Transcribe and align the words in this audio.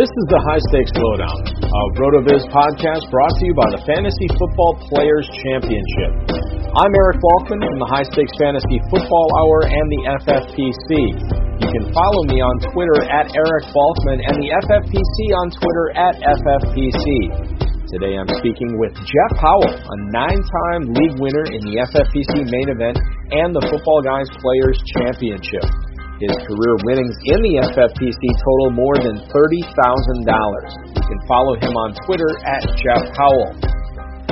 This 0.00 0.08
is 0.16 0.26
the 0.32 0.40
High 0.48 0.62
Stakes 0.72 0.96
Lowdown, 0.96 1.44
a 1.60 1.82
RotoViz 2.00 2.48
podcast 2.48 3.04
brought 3.12 3.36
to 3.36 3.44
you 3.44 3.52
by 3.52 3.68
the 3.68 3.84
Fantasy 3.84 4.32
Football 4.32 4.80
Players 4.88 5.28
Championship. 5.44 6.40
I'm 6.72 6.88
Eric 6.88 7.20
Balkman 7.20 7.60
from 7.60 7.76
the 7.76 7.84
High 7.84 8.08
Stakes 8.08 8.32
Fantasy 8.40 8.80
Football 8.88 9.28
Hour 9.36 9.68
and 9.68 9.86
the 9.92 10.02
FFPC. 10.24 10.88
You 11.60 11.68
can 11.68 11.84
follow 11.92 12.22
me 12.32 12.40
on 12.40 12.64
Twitter 12.72 13.12
at 13.12 13.28
Eric 13.28 13.68
Balkman 13.76 14.24
and 14.24 14.40
the 14.40 14.48
FFPC 14.64 15.16
on 15.36 15.52
Twitter 15.60 15.86
at 15.92 16.16
FFPC. 16.16 17.60
Today 17.92 18.16
I'm 18.16 18.32
speaking 18.40 18.80
with 18.80 18.96
Jeff 18.96 19.32
Howell, 19.36 19.68
a 19.68 19.96
nine-time 20.16 20.96
league 20.96 21.20
winner 21.20 21.44
in 21.52 21.60
the 21.60 21.76
FFPC 21.92 22.48
main 22.48 22.72
event 22.72 22.96
and 23.36 23.52
the 23.52 23.68
Football 23.68 24.00
Guys 24.00 24.32
Players 24.40 24.80
Championship. 24.96 25.89
His 26.20 26.36
career 26.44 26.76
winnings 26.84 27.16
in 27.32 27.40
the 27.40 27.64
FFPC 27.72 28.20
total 28.44 28.76
more 28.76 28.92
than 29.00 29.24
$30,000. 29.24 29.32
You 29.32 31.00
can 31.00 31.20
follow 31.24 31.56
him 31.56 31.72
on 31.72 31.96
Twitter 32.04 32.28
at 32.44 32.60
Jeff 32.76 33.08
Howell. 33.16 33.56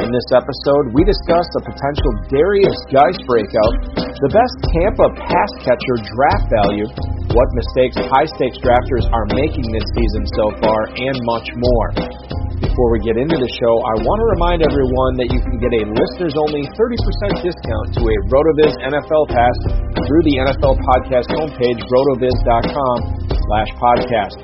In 0.04 0.12
this 0.12 0.28
episode, 0.37 0.93
we 0.93 1.00
discuss 1.09 1.48
a 1.56 1.65
potential 1.65 2.12
Derrius 2.28 2.77
Guice 2.93 3.16
breakout, 3.25 4.04
the 4.04 4.31
best 4.37 4.56
Tampa 4.69 5.09
pass 5.16 5.50
catcher 5.65 5.97
draft 6.12 6.47
value, 6.60 6.84
what 7.32 7.48
mistakes 7.56 7.97
high 7.97 8.28
stakes 8.37 8.60
drafters 8.60 9.09
are 9.09 9.25
making 9.32 9.65
this 9.72 9.88
season 9.97 10.28
so 10.37 10.44
far, 10.60 10.93
and 10.93 11.16
much 11.25 11.48
more. 11.56 12.47
Before 12.59 12.91
we 12.91 12.99
get 13.07 13.15
into 13.15 13.39
the 13.39 13.51
show, 13.63 13.75
I 13.87 13.95
want 14.03 14.19
to 14.19 14.27
remind 14.35 14.59
everyone 14.67 15.13
that 15.23 15.31
you 15.31 15.39
can 15.39 15.63
get 15.63 15.71
a 15.79 15.83
listeners 15.87 16.35
only 16.35 16.67
30% 16.67 17.47
discount 17.47 17.87
to 17.95 18.03
a 18.03 18.17
RotoViz 18.27 18.75
NFL 18.83 19.25
pass 19.31 19.57
through 19.95 20.23
the 20.27 20.43
NFL 20.43 20.75
podcast 20.75 21.31
homepage, 21.39 21.79
rotoviz.com 21.79 22.97
slash 23.31 23.71
podcast. 23.79 24.35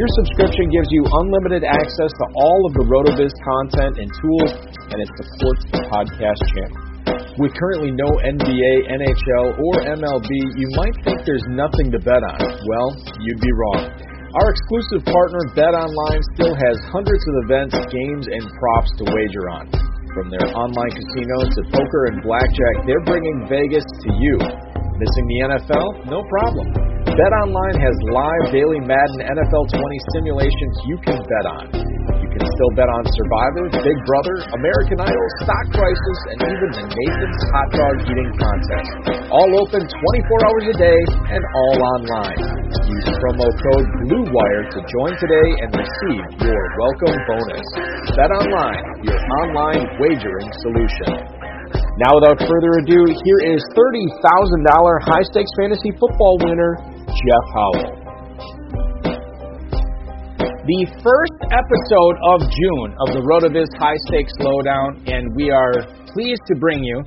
Your 0.00 0.08
subscription 0.16 0.72
gives 0.72 0.88
you 0.88 1.04
unlimited 1.04 1.68
access 1.68 2.08
to 2.08 2.24
all 2.40 2.60
of 2.64 2.72
the 2.72 2.84
RotoViz 2.88 3.34
content 3.44 4.00
and 4.00 4.08
tools, 4.16 4.52
and 4.88 4.98
it 5.04 5.10
supports 5.20 5.62
the 5.68 5.80
podcast 5.92 6.40
channel. 6.48 6.80
With 7.36 7.52
currently 7.52 7.92
no 7.92 8.08
NBA, 8.08 8.72
NHL, 8.96 9.46
or 9.60 9.74
MLB, 9.92 10.30
you 10.56 10.68
might 10.72 10.96
think 11.04 11.20
there's 11.28 11.44
nothing 11.52 11.92
to 11.92 11.98
bet 12.00 12.24
on. 12.24 12.40
Well, 12.64 12.88
you'd 13.20 13.40
be 13.44 13.52
wrong. 13.52 14.07
Our 14.38 14.54
exclusive 14.54 15.02
partner, 15.02 15.42
BetOnline, 15.50 16.22
still 16.38 16.54
has 16.54 16.76
hundreds 16.94 17.24
of 17.26 17.34
events, 17.42 17.74
games, 17.90 18.22
and 18.30 18.46
props 18.62 18.90
to 19.02 19.04
wager 19.10 19.50
on. 19.50 19.66
From 20.14 20.30
their 20.30 20.46
online 20.54 20.94
casinos 20.94 21.50
to 21.58 21.62
poker 21.74 22.14
and 22.14 22.22
blackjack, 22.22 22.86
they're 22.86 23.02
bringing 23.02 23.50
Vegas 23.50 23.82
to 23.82 24.14
you. 24.14 24.38
Missing 24.38 25.26
the 25.26 25.38
NFL? 25.42 26.06
No 26.06 26.22
problem. 26.30 26.70
BetOnline 27.18 27.82
has 27.82 27.96
live 28.14 28.54
daily 28.54 28.78
Madden 28.78 29.26
NFL 29.26 29.74
20 29.74 29.82
simulations 30.14 30.74
you 30.86 30.98
can 31.02 31.18
bet 31.18 31.46
on. 31.58 32.07
Can 32.38 32.46
still 32.54 32.74
bet 32.78 32.86
on 32.86 33.02
Survivor, 33.02 33.66
Big 33.82 33.98
Brother, 34.06 34.36
American 34.54 35.02
Idol, 35.02 35.26
stock 35.42 35.66
prices, 35.74 36.18
and 36.30 36.38
even 36.46 36.70
the 36.70 36.84
Nathan's 36.86 37.42
Hot 37.50 37.68
Dog 37.74 37.94
Eating 38.06 38.30
Contest. 38.38 38.90
All 39.34 39.50
open 39.58 39.82
24 39.82 40.46
hours 40.46 40.64
a 40.70 40.76
day 40.78 41.00
and 41.34 41.42
all 41.42 41.76
online. 41.98 42.38
Use 42.94 43.10
promo 43.18 43.42
code 43.42 43.88
BLUEWIRE 44.06 44.70
to 44.70 44.78
join 44.86 45.18
today 45.18 45.48
and 45.66 45.82
receive 45.82 46.22
your 46.46 46.62
welcome 46.78 47.18
bonus. 47.26 47.66
Bet 48.14 48.30
Online, 48.30 48.86
your 49.02 49.18
online 49.42 49.82
wagering 49.98 50.50
solution. 50.62 51.18
Now, 52.06 52.22
without 52.22 52.38
further 52.38 52.72
ado, 52.86 53.02
here 53.18 53.40
is 53.50 53.66
$30,000 53.74 54.14
high 55.10 55.26
stakes 55.26 55.50
fantasy 55.58 55.90
football 55.98 56.38
winner, 56.46 56.78
Jeff 57.02 57.46
Howell. 57.50 58.07
The 60.68 60.84
first 61.00 61.32
episode 61.48 62.16
of 62.20 62.44
June 62.52 62.92
of 63.00 63.08
the 63.16 63.24
RotoViz 63.24 63.68
High 63.78 63.96
Stakes 64.04 64.34
Lowdown, 64.38 65.02
and 65.06 65.34
we 65.34 65.50
are 65.50 65.72
pleased 66.12 66.42
to 66.48 66.56
bring 66.56 66.84
you 66.84 67.02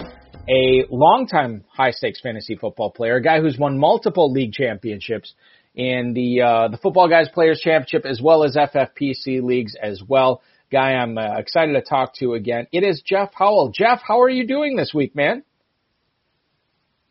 a 0.50 0.84
longtime 0.90 1.64
high 1.72 1.92
stakes 1.92 2.20
fantasy 2.22 2.56
football 2.56 2.90
player, 2.90 3.18
a 3.18 3.22
guy 3.22 3.40
who's 3.40 3.60
won 3.60 3.78
multiple 3.78 4.32
league 4.32 4.52
championships 4.52 5.36
in 5.76 6.14
the 6.16 6.42
uh, 6.42 6.68
the 6.70 6.78
Football 6.78 7.08
Guys 7.08 7.30
Players 7.32 7.62
Championship 7.64 8.04
as 8.04 8.20
well 8.20 8.44
as 8.44 8.56
FFPC 8.56 9.44
leagues 9.44 9.76
as 9.80 10.02
well. 10.08 10.42
Guy, 10.72 10.94
I'm 10.94 11.16
uh, 11.20 11.38
excited 11.38 11.74
to 11.74 11.84
talk 11.84 12.16
to 12.16 12.34
again. 12.34 12.66
It 12.72 12.84
is 12.84 13.04
Jeff 13.06 13.30
Howell. 13.36 13.74
Jeff, 13.78 14.02
how 14.02 14.22
are 14.22 14.30
you 14.30 14.48
doing 14.48 14.76
this 14.76 14.92
week, 14.92 15.16
man? 15.16 15.44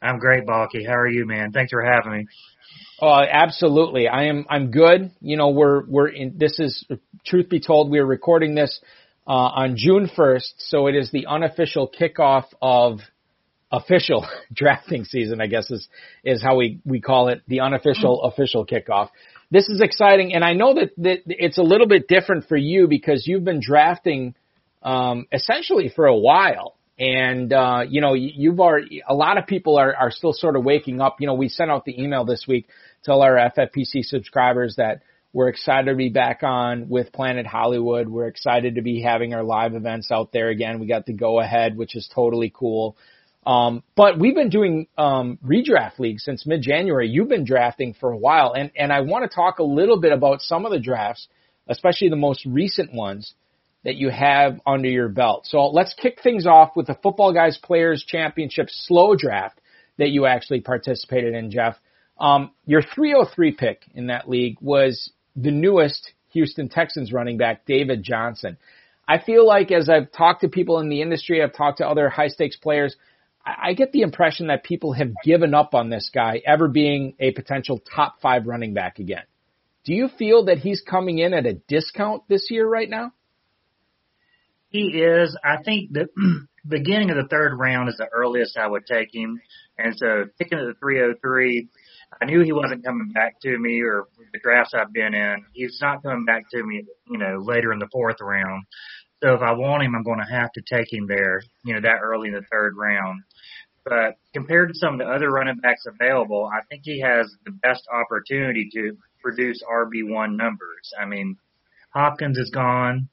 I'm 0.03 0.19
great, 0.19 0.47
Balky. 0.47 0.85
How 0.85 0.97
are 0.97 1.09
you, 1.09 1.27
man? 1.27 1.53
Thanks 1.53 1.71
for 1.71 1.85
having 1.85 2.11
me. 2.11 2.27
Oh, 3.01 3.15
absolutely. 3.15 4.09
I 4.09 4.25
am. 4.25 4.45
I'm 4.51 4.71
good. 4.71 5.11
You 5.23 5.39
know, 5.39 5.51
we're 5.51 5.85
we're 5.87 6.09
in. 6.09 6.35
This 6.37 6.59
is 6.59 6.85
truth 7.25 7.49
be 7.49 7.61
told, 7.61 7.91
we 7.91 7.99
are 7.99 8.07
recording 8.07 8.55
this 8.55 8.81
uh, 9.27 9.31
on 9.31 9.77
June 9.77 10.11
1st, 10.15 10.53
so 10.59 10.87
it 10.87 10.95
is 10.95 11.11
the 11.11 11.27
unofficial 11.27 11.91
kickoff 11.91 12.45
of 12.61 12.99
official 13.73 14.27
drafting 14.53 15.05
season. 15.05 15.41
I 15.41 15.47
guess 15.47 15.71
is 15.71 15.89
is 16.25 16.43
how 16.43 16.57
we 16.57 16.81
we 16.85 17.01
call 17.01 17.29
it 17.29 17.43
the 17.49 17.61
unofficial 17.61 18.23
official 18.23 18.67
kickoff. 18.67 19.09
This 19.51 19.71
is 19.71 19.81
exciting, 19.81 20.35
and 20.35 20.45
I 20.45 20.53
know 20.53 20.75
that 20.75 20.91
that 20.99 21.23
it's 21.27 21.57
a 21.57 21.63
little 21.63 21.89
bit 21.89 22.07
different 22.07 22.49
for 22.49 22.57
you 22.57 22.87
because 22.87 23.27
you've 23.27 23.45
been 23.45 23.61
drafting 23.63 24.35
um, 24.83 25.27
essentially 25.33 25.91
for 25.95 26.07
a 26.07 26.17
while 26.17 26.75
And, 27.01 27.51
uh, 27.51 27.85
you 27.89 28.03
know, 28.03 28.13
you've 28.13 28.61
already, 28.61 29.03
a 29.09 29.15
lot 29.15 29.39
of 29.39 29.47
people 29.47 29.79
are, 29.79 29.97
are 29.97 30.11
still 30.11 30.35
sort 30.35 30.55
of 30.55 30.65
waking 30.65 31.01
up. 31.01 31.17
You 31.19 31.27
know, 31.27 31.35
we 31.35 31.49
sent 31.49 31.71
out 31.71 31.87
the 31.87 31.99
email 31.99 32.27
this 32.27 32.45
week 32.47 32.69
to 33.05 33.13
all 33.13 33.23
our 33.23 33.37
FFPC 33.37 34.03
subscribers 34.03 34.75
that 34.77 35.01
we're 35.33 35.49
excited 35.49 35.91
to 35.91 35.97
be 35.97 36.11
back 36.11 36.43
on 36.43 36.91
with 36.91 37.11
Planet 37.11 37.47
Hollywood. 37.47 38.07
We're 38.07 38.27
excited 38.27 38.75
to 38.75 38.83
be 38.83 39.01
having 39.01 39.33
our 39.33 39.43
live 39.43 39.75
events 39.75 40.11
out 40.11 40.31
there 40.33 40.51
again. 40.51 40.79
We 40.79 40.89
got 40.89 41.07
the 41.07 41.15
go 41.15 41.41
ahead, 41.41 41.75
which 41.75 41.97
is 41.97 42.07
totally 42.15 42.53
cool. 42.55 42.99
Um, 43.47 43.83
but 43.97 44.19
we've 44.19 44.35
been 44.35 44.51
doing 44.51 44.87
um, 44.99 45.39
redraft 45.43 45.99
leagues 45.99 46.25
since 46.25 46.45
mid 46.45 46.61
January. 46.61 47.09
You've 47.09 47.31
been 47.31 47.47
drafting 47.47 47.95
for 47.99 48.11
a 48.13 48.17
while, 48.17 48.53
and 48.53 48.71
and 48.77 48.93
I 48.93 49.01
want 49.01 49.29
to 49.29 49.35
talk 49.35 49.61
a 49.61 49.65
little 49.65 49.99
bit 49.99 50.13
about 50.13 50.43
some 50.43 50.67
of 50.67 50.73
the 50.73 50.81
drafts, 50.81 51.27
especially 51.67 52.11
the 52.11 52.17
most 52.17 52.45
recent 52.45 52.93
ones 52.93 53.33
that 53.85 53.97
you 53.97 54.11
have 54.11 54.61
under 54.67 54.89
your 54.89 55.09
belt. 55.09 55.47
So 55.47 55.67
let's 55.69 55.95
kick 55.95 56.19
things 56.23 56.47
off 56.47 56.73
with 56.77 56.87
the 56.87 56.99
Football 57.03 57.33
Guys 57.33 57.59
Players 57.59 58.05
Championship 58.07 58.69
slow 58.71 59.17
draft 59.17 59.61
that 59.99 60.11
you 60.11 60.27
actually 60.27 60.61
participated 60.61 61.35
in, 61.35 61.51
Jeff. 61.51 61.77
Um, 62.19 62.51
your 62.67 62.83
303 62.83 63.53
pick 63.53 63.83
in 63.95 64.09
that 64.09 64.29
league 64.29 64.59
was 64.61 65.11
the 65.35 65.51
newest 65.51 66.13
Houston 66.33 66.69
Texans 66.69 67.13
running 67.13 67.39
back, 67.39 67.65
David 67.65 68.03
Johnson. 68.03 68.59
I 69.09 69.19
feel 69.19 69.47
like 69.47 69.73
as 69.73 69.89
I've 69.89 70.13
talked 70.13 70.43
to 70.43 70.49
people 70.49 70.79
in 70.79 70.89
the 70.89 71.03
industry, 71.03 71.43
I've 71.43 71.55
talked 71.55 71.79
to 71.79 71.89
other 71.89 72.09
high 72.09 72.29
stakes 72.29 72.57
players, 72.57 72.95
I 73.45 73.73
get 73.73 73.93
the 73.93 74.03
impression 74.03 74.49
that 74.49 74.65
people 74.65 74.93
have 74.93 75.13
given 75.25 75.55
up 75.55 75.75
on 75.75 75.89
this 75.89 76.11
guy 76.15 76.43
ever 76.47 76.69
being 76.69 77.15
a 77.19 77.33
potential 77.33 77.79
top 77.79 78.21
five 78.21 78.47
running 78.47 78.75
back 78.75 78.99
again. 78.99 79.25
Do 79.85 79.95
you 79.95 80.09
feel 80.19 80.45
that 80.45 80.59
he's 80.59 80.83
coming 80.83 81.19
in 81.19 81.33
at 81.33 81.47
a 81.47 81.55
discount 81.55 82.23
this 82.29 82.49
year 82.51 82.69
right 82.69 82.89
now? 82.89 83.13
He 84.71 85.03
is. 85.03 85.37
I 85.45 85.63
think 85.63 85.93
the 85.93 86.07
beginning 86.67 87.11
of 87.11 87.17
the 87.17 87.29
third 87.29 87.59
round 87.59 87.89
is 87.89 87.97
the 87.97 88.07
earliest 88.07 88.57
I 88.57 88.67
would 88.67 88.87
take 88.87 89.13
him. 89.13 89.41
And 89.77 89.97
so 89.97 90.27
picking 90.39 90.59
at 90.59 90.67
the 90.67 90.75
303, 90.81 91.69
I 92.21 92.25
knew 92.25 92.41
he 92.43 92.53
wasn't 92.53 92.85
coming 92.85 93.11
back 93.13 93.41
to 93.43 93.59
me 93.59 93.83
or 93.83 94.05
the 94.33 94.39
drafts 94.39 94.73
I've 94.75 94.93
been 94.93 95.15
in. 95.15 95.45
He's 95.53 95.79
not 95.81 96.03
coming 96.03 96.25
back 96.25 96.45
to 96.53 96.63
me, 96.63 96.85
you 97.09 97.19
know, 97.19 97.39
later 97.43 97.73
in 97.73 97.81
the 97.81 97.89
fourth 97.91 98.21
round. 98.21 98.65
So 99.23 99.35
if 99.35 99.43
I 99.43 99.53
want 99.53 99.83
him, 99.83 99.95
I'm 99.95 100.05
going 100.05 100.21
to 100.21 100.35
have 100.35 100.53
to 100.53 100.63
take 100.63 100.93
him 100.93 101.07
there, 101.07 101.43
you 101.65 101.75
know, 101.75 101.81
that 101.81 102.01
early 102.03 102.29
in 102.29 102.35
the 102.35 102.43
third 102.51 102.75
round. 102.77 103.23
But 103.85 104.19
compared 104.33 104.69
to 104.69 104.79
some 104.79 104.95
of 104.95 104.99
the 105.01 105.13
other 105.13 105.31
running 105.31 105.57
backs 105.57 105.85
available, 105.87 106.49
I 106.53 106.61
think 106.69 106.83
he 106.85 107.01
has 107.01 107.35
the 107.45 107.51
best 107.51 107.83
opportunity 107.93 108.69
to 108.75 108.97
produce 109.23 109.63
RB1 109.63 110.37
numbers. 110.37 110.93
I 110.99 111.07
mean, 111.07 111.37
Hopkins 111.93 112.39
is 112.39 112.51
gone 112.51 113.09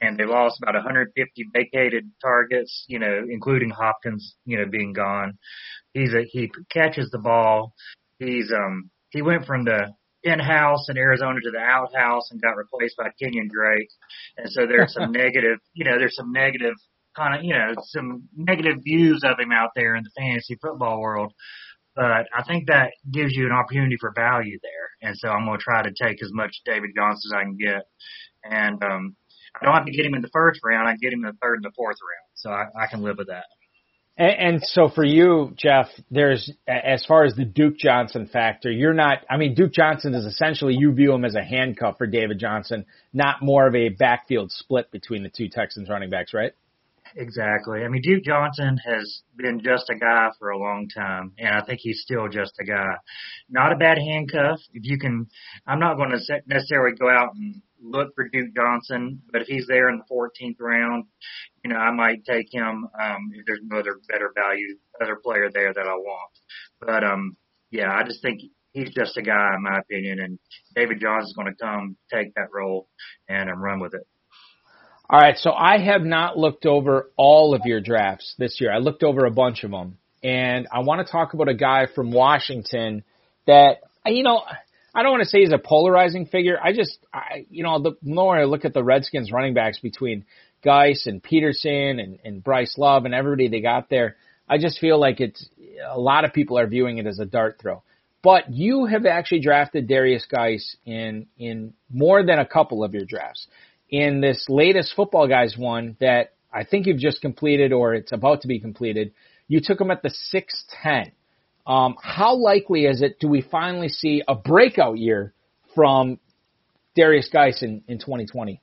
and 0.00 0.18
they 0.18 0.24
lost 0.24 0.60
about 0.62 0.74
150 0.74 1.44
vacated 1.52 2.10
targets, 2.22 2.84
you 2.88 2.98
know, 2.98 3.22
including 3.28 3.70
Hopkins, 3.70 4.34
you 4.44 4.58
know, 4.58 4.64
being 4.70 4.92
gone. 4.92 5.38
He's 5.92 6.14
a, 6.14 6.24
he 6.24 6.50
catches 6.70 7.10
the 7.10 7.18
ball. 7.18 7.74
He's, 8.18 8.50
um, 8.52 8.90
he 9.10 9.22
went 9.22 9.46
from 9.46 9.64
the 9.64 9.92
in-house 10.22 10.86
in 10.88 10.96
Arizona 10.96 11.40
to 11.42 11.50
the 11.50 11.58
outhouse 11.58 12.30
and 12.30 12.40
got 12.40 12.56
replaced 12.56 12.96
by 12.96 13.08
Kenyan 13.22 13.48
Drake. 13.50 13.88
And 14.36 14.50
so 14.50 14.66
there's 14.66 14.92
some 14.92 15.12
negative, 15.12 15.58
you 15.74 15.84
know, 15.84 15.98
there's 15.98 16.16
some 16.16 16.32
negative 16.32 16.74
kind 17.16 17.38
of, 17.38 17.44
you 17.44 17.52
know, 17.52 17.74
some 17.82 18.28
negative 18.36 18.78
views 18.82 19.22
of 19.24 19.38
him 19.38 19.52
out 19.52 19.70
there 19.74 19.96
in 19.96 20.04
the 20.04 20.10
fantasy 20.16 20.56
football 20.62 21.00
world. 21.00 21.32
But 21.96 22.26
I 22.34 22.44
think 22.46 22.68
that 22.68 22.92
gives 23.10 23.34
you 23.34 23.46
an 23.46 23.52
opportunity 23.52 23.96
for 24.00 24.12
value 24.14 24.58
there. 24.62 25.08
And 25.08 25.16
so 25.18 25.28
I'm 25.28 25.44
going 25.44 25.58
to 25.58 25.62
try 25.62 25.82
to 25.82 25.92
take 26.00 26.22
as 26.22 26.30
much 26.32 26.52
David 26.64 26.90
Johnson 26.96 27.32
as 27.32 27.36
I 27.36 27.42
can 27.42 27.56
get. 27.56 27.82
And, 28.44 28.82
um, 28.82 29.16
I 29.60 29.64
don't 29.64 29.74
have 29.74 29.86
to 29.86 29.92
get 29.92 30.06
him 30.06 30.14
in 30.14 30.22
the 30.22 30.30
first 30.32 30.60
round. 30.64 30.88
I 30.88 30.96
get 30.96 31.12
him 31.12 31.24
in 31.24 31.32
the 31.32 31.38
third 31.40 31.56
and 31.56 31.64
the 31.64 31.72
fourth 31.76 31.96
round. 32.02 32.30
So 32.34 32.50
I, 32.50 32.66
I 32.84 32.86
can 32.86 33.02
live 33.02 33.18
with 33.18 33.28
that. 33.28 33.44
And, 34.16 34.54
and 34.54 34.62
so 34.62 34.88
for 34.88 35.04
you, 35.04 35.54
Jeff, 35.56 35.86
there's 36.10 36.50
as 36.68 37.04
far 37.06 37.24
as 37.24 37.34
the 37.34 37.44
Duke 37.44 37.78
Johnson 37.78 38.28
factor, 38.32 38.70
you're 38.70 38.94
not. 38.94 39.18
I 39.28 39.36
mean, 39.36 39.54
Duke 39.54 39.72
Johnson 39.72 40.14
is 40.14 40.24
essentially 40.24 40.74
you 40.76 40.92
view 40.92 41.12
him 41.12 41.24
as 41.24 41.34
a 41.34 41.42
handcuff 41.42 41.98
for 41.98 42.06
David 42.06 42.38
Johnson, 42.38 42.84
not 43.12 43.42
more 43.42 43.66
of 43.66 43.74
a 43.74 43.88
backfield 43.88 44.52
split 44.52 44.90
between 44.90 45.22
the 45.22 45.30
two 45.30 45.48
Texans 45.48 45.88
running 45.88 46.10
backs, 46.10 46.34
right? 46.34 46.52
Exactly. 47.16 47.82
I 47.82 47.88
mean, 47.88 48.02
Duke 48.02 48.22
Johnson 48.24 48.78
has 48.84 49.22
been 49.36 49.60
just 49.64 49.90
a 49.90 49.96
guy 49.96 50.28
for 50.38 50.50
a 50.50 50.58
long 50.58 50.88
time, 50.94 51.32
and 51.38 51.48
I 51.48 51.64
think 51.64 51.80
he's 51.82 52.00
still 52.02 52.28
just 52.28 52.52
a 52.60 52.64
guy. 52.64 52.94
Not 53.48 53.72
a 53.72 53.76
bad 53.76 53.98
handcuff. 53.98 54.60
If 54.72 54.84
you 54.84 54.98
can, 54.98 55.26
I'm 55.66 55.80
not 55.80 55.96
going 55.96 56.10
to 56.10 56.42
necessarily 56.46 56.96
go 56.96 57.08
out 57.08 57.34
and 57.34 57.62
look 57.82 58.14
for 58.14 58.28
Duke 58.28 58.54
Johnson, 58.54 59.22
but 59.32 59.42
if 59.42 59.48
he's 59.48 59.66
there 59.66 59.88
in 59.88 59.98
the 59.98 60.14
14th 60.14 60.56
round, 60.60 61.04
you 61.64 61.70
know, 61.70 61.76
I 61.76 61.90
might 61.90 62.24
take 62.24 62.46
him 62.52 62.88
um, 63.00 63.30
if 63.34 63.46
there's 63.46 63.60
no 63.62 63.78
other 63.78 63.98
better 64.08 64.32
value, 64.34 64.76
other 65.00 65.16
player 65.22 65.50
there 65.52 65.72
that 65.72 65.86
I 65.86 65.94
want. 65.94 66.30
But 66.80 67.04
um, 67.04 67.36
yeah, 67.70 67.92
I 67.92 68.02
just 68.04 68.22
think 68.22 68.40
he's 68.72 68.92
just 68.94 69.16
a 69.16 69.22
guy 69.22 69.54
in 69.56 69.62
my 69.62 69.78
opinion, 69.78 70.20
and 70.20 70.38
David 70.74 71.00
Johnson's 71.00 71.34
going 71.34 71.48
to 71.48 71.54
come 71.62 71.96
take 72.12 72.34
that 72.34 72.48
role 72.52 72.88
and 73.28 73.50
um, 73.50 73.62
run 73.62 73.80
with 73.80 73.94
it. 73.94 74.06
All 75.08 75.18
right, 75.18 75.36
so 75.36 75.50
I 75.50 75.78
have 75.78 76.02
not 76.02 76.38
looked 76.38 76.66
over 76.66 77.10
all 77.16 77.54
of 77.54 77.62
your 77.64 77.80
drafts 77.80 78.34
this 78.38 78.60
year. 78.60 78.72
I 78.72 78.78
looked 78.78 79.02
over 79.02 79.26
a 79.26 79.30
bunch 79.30 79.64
of 79.64 79.72
them, 79.72 79.98
and 80.22 80.68
I 80.70 80.80
want 80.80 81.04
to 81.04 81.10
talk 81.10 81.34
about 81.34 81.48
a 81.48 81.54
guy 81.54 81.86
from 81.92 82.12
Washington 82.12 83.02
that 83.46 83.78
you 84.06 84.22
know 84.22 84.42
I 84.94 85.02
don't 85.02 85.12
want 85.12 85.22
to 85.22 85.28
say 85.28 85.40
he's 85.40 85.52
a 85.52 85.58
polarizing 85.58 86.26
figure. 86.26 86.58
I 86.62 86.72
just, 86.72 86.98
I, 87.12 87.46
you 87.50 87.62
know, 87.62 87.80
the 87.80 87.92
more 88.02 88.36
I 88.36 88.44
look 88.44 88.64
at 88.64 88.74
the 88.74 88.82
Redskins 88.82 89.30
running 89.30 89.54
backs 89.54 89.78
between 89.78 90.24
Guice 90.62 91.06
and 91.06 91.22
Peterson 91.22 91.98
and, 92.00 92.18
and 92.24 92.42
Bryce 92.42 92.76
Love 92.76 93.04
and 93.04 93.14
everybody 93.14 93.48
they 93.48 93.60
got 93.60 93.88
there, 93.88 94.16
I 94.48 94.58
just 94.58 94.80
feel 94.80 94.98
like 94.98 95.20
it's 95.20 95.48
a 95.88 95.98
lot 95.98 96.24
of 96.24 96.32
people 96.32 96.58
are 96.58 96.66
viewing 96.66 96.98
it 96.98 97.06
as 97.06 97.20
a 97.20 97.24
dart 97.24 97.58
throw. 97.60 97.82
But 98.22 98.52
you 98.52 98.84
have 98.86 99.06
actually 99.06 99.40
drafted 99.40 99.88
Derrius 99.88 100.28
Guice 100.28 100.76
in 100.84 101.26
in 101.38 101.72
more 101.88 102.24
than 102.24 102.38
a 102.38 102.46
couple 102.46 102.84
of 102.84 102.92
your 102.92 103.04
drafts. 103.04 103.46
In 103.88 104.20
this 104.20 104.44
latest 104.48 104.94
Football 104.94 105.26
Guys 105.26 105.56
one 105.56 105.96
that 106.00 106.34
I 106.52 106.64
think 106.64 106.86
you've 106.86 106.98
just 106.98 107.22
completed 107.22 107.72
or 107.72 107.94
it's 107.94 108.12
about 108.12 108.42
to 108.42 108.48
be 108.48 108.60
completed, 108.60 109.12
you 109.48 109.60
took 109.62 109.80
him 109.80 109.90
at 109.90 110.02
the 110.02 110.10
six 110.10 110.64
ten. 110.82 111.12
Um, 111.70 111.94
how 112.02 112.34
likely 112.34 112.86
is 112.86 113.00
it 113.00 113.20
do 113.20 113.28
we 113.28 113.42
finally 113.42 113.88
see 113.88 114.24
a 114.26 114.34
breakout 114.34 114.98
year 114.98 115.32
from 115.76 116.18
Derrius 116.98 117.30
Guice 117.32 117.62
in, 117.62 117.84
in 117.86 117.98
2020? 117.98 118.60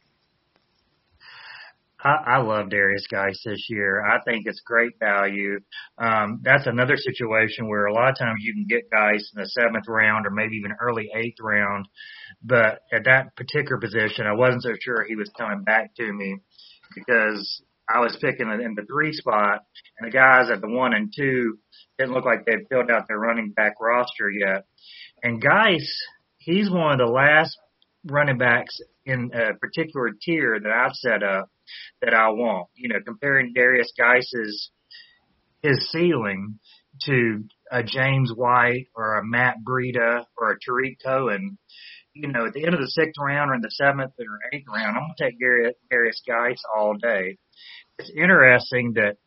I, 2.03 2.09
I 2.09 2.37
love 2.41 2.67
Derrius 2.67 3.07
Guice 3.09 3.41
this 3.45 3.67
year. 3.69 4.05
I 4.05 4.19
think 4.25 4.43
it's 4.45 4.59
great 4.59 4.99
value. 4.99 5.61
Um, 5.97 6.41
that's 6.43 6.67
another 6.67 6.97
situation 6.97 7.69
where 7.69 7.85
a 7.85 7.93
lot 7.93 8.09
of 8.09 8.17
times 8.17 8.41
you 8.41 8.53
can 8.53 8.65
get 8.67 8.91
Guice 8.91 9.31
in 9.33 9.41
the 9.41 9.47
seventh 9.47 9.87
round 9.87 10.27
or 10.27 10.31
maybe 10.31 10.57
even 10.57 10.73
early 10.81 11.09
eighth 11.15 11.37
round. 11.41 11.87
But 12.43 12.81
at 12.91 13.05
that 13.05 13.37
particular 13.37 13.79
position, 13.79 14.27
I 14.27 14.33
wasn't 14.33 14.63
so 14.63 14.73
sure 14.81 15.05
he 15.07 15.15
was 15.15 15.31
coming 15.37 15.63
back 15.63 15.95
to 15.95 16.11
me 16.11 16.39
because 16.93 17.61
I 17.89 17.99
was 17.99 18.17
picking 18.19 18.49
in 18.49 18.75
the 18.75 18.85
three 18.85 19.13
spot, 19.13 19.63
and 19.97 20.07
the 20.07 20.15
guys 20.15 20.49
at 20.51 20.61
the 20.61 20.67
one 20.67 20.93
and 20.93 21.11
two 21.15 21.57
didn't 21.97 22.13
look 22.13 22.25
like 22.25 22.45
they'd 22.45 22.67
filled 22.69 22.91
out 22.91 23.07
their 23.07 23.19
running 23.19 23.51
back 23.51 23.75
roster 23.79 24.29
yet. 24.29 24.65
And 25.23 25.41
Guice, 25.41 26.01
he's 26.37 26.69
one 26.69 26.93
of 26.93 26.97
the 26.97 27.11
last 27.11 27.57
running 28.05 28.37
backs 28.37 28.79
in 29.05 29.31
a 29.33 29.57
particular 29.57 30.11
tier 30.21 30.59
that 30.59 30.71
I've 30.71 30.93
set 30.93 31.23
up 31.23 31.49
that 32.01 32.13
I 32.13 32.29
want. 32.29 32.67
You 32.75 32.89
know, 32.89 32.99
comparing 33.05 33.53
Derrius 33.53 33.91
Guice's 33.97 34.69
his 35.61 35.89
ceiling 35.91 36.59
to 37.05 37.43
a 37.71 37.83
James 37.83 38.31
White 38.33 38.87
or 38.95 39.17
a 39.17 39.25
Matt 39.25 39.55
Breida 39.67 40.23
or 40.37 40.51
a 40.51 40.57
Tarik 40.63 40.97
Cohen, 41.03 41.57
you 42.21 42.31
know, 42.31 42.45
at 42.45 42.53
the 42.53 42.65
end 42.65 42.73
of 42.73 42.79
the 42.79 42.87
sixth 42.87 43.19
round 43.19 43.51
or 43.51 43.55
in 43.55 43.61
the 43.61 43.71
seventh 43.71 44.13
or 44.19 44.39
eighth 44.53 44.65
round, 44.73 44.97
I'm 44.97 45.03
going 45.03 45.13
to 45.17 45.23
take 45.23 45.39
Darius, 45.39 45.75
Derrius 45.91 46.21
Guice 46.27 46.61
all 46.75 46.95
day. 46.95 47.37
It's 47.99 48.11
interesting 48.15 48.93
that 48.93 49.17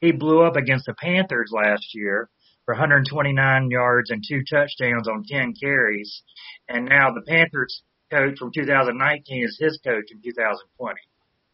he 0.00 0.12
blew 0.12 0.42
up 0.42 0.56
against 0.56 0.86
the 0.86 0.94
Panthers 0.94 1.52
last 1.52 1.94
year 1.94 2.28
for 2.64 2.74
129 2.74 3.70
yards 3.70 4.10
and 4.10 4.22
two 4.26 4.42
touchdowns 4.50 5.08
on 5.08 5.24
10 5.28 5.54
carries. 5.60 6.22
And 6.68 6.86
now 6.86 7.12
the 7.12 7.22
Panthers 7.22 7.82
coach 8.10 8.38
from 8.38 8.50
2019 8.52 9.44
is 9.44 9.56
his 9.58 9.78
coach 9.84 10.04
in 10.10 10.20
2020. 10.22 11.00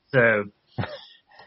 So 0.09 0.45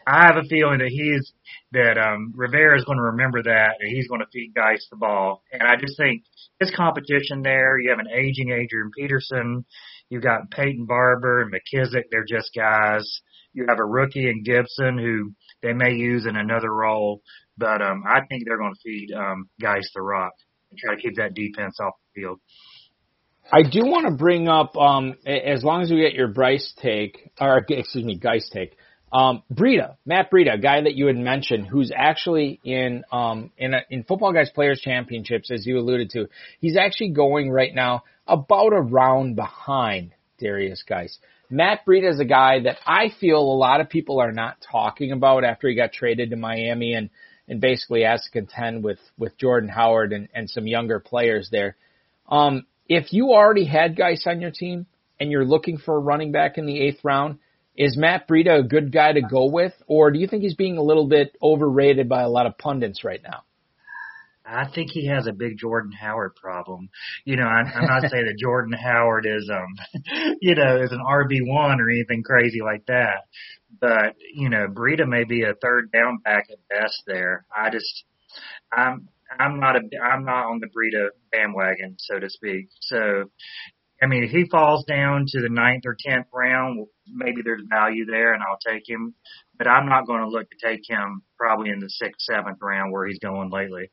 I 0.06 0.26
have 0.26 0.36
a 0.36 0.48
feeling 0.48 0.78
that 0.78 0.88
he's 0.88 1.32
that 1.72 1.98
um 1.98 2.32
Rivera 2.36 2.78
is 2.78 2.84
going 2.84 2.98
to 2.98 3.10
remember 3.12 3.42
that 3.42 3.76
and 3.80 3.88
he's 3.90 4.06
going 4.06 4.20
to 4.20 4.26
feed 4.32 4.54
Guice 4.54 4.86
the 4.90 4.96
ball. 4.96 5.42
And 5.52 5.62
I 5.62 5.76
just 5.76 5.96
think 5.96 6.22
his 6.60 6.72
competition 6.74 7.42
there, 7.42 7.78
you 7.78 7.90
have 7.90 7.98
an 7.98 8.08
aging 8.08 8.50
Adrian 8.50 8.90
Peterson, 8.96 9.64
you've 10.08 10.22
got 10.22 10.50
Peyton 10.50 10.86
Barber 10.86 11.42
and 11.42 11.52
McKissic, 11.52 12.04
they're 12.10 12.24
just 12.24 12.50
guys. 12.54 13.20
You 13.52 13.64
have 13.68 13.78
a 13.80 13.84
rookie 13.84 14.28
in 14.28 14.42
Gibson 14.44 14.98
who 14.98 15.32
they 15.62 15.72
may 15.72 15.94
use 15.94 16.26
in 16.26 16.36
another 16.36 16.72
role, 16.72 17.22
but 17.58 17.82
um 17.82 18.04
I 18.06 18.20
think 18.26 18.44
they're 18.44 18.58
going 18.58 18.74
to 18.74 18.80
feed 18.84 19.12
um 19.12 19.48
Guice 19.60 19.90
the 19.94 20.02
rock 20.02 20.32
and 20.70 20.78
try 20.78 20.94
to 20.94 21.00
keep 21.00 21.16
that 21.16 21.34
defense 21.34 21.78
off 21.80 21.94
the 22.14 22.20
field. 22.20 22.40
I 23.50 23.62
do 23.62 23.82
want 23.84 24.06
to 24.08 24.12
bring 24.12 24.48
up, 24.48 24.76
um, 24.76 25.14
as 25.24 25.62
long 25.62 25.82
as 25.82 25.90
we 25.90 25.98
get 25.98 26.14
your 26.14 26.26
Bryce 26.26 26.74
take, 26.82 27.30
or 27.40 27.64
excuse 27.68 28.04
me, 28.04 28.18
Guice 28.18 28.50
take. 28.52 28.76
Um, 29.12 29.42
Breida, 29.52 29.96
Matt 30.04 30.30
Breida, 30.30 30.60
guy 30.60 30.82
that 30.82 30.94
you 30.94 31.06
had 31.06 31.16
mentioned, 31.16 31.66
who's 31.66 31.92
actually 31.94 32.60
in 32.64 33.04
um, 33.12 33.50
in 33.56 33.72
a, 33.72 33.80
in 33.88 34.02
Football 34.02 34.32
Guys 34.32 34.50
Players 34.50 34.80
Championships, 34.80 35.50
as 35.50 35.64
you 35.64 35.78
alluded 35.78 36.10
to. 36.10 36.28
He's 36.60 36.76
actually 36.76 37.10
going 37.10 37.50
right 37.50 37.74
now 37.74 38.02
about 38.26 38.72
a 38.72 38.80
round 38.80 39.36
behind 39.36 40.12
Derrius 40.42 40.84
Guice. 40.86 41.18
Matt 41.48 41.86
Breida 41.86 42.10
is 42.10 42.18
a 42.18 42.24
guy 42.24 42.60
that 42.64 42.78
I 42.84 43.10
feel 43.20 43.38
a 43.38 43.56
lot 43.56 43.80
of 43.80 43.88
people 43.88 44.20
are 44.20 44.32
not 44.32 44.56
talking 44.72 45.12
about 45.12 45.44
after 45.44 45.68
he 45.68 45.76
got 45.76 45.92
traded 45.92 46.30
to 46.30 46.36
Miami 46.36 46.94
and 46.94 47.10
and 47.48 47.60
basically 47.60 48.02
has 48.02 48.24
to 48.24 48.30
contend 48.30 48.82
with 48.82 48.98
with 49.16 49.38
Jordan 49.38 49.68
Howard 49.68 50.12
and, 50.12 50.28
and 50.34 50.50
some 50.50 50.66
younger 50.66 50.98
players 50.98 51.48
there. 51.50 51.76
Um, 52.28 52.66
if 52.88 53.12
you 53.12 53.32
already 53.32 53.64
had 53.64 53.96
Guice 53.96 54.26
on 54.26 54.40
your 54.40 54.50
team 54.50 54.86
and 55.20 55.30
you're 55.30 55.44
looking 55.44 55.78
for 55.78 55.96
a 55.96 56.00
running 56.00 56.32
back 56.32 56.58
in 56.58 56.66
the 56.66 56.80
eighth 56.80 57.04
round, 57.04 57.38
is 57.76 57.96
Matt 57.96 58.28
Breida 58.28 58.60
a 58.60 58.62
good 58.62 58.92
guy 58.92 59.12
to 59.12 59.20
go 59.20 59.50
with, 59.50 59.72
or 59.86 60.10
do 60.10 60.18
you 60.18 60.26
think 60.26 60.42
he's 60.42 60.54
being 60.54 60.78
a 60.78 60.82
little 60.82 61.06
bit 61.06 61.36
overrated 61.42 62.08
by 62.08 62.22
a 62.22 62.28
lot 62.28 62.46
of 62.46 62.58
pundits 62.58 63.04
right 63.04 63.22
now? 63.22 63.42
I 64.48 64.68
think 64.72 64.90
he 64.92 65.08
has 65.08 65.26
a 65.26 65.32
big 65.32 65.58
Jordan 65.58 65.92
Howard 65.92 66.36
problem. 66.36 66.88
You 67.24 67.36
know, 67.36 67.46
I'm, 67.46 67.66
I'm 67.66 67.86
not 67.86 68.08
saying 68.10 68.26
that 68.26 68.38
Jordan 68.38 68.72
Howard 68.72 69.26
is, 69.26 69.50
um, 69.52 70.04
you 70.40 70.54
know, 70.54 70.80
is 70.82 70.92
an 70.92 71.02
RB 71.04 71.38
one 71.42 71.80
or 71.80 71.90
anything 71.90 72.22
crazy 72.22 72.60
like 72.62 72.86
that, 72.86 73.24
but 73.80 74.14
you 74.32 74.48
know, 74.48 74.68
Breida 74.68 75.06
may 75.06 75.24
be 75.24 75.42
a 75.42 75.54
third 75.60 75.90
down 75.90 76.18
back 76.18 76.46
at 76.50 76.58
best. 76.68 77.02
There, 77.06 77.44
I 77.54 77.70
just, 77.70 78.04
I'm, 78.72 79.08
I'm 79.38 79.58
not 79.58 79.76
a, 79.76 79.80
I'm 80.00 80.24
not 80.24 80.46
on 80.46 80.60
the 80.60 80.68
Breida 80.68 81.08
bandwagon, 81.32 81.96
so 81.98 82.20
to 82.20 82.30
speak. 82.30 82.68
So, 82.80 83.24
I 84.06 84.08
mean, 84.08 84.22
if 84.22 84.30
he 84.30 84.44
falls 84.48 84.84
down 84.84 85.24
to 85.26 85.40
the 85.40 85.48
ninth 85.48 85.82
or 85.84 85.96
tenth 85.98 86.28
round, 86.32 86.86
maybe 87.08 87.42
there's 87.42 87.62
value 87.68 88.06
there, 88.06 88.34
and 88.34 88.42
I'll 88.42 88.58
take 88.64 88.88
him. 88.88 89.14
But 89.58 89.66
I'm 89.66 89.88
not 89.88 90.06
going 90.06 90.20
to 90.20 90.28
look 90.28 90.48
to 90.48 90.56
take 90.64 90.88
him 90.88 91.22
probably 91.36 91.70
in 91.70 91.80
the 91.80 91.90
sixth, 91.90 92.20
seventh 92.20 92.58
round 92.62 92.92
where 92.92 93.08
he's 93.08 93.18
going 93.18 93.50
lately. 93.50 93.90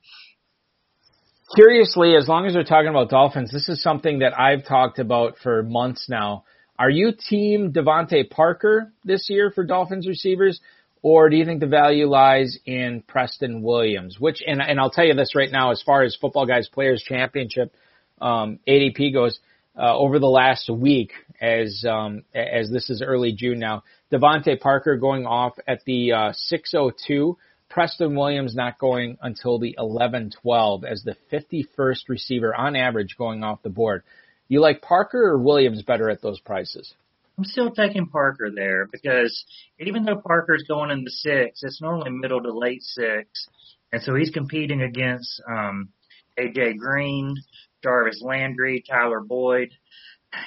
Curiously, 1.55 2.15
as 2.15 2.27
long 2.27 2.46
as 2.46 2.53
we're 2.53 2.63
talking 2.63 2.89
about 2.89 3.10
Dolphins, 3.10 3.51
this 3.51 3.67
is 3.67 3.82
something 3.82 4.20
that 4.20 4.39
I've 4.39 4.67
talked 4.67 5.00
about 5.00 5.38
for 5.41 5.63
months 5.63 6.05
now. 6.08 6.43
Are 6.77 6.91
you 6.91 7.13
team 7.13 7.74
DeVante 7.74 8.29
Parker 8.29 8.93
this 9.03 9.27
year 9.29 9.50
for 9.50 9.63
Dolphins 9.63 10.08
receivers, 10.08 10.62
or 11.01 11.32
do 11.32 11.38
you 11.38 11.46
think 11.46 11.60
the 11.60 11.65
value 11.65 12.08
lies 12.08 12.60
in 12.67 13.01
Preston 13.08 13.63
Williams? 13.63 14.20
Which, 14.20 14.43
and, 14.46 14.62
and 14.62 14.79
I'll 14.79 14.91
tell 14.91 15.05
you 15.05 15.15
this 15.15 15.34
right 15.36 15.51
now, 15.51 15.72
as 15.72 15.82
far 15.82 16.03
as 16.03 16.15
Football 16.22 16.46
Guys 16.46 16.70
Players 16.70 17.01
Championship 17.01 17.74
um, 18.22 18.60
ADP 18.67 19.12
goes, 19.12 19.39
uh, 19.77 19.98
over 19.98 20.20
the 20.20 20.27
last 20.27 20.70
week, 20.70 21.12
as 21.42 21.84
um, 21.88 22.24
as 22.34 22.70
this 22.70 22.89
is 22.89 23.01
early 23.01 23.34
June 23.34 23.60
now, 23.60 23.84
DeVante 24.12 24.60
Parker 24.60 24.98
going 24.98 25.25
off 25.25 25.53
at 25.68 25.84
the 25.86 26.12
uh, 26.12 26.34
602 26.34 27.38
Preston 27.74 28.15
Williams 28.15 28.56
not 28.56 28.77
going 28.77 29.18
until 29.22 29.58
the 29.58 29.75
11-12 29.80 30.84
as 30.84 31.03
the 31.03 31.15
51st 31.32 32.08
receiver 32.08 32.53
on 32.53 32.75
average 32.75 33.15
going 33.18 33.44
off 33.44 33.63
the 33.63 33.70
board. 33.70 34.03
You 34.48 34.62
like 34.62 34.84
Parker 34.84 35.30
or 35.30 35.39
Williams 35.39 35.82
better 35.82 36.10
at 36.12 36.22
those 36.22 36.39
prices? 36.39 36.94
I'm 37.36 37.46
still 37.46 37.72
taking 37.72 38.06
Parker 38.06 38.51
there 38.53 38.88
because 38.92 39.44
even 39.80 40.03
though 40.06 40.22
Parker's 40.24 40.65
going 40.68 40.92
in 40.92 41.03
the 41.03 41.10
six, 41.10 41.63
it's 41.63 41.82
normally 41.82 42.12
middle 42.12 42.44
to 42.44 42.56
late 42.56 42.84
six, 42.84 43.48
and 43.92 44.03
so 44.03 44.13
he's 44.13 44.30
competing 44.30 44.84
against 44.84 45.42
um, 45.50 45.89
AJ 46.38 46.77
Green, 46.77 47.36
Jarvis 47.84 48.22
Landry, 48.22 48.84
Tyler 48.88 49.20
Boyd. 49.20 49.70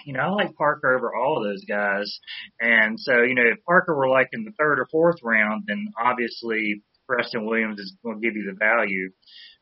You 0.04 0.14
know, 0.14 0.20
I 0.20 0.28
like 0.30 0.56
Parker 0.56 0.96
over 0.96 1.14
all 1.14 1.38
of 1.38 1.44
those 1.44 1.64
guys, 1.64 2.18
and 2.60 2.98
so 2.98 3.22
you 3.22 3.36
know, 3.36 3.44
if 3.44 3.64
Parker 3.64 3.94
were 3.94 4.08
like 4.08 4.28
in 4.32 4.42
the 4.42 4.50
third 4.58 4.80
or 4.80 4.86
fourth 4.90 5.18
round, 5.22 5.64
then 5.68 5.86
obviously 6.02 6.82
Preston 7.06 7.46
Williams 7.46 7.78
is 7.78 7.94
going 8.02 8.20
to 8.20 8.26
give 8.26 8.34
you 8.34 8.50
the 8.50 8.58
value. 8.58 9.10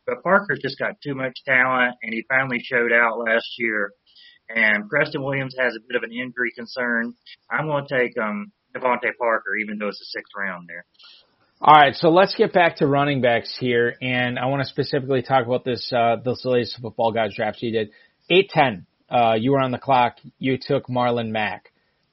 But 0.07 0.23
Parker's 0.23 0.61
just 0.63 0.79
got 0.79 1.01
too 1.03 1.15
much 1.15 1.39
talent, 1.45 1.97
and 2.03 2.15
he 2.15 2.25
finally 2.29 2.61
showed 2.63 2.93
out 2.93 3.19
last 3.19 3.49
year. 3.59 3.93
And 4.55 4.89
Preston 4.89 5.23
Williams 5.23 5.55
has 5.59 5.75
a 5.75 5.85
bit 5.87 5.97
of 5.97 6.03
an 6.03 6.13
injury 6.13 6.53
concern. 6.57 7.15
I'm 7.51 7.67
going 7.67 7.87
to 7.87 7.99
take 7.99 8.17
um 8.19 8.53
DeVante 8.75 9.17
Parker, 9.19 9.57
even 9.57 9.79
though 9.79 9.89
it's 9.89 9.99
the 9.99 10.05
sixth 10.07 10.33
round 10.37 10.69
there. 10.69 10.85
All 11.61 11.75
right, 11.75 11.95
so 11.95 12.11
let's 12.11 12.35
get 12.35 12.53
back 12.53 12.77
to 12.77 12.87
running 12.87 13.21
backs 13.21 13.57
here, 13.59 13.97
and 14.03 14.39
I 14.39 14.47
want 14.47 14.63
to 14.63 14.69
specifically 14.69 15.23
talk 15.23 15.47
about 15.47 15.65
this 15.65 15.91
uh, 15.97 16.17
this 16.23 16.45
latest 16.45 16.79
football 16.81 17.13
guys 17.13 17.35
draft 17.35 17.63
you 17.63 17.71
did. 17.71 17.91
Eight 18.29 18.51
ten, 18.51 18.87
uh, 19.09 19.35
you 19.39 19.53
were 19.53 19.61
on 19.61 19.71
the 19.71 19.79
clock. 19.79 20.17
You 20.39 20.59
took 20.61 20.89
Marlon 20.89 21.31
Mack, 21.31 21.73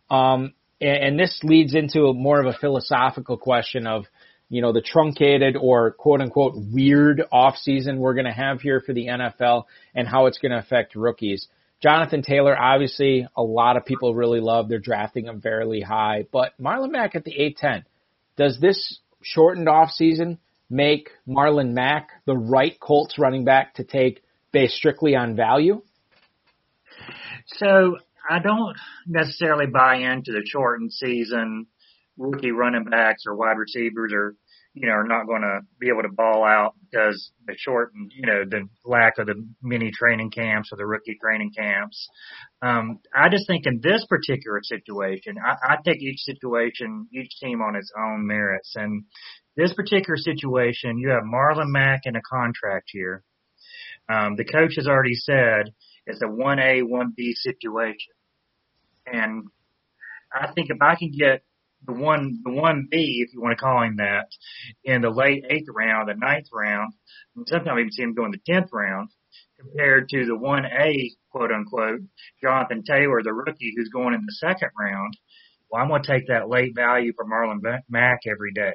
um, 0.09 0.53
and, 0.79 0.97
and 0.97 1.19
this 1.19 1.39
leads 1.43 1.73
into 1.75 2.13
more 2.13 2.39
of 2.39 2.45
a 2.45 2.57
philosophical 2.57 3.37
question 3.37 3.87
of 3.87 4.05
you 4.51 4.61
know, 4.61 4.73
the 4.73 4.81
truncated 4.81 5.55
or 5.55 5.91
quote 5.91 6.19
unquote 6.19 6.53
weird 6.55 7.23
off 7.31 7.55
season 7.55 7.99
we're 7.99 8.13
going 8.13 8.25
to 8.25 8.33
have 8.33 8.59
here 8.59 8.81
for 8.85 8.93
the 8.93 9.07
NFL 9.07 9.63
and 9.95 10.05
how 10.05 10.25
it's 10.25 10.39
going 10.39 10.51
to 10.51 10.57
affect 10.57 10.93
rookies. 10.93 11.47
Jonathan 11.81 12.21
Taylor, 12.21 12.55
obviously, 12.55 13.25
a 13.35 13.41
lot 13.41 13.77
of 13.77 13.85
people 13.85 14.13
really 14.13 14.41
love. 14.41 14.67
They're 14.67 14.77
drafting 14.77 15.27
him 15.27 15.39
fairly 15.39 15.79
high, 15.79 16.25
but 16.33 16.51
Marlon 16.61 16.91
Mack 16.91 17.15
at 17.15 17.23
the 17.23 17.31
810. 17.31 17.85
Does 18.35 18.59
this 18.59 18.99
shortened 19.21 19.69
off 19.69 19.91
season 19.91 20.39
make 20.69 21.09
Marlon 21.27 21.73
Mack 21.73 22.09
the 22.25 22.35
right 22.35 22.79
Colts 22.79 23.19
running 23.19 23.43
back 23.43 23.75
to 23.75 23.83
take 23.83 24.23
based 24.51 24.75
strictly 24.75 25.15
on 25.15 25.35
value? 25.35 25.81
So 27.47 27.97
I 28.29 28.39
don't 28.39 28.77
necessarily 29.07 29.67
buy 29.67 29.97
into 29.97 30.31
the 30.31 30.43
shortened 30.45 30.93
season 30.93 31.67
rookie 32.17 32.51
running 32.51 32.85
backs 32.85 33.23
or 33.25 33.35
wide 33.35 33.57
receivers 33.57 34.13
are, 34.13 34.35
you 34.73 34.87
know, 34.87 34.93
are 34.93 35.07
not 35.07 35.27
going 35.27 35.41
to 35.41 35.59
be 35.79 35.89
able 35.89 36.03
to 36.03 36.15
ball 36.15 36.45
out 36.45 36.75
because 36.89 37.31
the 37.45 37.55
short, 37.57 37.91
you 37.93 38.25
know, 38.25 38.43
the 38.49 38.67
lack 38.85 39.17
of 39.17 39.27
the 39.27 39.35
mini 39.61 39.91
training 39.91 40.31
camps 40.31 40.69
or 40.71 40.77
the 40.77 40.85
rookie 40.85 41.17
training 41.21 41.51
camps. 41.55 42.07
Um, 42.61 42.99
I 43.13 43.27
just 43.29 43.47
think 43.47 43.65
in 43.65 43.81
this 43.83 44.05
particular 44.07 44.61
situation, 44.63 45.35
I, 45.43 45.73
I 45.73 45.75
take 45.83 46.01
each 46.01 46.19
situation, 46.19 47.07
each 47.13 47.37
team 47.41 47.61
on 47.61 47.75
its 47.75 47.91
own 47.97 48.25
merits. 48.25 48.73
And 48.75 49.03
this 49.57 49.73
particular 49.73 50.17
situation, 50.17 50.99
you 50.99 51.09
have 51.09 51.23
Marlon 51.23 51.67
Mack 51.67 52.01
in 52.05 52.15
a 52.15 52.21
contract 52.21 52.91
year. 52.93 53.23
Um, 54.07 54.35
the 54.37 54.45
coach 54.45 54.75
has 54.77 54.87
already 54.87 55.15
said 55.15 55.73
it's 56.05 56.21
a 56.21 56.27
1A, 56.27 56.83
1B 56.83 57.33
situation. 57.33 58.13
And 59.05 59.47
I 60.33 60.51
think 60.53 60.69
if 60.69 60.77
I 60.81 60.95
can 60.95 61.11
get 61.11 61.43
the 61.85 61.93
one 61.93 62.39
the 62.43 62.51
one 62.51 62.87
B, 62.89 63.23
if 63.25 63.33
you 63.33 63.41
want 63.41 63.57
to 63.57 63.63
call 63.63 63.83
him 63.83 63.97
that, 63.97 64.27
in 64.83 65.01
the 65.01 65.09
late 65.09 65.43
eighth 65.49 65.67
round, 65.73 66.09
the 66.09 66.15
ninth 66.15 66.47
round, 66.53 66.93
and 67.35 67.47
sometimes 67.47 67.79
even 67.79 67.91
see 67.91 68.03
him 68.03 68.13
go 68.13 68.25
in 68.25 68.31
the 68.31 68.39
tenth 68.45 68.69
round, 68.71 69.09
compared 69.59 70.09
to 70.09 70.25
the 70.25 70.37
one 70.37 70.65
A 70.65 71.11
quote 71.31 71.51
unquote 71.51 72.01
Jonathan 72.41 72.83
Taylor, 72.83 73.21
the 73.23 73.33
rookie 73.33 73.73
who's 73.75 73.89
going 73.89 74.13
in 74.13 74.21
the 74.25 74.37
second 74.39 74.69
round. 74.79 75.15
Well, 75.69 75.81
I'm 75.81 75.87
going 75.87 76.03
to 76.03 76.11
take 76.11 76.27
that 76.27 76.49
late 76.49 76.75
value 76.75 77.13
for 77.15 77.25
Marlon 77.25 77.61
Mack 77.89 78.19
every 78.27 78.51
day. 78.53 78.73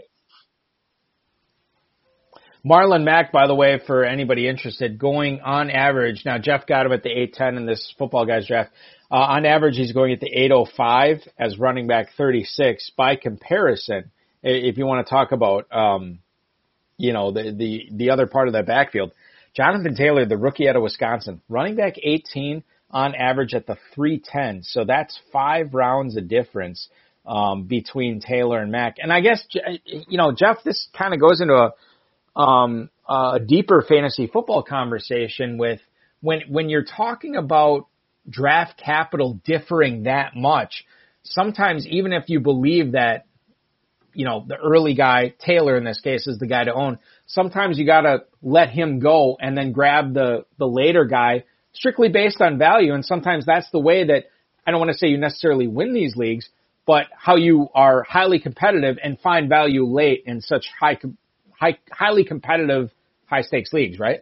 Marlon 2.66 3.04
Mack, 3.04 3.30
by 3.30 3.46
the 3.46 3.54
way, 3.54 3.80
for 3.86 4.04
anybody 4.04 4.48
interested, 4.48 4.98
going 4.98 5.40
on 5.40 5.70
average. 5.70 6.22
Now 6.24 6.38
Jeff 6.38 6.66
got 6.66 6.84
him 6.84 6.92
at 6.92 7.04
the 7.04 7.10
810 7.10 7.56
in 7.58 7.66
this 7.66 7.94
football 7.96 8.26
guys 8.26 8.48
draft. 8.48 8.72
Uh, 9.08 9.14
on 9.14 9.46
average, 9.46 9.76
he's 9.76 9.92
going 9.92 10.12
at 10.12 10.18
the 10.18 10.26
805 10.26 11.18
as 11.38 11.58
running 11.60 11.86
back 11.86 12.08
36. 12.16 12.90
By 12.96 13.14
comparison, 13.14 14.10
if 14.42 14.78
you 14.78 14.84
want 14.84 15.06
to 15.06 15.08
talk 15.08 15.30
about, 15.30 15.72
um, 15.72 16.18
you 16.98 17.12
know, 17.12 17.30
the, 17.30 17.54
the, 17.56 17.88
the 17.92 18.10
other 18.10 18.26
part 18.26 18.48
of 18.48 18.54
that 18.54 18.66
backfield, 18.66 19.12
Jonathan 19.54 19.94
Taylor, 19.94 20.26
the 20.26 20.36
rookie 20.36 20.68
out 20.68 20.74
of 20.74 20.82
Wisconsin, 20.82 21.40
running 21.48 21.76
back 21.76 21.94
18 22.02 22.64
on 22.90 23.14
average 23.14 23.54
at 23.54 23.68
the 23.68 23.76
310. 23.94 24.64
So 24.64 24.84
that's 24.84 25.16
five 25.32 25.72
rounds 25.72 26.16
of 26.16 26.26
difference, 26.26 26.88
um, 27.24 27.64
between 27.64 28.20
Taylor 28.20 28.58
and 28.58 28.72
Mack. 28.72 28.96
And 29.00 29.12
I 29.12 29.20
guess, 29.20 29.46
you 29.84 30.18
know, 30.18 30.32
Jeff, 30.32 30.64
this 30.64 30.88
kind 30.98 31.14
of 31.14 31.20
goes 31.20 31.40
into 31.40 31.54
a, 31.54 31.72
um, 32.36 32.90
a 33.08 33.40
deeper 33.44 33.84
fantasy 33.88 34.26
football 34.26 34.62
conversation 34.62 35.58
with 35.58 35.80
when, 36.20 36.42
when 36.48 36.68
you're 36.68 36.84
talking 36.84 37.34
about 37.36 37.86
draft 38.28 38.80
capital 38.82 39.40
differing 39.44 40.04
that 40.04 40.36
much, 40.36 40.84
sometimes 41.22 41.86
even 41.86 42.12
if 42.12 42.28
you 42.28 42.40
believe 42.40 42.92
that, 42.92 43.26
you 44.12 44.24
know, 44.24 44.44
the 44.46 44.56
early 44.56 44.94
guy, 44.94 45.34
Taylor 45.38 45.76
in 45.76 45.84
this 45.84 46.00
case, 46.00 46.26
is 46.26 46.38
the 46.38 46.46
guy 46.46 46.64
to 46.64 46.74
own, 46.74 46.98
sometimes 47.26 47.78
you 47.78 47.86
gotta 47.86 48.24
let 48.42 48.70
him 48.70 48.98
go 48.98 49.36
and 49.40 49.56
then 49.56 49.72
grab 49.72 50.14
the, 50.14 50.44
the 50.58 50.66
later 50.66 51.04
guy 51.04 51.44
strictly 51.72 52.08
based 52.08 52.40
on 52.40 52.58
value. 52.58 52.94
And 52.94 53.04
sometimes 53.04 53.46
that's 53.46 53.70
the 53.70 53.80
way 53.80 54.04
that, 54.04 54.24
I 54.66 54.70
don't 54.70 54.80
want 54.80 54.92
to 54.92 54.98
say 54.98 55.08
you 55.08 55.18
necessarily 55.18 55.68
win 55.68 55.92
these 55.92 56.16
leagues, 56.16 56.48
but 56.86 57.06
how 57.16 57.36
you 57.36 57.68
are 57.74 58.02
highly 58.02 58.40
competitive 58.40 58.96
and 59.02 59.20
find 59.20 59.48
value 59.48 59.86
late 59.86 60.24
in 60.26 60.40
such 60.40 60.66
high, 60.80 60.98
high 61.58 61.78
highly 61.90 62.24
competitive, 62.24 62.90
high 63.26 63.42
stakes 63.42 63.72
leagues, 63.72 63.98
right? 63.98 64.20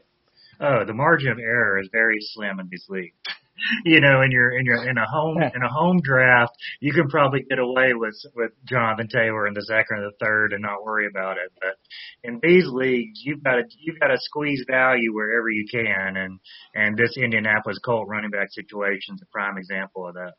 Oh, 0.60 0.84
the 0.86 0.94
margin 0.94 1.32
of 1.32 1.38
error 1.38 1.80
is 1.80 1.88
very 1.92 2.18
slim 2.20 2.60
in 2.60 2.68
these 2.70 2.86
leagues. 2.88 3.14
you 3.84 4.00
know, 4.00 4.22
in 4.22 4.30
your 4.30 4.56
in 4.58 4.64
your 4.64 4.88
in 4.88 4.98
a 4.98 5.06
home 5.06 5.38
in 5.38 5.62
a 5.62 5.68
home 5.68 6.00
draft, 6.02 6.52
you 6.80 6.92
can 6.92 7.08
probably 7.08 7.42
get 7.42 7.58
away 7.58 7.92
with 7.94 8.14
with 8.34 8.52
Jonathan 8.64 9.08
Taylor 9.08 9.46
in 9.46 9.54
the 9.54 9.62
second 9.62 9.98
or 9.98 10.10
the 10.10 10.24
third 10.24 10.52
and 10.52 10.62
not 10.62 10.84
worry 10.84 11.06
about 11.06 11.36
it. 11.36 11.52
But 11.60 11.76
in 12.22 12.40
these 12.42 12.66
leagues, 12.66 13.20
you've 13.22 13.42
got 13.42 13.56
to 13.56 13.62
you've 13.78 14.00
got 14.00 14.08
to 14.08 14.18
squeeze 14.18 14.64
value 14.68 15.14
wherever 15.14 15.48
you 15.48 15.66
can, 15.70 16.16
and 16.16 16.40
and 16.74 16.96
this 16.96 17.16
Indianapolis 17.16 17.78
Colt 17.84 18.08
running 18.08 18.30
back 18.30 18.48
situation 18.50 19.14
is 19.14 19.22
a 19.22 19.32
prime 19.32 19.58
example 19.58 20.08
of 20.08 20.14
that. 20.14 20.34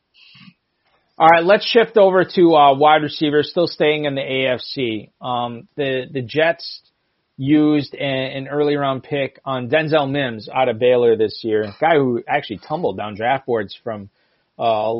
All 1.17 1.29
right, 1.29 1.45
let's 1.45 1.65
shift 1.65 1.95
over 1.95 2.25
to 2.25 2.55
uh, 2.55 2.75
wide 2.75 3.01
receivers. 3.01 3.49
Still 3.49 3.67
staying 3.67 4.03
in 4.03 4.15
the 4.15 4.21
AFC. 4.21 5.11
Um, 5.25 5.69
the 5.77 6.07
the 6.11 6.21
Jets 6.21 6.81
used 7.37 7.95
an, 7.95 8.43
an 8.43 8.47
early 8.49 8.75
round 8.75 9.01
pick 9.03 9.39
on 9.45 9.69
Denzel 9.69 10.11
Mims 10.11 10.49
out 10.53 10.67
of 10.67 10.77
Baylor 10.77 11.15
this 11.15 11.39
year, 11.41 11.73
guy 11.79 11.95
who 11.95 12.21
actually 12.27 12.59
tumbled 12.67 12.97
down 12.97 13.15
draft 13.15 13.45
boards 13.45 13.79
from 13.81 14.09
uh, 14.59 14.93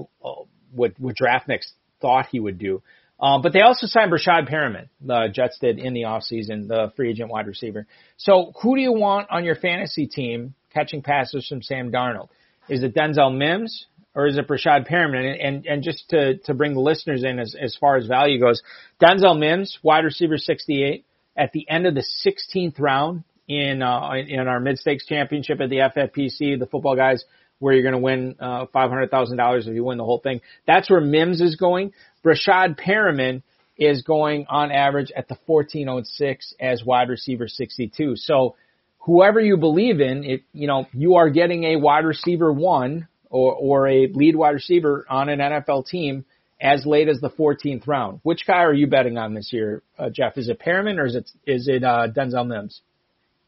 what 0.72 0.93
what 0.98 1.15
draftniks 1.22 1.74
thought 2.00 2.27
he 2.31 2.39
would 2.39 2.60
do. 2.60 2.81
Um, 3.19 3.41
but 3.41 3.51
they 3.51 3.62
also 3.62 3.86
signed 3.86 4.10
Breshad 4.10 4.50
Perriman. 4.50 4.88
The 5.01 5.27
Jets 5.34 5.57
did 5.60 5.79
in 5.79 5.93
the 5.93 6.03
offseason, 6.03 6.69
the 6.69 6.93
free 6.95 7.10
agent 7.10 7.29
wide 7.29 7.48
receiver. 7.48 7.88
So 8.15 8.53
who 8.62 8.77
do 8.77 8.81
you 8.81 8.93
want 8.93 9.29
on 9.31 9.43
your 9.43 9.55
fantasy 9.55 10.07
team 10.07 10.53
catching 10.74 11.01
passes 11.01 11.45
from 11.45 11.62
Sam 11.62 11.91
Darnold? 11.91 12.29
Is 12.69 12.84
it 12.84 12.95
Denzel 12.95 13.38
Mims 13.38 13.86
or 14.15 14.27
is 14.27 14.38
it 14.38 14.48
Breshad 14.48 14.88
Perriman? 14.89 15.34
And, 15.34 15.41
and, 15.41 15.65
and 15.65 15.84
just 15.84 16.10
to, 16.10 16.38
to 16.45 16.53
bring 16.53 16.74
the 16.74 16.79
listeners 16.79 17.24
in 17.24 17.38
as, 17.39 17.55
as 17.60 17.75
far 17.75 17.98
as 17.98 18.07
value 18.07 18.39
goes, 18.39 18.63
Denzel 19.01 19.38
Mims, 19.38 19.77
wide 19.84 20.05
receiver 20.05 20.38
68, 20.38 21.05
at 21.38 21.51
the 21.51 21.69
end 21.69 21.86
of 21.86 21.93
the 21.93 22.05
16th 22.25 22.79
round 22.79 23.24
in 23.48 23.81
uh, 23.81 24.12
in 24.27 24.48
our 24.48 24.60
mid 24.60 24.77
stakes 24.79 25.05
championship 25.05 25.62
at 25.62 25.69
the 25.69 25.77
FFPC, 25.77 26.60
the 26.60 26.67
football 26.69 26.95
guys, 26.95 27.24
where 27.60 27.74
you're 27.74 27.84
going 27.84 27.93
to 27.93 28.00
win 28.00 28.36
uh, 28.39 28.65
five 28.74 28.89
hundred 28.89 29.12
thousand 29.12 29.38
dollars 29.38 29.67
if 29.67 29.75
you 29.75 29.84
win 29.84 29.98
the 29.98 30.03
whole 30.03 30.19
thing. 30.19 30.41
That's 30.65 30.89
where 30.89 31.01
Mims 31.01 31.41
is 31.41 31.55
going. 31.55 31.93
Breshad 32.24 32.79
Perriman 32.79 33.43
is 33.77 34.01
going 34.01 34.45
on 34.50 34.72
average 34.72 35.12
at 35.15 35.27
the 35.27 35.38
1406 35.45 36.55
as 36.62 36.84
wide 36.84 37.10
receiver 37.10 37.48
62. 37.48 38.15
So 38.15 38.55
whoever 39.00 39.39
you 39.41 39.57
believe 39.57 40.00
in, 40.00 40.24
if 40.24 40.41
you 40.53 40.67
know 40.67 40.88
you 40.93 41.15
are 41.15 41.29
getting 41.29 41.65
a 41.65 41.75
wide 41.75 42.05
receiver 42.05 42.51
one 42.51 43.07
or 43.29 43.53
or 43.53 43.88
a 43.88 44.08
lead 44.08 44.36
wide 44.36 44.55
receiver 44.55 45.05
on 45.10 45.29
an 45.29 45.39
NFL 45.39 45.88
team 45.88 46.25
as 46.62 46.86
late 46.86 47.10
as 47.10 47.20
the 47.20 47.29
14th 47.29 47.88
round. 47.88 48.20
Which 48.24 48.46
guy 48.48 48.63
are 48.63 48.74
you 48.74 48.88
betting 48.88 49.17
on 49.17 49.34
this 49.34 49.51
year, 49.51 49.84
uh, 50.00 50.10
Jeff? 50.10 50.38
Is 50.38 50.50
it 50.50 50.60
Perriman 50.60 51.00
or 51.00 51.05
is 51.05 51.15
it 51.15 51.29
is 51.46 51.67
it 51.67 51.84
uh, 51.84 52.08
Denzel 52.15 52.48
Mims? 52.48 52.82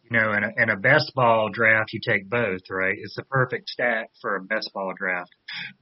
You 0.09 0.17
know, 0.17 0.31
in 0.33 0.43
a, 0.43 0.63
in 0.63 0.69
a 0.69 0.77
best 0.77 1.11
ball 1.15 1.49
draft, 1.49 1.91
you 1.91 1.99
take 1.99 2.29
both, 2.29 2.61
right? 2.69 2.95
It's 2.97 3.15
the 3.15 3.23
perfect 3.23 3.69
stack 3.69 4.09
for 4.21 4.37
a 4.37 4.41
best 4.41 4.71
ball 4.73 4.93
draft. 4.97 5.31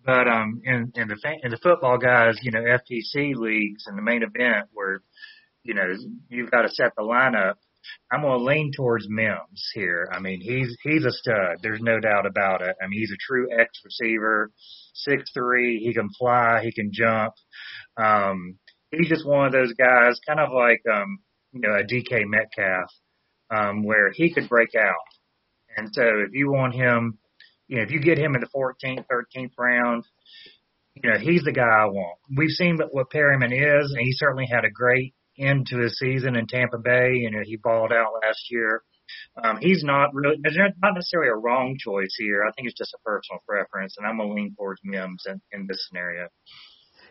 But 0.04 0.28
um, 0.28 0.62
in 0.64 0.92
in 0.96 1.08
the 1.08 1.18
in 1.44 1.52
the 1.52 1.60
football 1.62 1.98
guys, 1.98 2.36
you 2.42 2.52
know, 2.52 2.62
FTC 2.62 3.36
leagues 3.36 3.86
and 3.86 3.98
the 3.98 4.02
main 4.02 4.24
event 4.24 4.70
where, 4.74 5.02
you 5.64 5.76
know, 5.76 5.84
you've 6.30 6.50
got 6.50 6.64
to 6.64 6.70
set 6.70 6.94
the 6.98 7.04
lineup. 7.04 7.56
I'm 8.12 8.22
going 8.22 8.40
to 8.40 8.46
lean 8.46 8.72
towards 8.76 9.08
Mims 9.10 9.70
here. 9.74 10.10
I 10.12 10.20
mean, 10.20 10.42
he's 10.42 10.76
he's 10.84 11.06
a 11.06 11.12
stud. 11.12 11.58
There's 11.62 11.82
no 11.82 12.00
doubt 12.00 12.26
about 12.26 12.62
it. 12.62 12.76
I 12.82 12.88
mean, 12.88 13.00
he's 13.00 13.12
a 13.12 13.26
true 13.26 13.48
X 13.52 13.70
receiver 13.84 14.52
six 14.94 15.24
three. 15.34 15.80
He 15.80 15.94
can 15.94 16.10
fly. 16.18 16.62
He 16.64 16.72
can 16.72 16.92
jump. 16.94 17.34
Um, 17.98 18.58
he's 18.92 19.10
just 19.10 19.28
one 19.28 19.48
of 19.48 19.52
those 19.52 19.74
guys, 19.74 20.20
kind 20.28 20.40
of 20.40 20.50
like 20.54 20.82
um, 20.92 21.20
you 21.52 21.62
know 21.62 21.76
a 21.76 21.84
DK 21.84 22.26
Metcalf, 22.26 22.90
um, 23.50 23.84
where 23.84 24.12
he 24.12 24.34
could 24.34 24.50
break 24.50 24.76
out. 24.76 24.96
And 25.78 25.90
so 25.94 26.04
if 26.26 26.34
you 26.34 26.52
want 26.52 26.74
him, 26.74 27.18
you 27.68 27.78
know, 27.78 27.84
if 27.84 27.92
you 27.92 28.00
get 28.00 28.18
him 28.18 28.36
in 28.36 28.42
the 28.42 28.48
14th, 28.56 29.06
13th 29.12 29.52
round, 29.58 30.06
you 30.96 31.10
know, 31.10 31.18
he's 31.18 31.44
the 31.44 31.52
guy 31.52 31.64
I 31.64 31.86
want. 31.86 32.18
We've 32.36 32.50
seen 32.50 32.80
what 32.92 33.12
Perriman 33.12 33.52
is, 33.52 33.92
and 33.92 34.00
he 34.00 34.14
certainly 34.14 34.48
had 34.50 34.64
a 34.64 34.70
great 34.70 35.14
end 35.38 35.68
to 35.68 35.80
his 35.80 35.98
season 35.98 36.36
in 36.36 36.48
Tampa 36.48 36.78
Bay. 36.78 37.14
You 37.14 37.32
know, 37.32 37.42
he 37.44 37.58
balled 37.58 37.92
out 37.92 38.14
last 38.24 38.50
year. 38.50 38.84
Um, 39.42 39.58
he's 39.60 39.84
not 39.84 40.14
really, 40.14 40.38
not 40.42 40.94
necessarily 40.96 41.30
a 41.30 41.36
wrong 41.36 41.78
choice 41.78 42.16
here. 42.18 42.44
I 42.44 42.52
think 42.54 42.68
it's 42.68 42.78
just 42.78 42.94
a 42.94 42.98
personal 43.06 43.42
preference, 43.48 43.96
and 43.98 44.08
I'm 44.08 44.18
to 44.18 44.34
lean 44.34 44.56
towards 44.58 44.82
Mims 44.84 45.24
in, 45.28 45.42
in 45.52 45.68
this 45.68 45.86
scenario. 45.88 46.28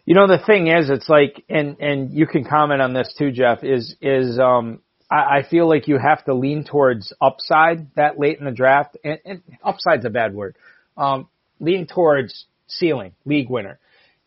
You 0.05 0.15
know, 0.15 0.27
the 0.27 0.43
thing 0.45 0.67
is, 0.67 0.91
it's 0.91 1.09
like, 1.09 1.45
and, 1.49 1.77
and 1.81 2.13
you 2.13 2.27
can 2.27 2.45
comment 2.45 2.83
on 2.83 2.93
this 2.93 3.15
too, 3.17 3.31
Jeff, 3.31 3.63
is, 3.63 3.97
is, 4.03 4.39
um, 4.39 4.81
I, 5.11 5.39
I 5.39 5.43
feel 5.49 5.69
like 5.69 5.89
you 5.89 5.99
have 5.99 6.25
to 6.25 6.35
lean 6.35 6.65
towards 6.65 7.13
upside 7.23 7.95
that 7.95 8.19
late 8.19 8.39
in 8.39 8.45
the 8.45 8.51
draft, 8.51 8.97
and, 9.05 9.19
and 9.25 9.43
upside's 9.63 10.05
a 10.05 10.11
bad 10.11 10.35
word. 10.35 10.57
Um, 10.97 11.29
lean 11.61 11.87
towards 11.87 12.47
ceiling, 12.67 13.13
league 13.25 13.49
winner. 13.49 13.79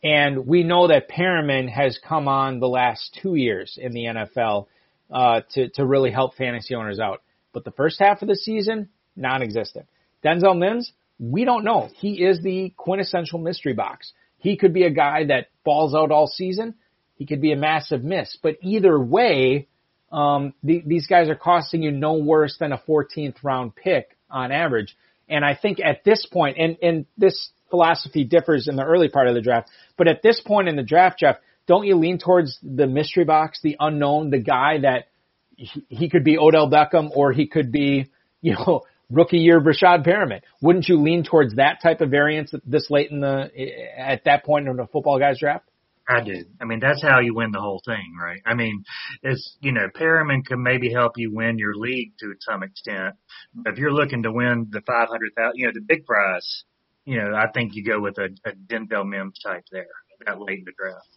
And 0.08 0.48
we 0.48 0.64
know 0.64 0.88
that 0.88 1.10
Perriman 1.10 1.70
has 1.70 2.00
come 2.08 2.28
on 2.28 2.60
the 2.60 2.68
last 2.68 3.18
two 3.22 3.36
years 3.36 3.78
in 3.82 3.92
the 3.92 4.06
NFL, 4.06 4.68
uh, 5.12 5.42
to, 5.54 5.70
to 5.70 5.86
really 5.86 6.12
help 6.12 6.36
fantasy 6.36 6.76
owners 6.76 7.00
out 7.00 7.22
but 7.58 7.66
the 7.66 7.72
first 7.72 7.98
half 8.00 8.22
of 8.22 8.28
the 8.28 8.36
season, 8.36 8.88
non-existent. 9.16 9.88
Denzel 10.24 10.56
Mims, 10.56 10.92
we 11.18 11.44
don't 11.44 11.64
know. 11.64 11.90
He 11.96 12.24
is 12.24 12.40
the 12.44 12.72
quintessential 12.78 13.40
mystery 13.40 13.74
box. 13.74 14.14
He 14.38 14.58
could 14.58 14.74
be 14.76 14.84
a 14.84 14.92
guy 14.92 15.26
that 15.26 15.48
balls 15.64 15.96
out 15.96 16.12
all 16.12 16.28
season. 16.28 16.76
He 17.16 17.26
could 17.26 17.42
be 17.42 17.54
a 17.54 17.56
massive 17.56 18.04
miss. 18.04 18.38
But 18.44 18.58
either 18.62 19.00
way, 19.00 19.70
um, 20.12 20.54
the, 20.62 20.84
these 20.86 21.08
guys 21.08 21.30
are 21.30 21.36
costing 21.36 21.82
you 21.82 21.90
no 21.90 22.14
worse 22.14 22.58
than 22.60 22.74
a 22.74 22.78
14th 22.78 23.38
round 23.42 23.76
pick 23.76 24.16
on 24.30 24.52
average. 24.52 24.96
And 25.28 25.44
I 25.44 25.56
think 25.56 25.80
at 25.80 26.04
this 26.04 26.28
point, 26.28 26.58
and, 26.60 26.78
and 26.84 27.06
this 27.18 27.50
philosophy 27.72 28.24
differs 28.24 28.68
in 28.68 28.76
the 28.76 28.84
early 28.84 29.10
part 29.10 29.28
of 29.28 29.34
the 29.34 29.42
draft, 29.42 29.72
but 29.98 30.08
at 30.08 30.22
this 30.22 30.40
point 30.40 30.68
in 30.68 30.76
the 30.76 30.84
draft, 30.84 31.20
Jeff, 31.20 31.38
don't 31.68 31.86
you 31.86 31.96
lean 31.96 32.18
towards 32.18 32.58
the 32.64 32.88
mystery 32.88 33.26
box, 33.26 33.60
the 33.62 33.76
unknown, 33.80 34.30
the 34.30 34.40
guy 34.40 34.80
that 34.82 35.08
he, 35.56 35.86
he 35.90 36.10
could 36.10 36.24
be 36.24 36.38
Odell 36.38 36.70
Beckham 36.70 37.10
or 37.14 37.34
he 37.34 37.48
could 37.48 37.72
be, 37.72 38.10
you 38.42 38.54
know, 38.54 38.84
rookie 39.10 39.40
year 39.40 39.60
Breshad 39.60 40.06
Perriman. 40.06 40.42
Wouldn't 40.62 40.88
you 40.88 41.02
lean 41.02 41.24
towards 41.24 41.56
that 41.56 41.80
type 41.82 42.02
of 42.02 42.10
variance 42.10 42.54
this 42.66 42.90
late 42.90 43.12
in 43.12 43.22
the 43.22 43.50
eh, 43.56 43.70
at 43.98 44.24
that 44.26 44.46
point 44.46 44.68
in 44.68 44.76
the 44.76 44.88
football 44.88 45.20
guys 45.20 45.40
draft? 45.40 45.66
I 46.10 46.22
do. 46.22 46.46
I 46.62 46.66
mean, 46.66 46.80
that's 46.80 47.02
how 47.02 47.20
you 47.20 47.36
win 47.36 47.52
the 47.52 47.60
whole 47.60 47.82
thing, 47.86 48.16
right? 48.18 48.40
I 48.46 48.54
mean, 48.54 48.86
it's 49.24 49.58
you 49.60 49.74
know, 49.74 49.90
Perriman 49.94 50.46
can 50.46 50.64
maybe 50.64 50.92
help 50.92 51.14
you 51.18 51.34
win 51.34 51.58
your 51.58 51.76
league 51.76 52.14
to 52.20 52.34
some 52.40 52.64
extent, 52.64 53.16
if 53.66 53.78
you're 53.78 53.92
looking 53.92 54.24
to 54.24 54.32
win 54.32 54.68
the 54.70 54.82
five 54.82 55.10
hundred 55.10 55.34
thousand, 55.36 55.58
you 55.58 55.66
know, 55.66 55.74
the 55.74 55.82
big 55.82 56.06
prize, 56.06 56.64
you 57.08 57.18
know, 57.18 57.34
I 57.34 57.50
think 57.54 57.74
you 57.74 57.86
go 57.86 58.02
with 58.02 58.18
a, 58.18 58.26
a 58.46 58.52
Denzel 58.52 59.08
Mims 59.08 59.40
type 59.44 59.64
there 59.72 59.88
that 60.26 60.42
late 60.42 60.60
in 60.60 60.66
the 60.66 60.74
draft. 60.78 61.08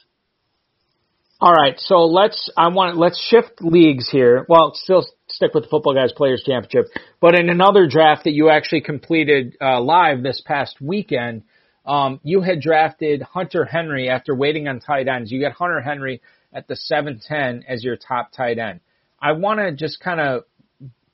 All 1.40 1.52
right, 1.52 1.74
so 1.78 2.04
let's 2.04 2.50
I 2.56 2.68
want 2.68 2.96
let's 2.96 3.20
shift 3.28 3.60
leagues 3.60 4.08
here. 4.08 4.46
Well, 4.48 4.72
still 4.74 5.04
stick 5.28 5.52
with 5.52 5.64
the 5.64 5.68
Football 5.68 5.94
Guys 5.94 6.12
Players 6.12 6.44
Championship, 6.46 6.92
but 7.20 7.34
in 7.34 7.48
another 7.48 7.88
draft 7.88 8.24
that 8.24 8.32
you 8.32 8.50
actually 8.50 8.82
completed 8.82 9.56
uh, 9.60 9.80
live 9.80 10.22
this 10.22 10.40
past 10.44 10.80
weekend, 10.80 11.42
um, 11.84 12.20
you 12.22 12.40
had 12.40 12.60
drafted 12.60 13.22
Hunter 13.22 13.64
Henry 13.64 14.08
after 14.10 14.34
waiting 14.34 14.68
on 14.68 14.80
tight 14.80 15.08
ends. 15.08 15.32
You 15.32 15.40
get 15.40 15.52
Hunter 15.52 15.80
Henry 15.80 16.20
at 16.52 16.68
the 16.68 16.76
seven 16.76 17.20
ten 17.26 17.64
as 17.66 17.82
your 17.82 17.96
top 17.96 18.32
tight 18.32 18.58
end. 18.58 18.80
I 19.20 19.32
want 19.32 19.58
to 19.60 19.72
just 19.72 19.98
kind 19.98 20.20
of 20.20 20.44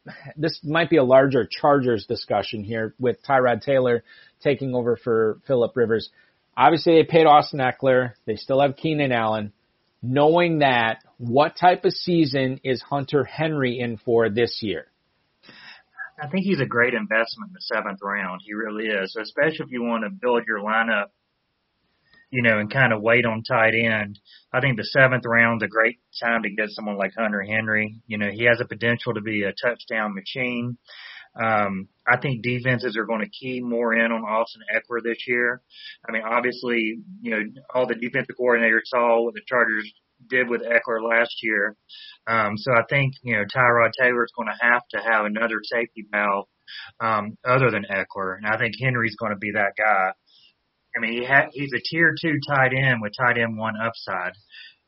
this 0.37 0.61
might 0.63 0.91
be 0.91 0.97
a 0.97 1.05
larger 1.05 1.47
Chargers 1.47 2.07
discussion 2.07 2.65
here 2.65 2.95
with 2.99 3.23
Tyrod 3.23 3.63
Taylor 3.63 4.05
taking 4.43 4.75
over 4.75 4.97
for 4.97 5.39
Philip 5.47 5.77
Rivers. 5.77 6.11
Obviously, 6.57 6.95
they 6.95 7.05
paid 7.05 7.27
Austin 7.27 7.61
Ekeler. 7.61 8.13
They 8.25 8.37
still 8.37 8.61
have 8.61 8.77
Keenan 8.77 9.13
Allen 9.13 9.53
knowing 10.03 10.61
that, 10.61 11.03
what 11.19 11.57
type 11.59 11.85
of 11.85 11.93
season 11.93 12.61
is 12.63 12.83
Hunter 12.83 13.25
Henry 13.25 13.79
in 13.79 13.97
for 13.97 14.29
this 14.29 14.59
year? 14.63 14.87
I 16.23 16.29
think 16.29 16.45
he's 16.45 16.61
a 16.61 16.67
great 16.67 16.95
investment 16.95 17.51
in 17.51 17.55
the 17.55 17.61
seventh 17.61 18.01
round. 18.03 18.41
He 18.45 18.55
really 18.55 18.87
is, 18.87 19.17
especially 19.21 19.67
if 19.67 19.71
you 19.71 19.83
want 19.83 20.05
to 20.05 20.11
build 20.11 20.45
your 20.47 20.61
lineup, 20.61 21.07
you 22.37 22.43
know, 22.43 22.59
and 22.59 22.71
kind 22.71 22.93
of 22.93 23.01
wait 23.01 23.25
on 23.25 23.43
tight 23.43 23.73
end. 23.75 24.21
I 24.53 24.61
think 24.61 24.77
the 24.77 24.85
seventh 24.85 25.25
round's 25.25 25.65
a 25.65 25.69
great 25.69 25.99
time 26.23 26.43
to 26.43 26.51
get 26.51 26.69
someone 26.69 26.99
like 26.99 27.15
Hunter 27.17 27.41
Henry. 27.41 28.03
You 28.07 28.19
know, 28.19 28.29
he 28.31 28.45
has 28.45 28.61
a 28.61 28.69
potential 28.69 29.15
to 29.15 29.23
be 29.23 29.43
a 29.43 29.55
touchdown 29.55 30.15
machine. 30.15 30.77
Um, 31.35 31.89
I 32.07 32.19
think 32.19 32.43
defenses 32.43 32.95
are 32.99 33.07
going 33.07 33.23
to 33.23 33.31
key 33.31 33.63
more 33.63 33.95
in 33.95 34.13
on 34.13 34.21
Austin 34.21 34.61
Ekeler 34.71 35.03
this 35.03 35.25
year. 35.27 35.63
I 36.07 36.13
mean, 36.13 36.25
obviously, 36.31 36.99
you 37.23 37.31
know, 37.31 37.41
all 37.75 37.87
the 37.87 37.95
defensive 37.95 38.37
coordinators 38.39 38.85
saw 38.85 39.23
what 39.23 39.33
the 39.33 39.41
Chargers 39.49 39.91
did 40.29 40.51
with 40.51 40.61
Ekeler 40.61 41.09
last 41.09 41.37
year. 41.43 41.75
Um, 42.27 42.59
so 42.59 42.73
I 42.73 42.83
think, 42.91 43.15
you 43.23 43.35
know, 43.35 43.45
Tyrod 43.45 43.93
Taylor 43.99 44.25
is 44.25 44.33
going 44.37 44.49
to 44.49 44.59
have 44.61 44.83
to 44.91 44.99
have 44.99 45.25
another 45.25 45.61
safety 45.63 46.07
valve, 46.13 46.49
um, 47.01 47.39
other 47.47 47.71
than 47.71 47.87
Ekeler. 47.91 48.37
And 48.37 48.47
I 48.47 48.59
think 48.59 48.75
Henry's 48.79 49.17
going 49.17 49.33
to 49.33 49.39
be 49.39 49.53
that 49.53 49.73
guy. 49.79 50.13
I 50.97 51.01
mean, 51.01 51.13
he 51.21 51.25
ha- 51.25 51.51
he's 51.53 51.73
a 51.75 51.81
tier 51.85 52.15
two 52.21 52.39
tight 52.49 52.73
end 52.73 53.01
with 53.03 53.13
tight 53.19 53.39
end 53.39 53.59
one 53.59 53.75
upside. 53.77 54.33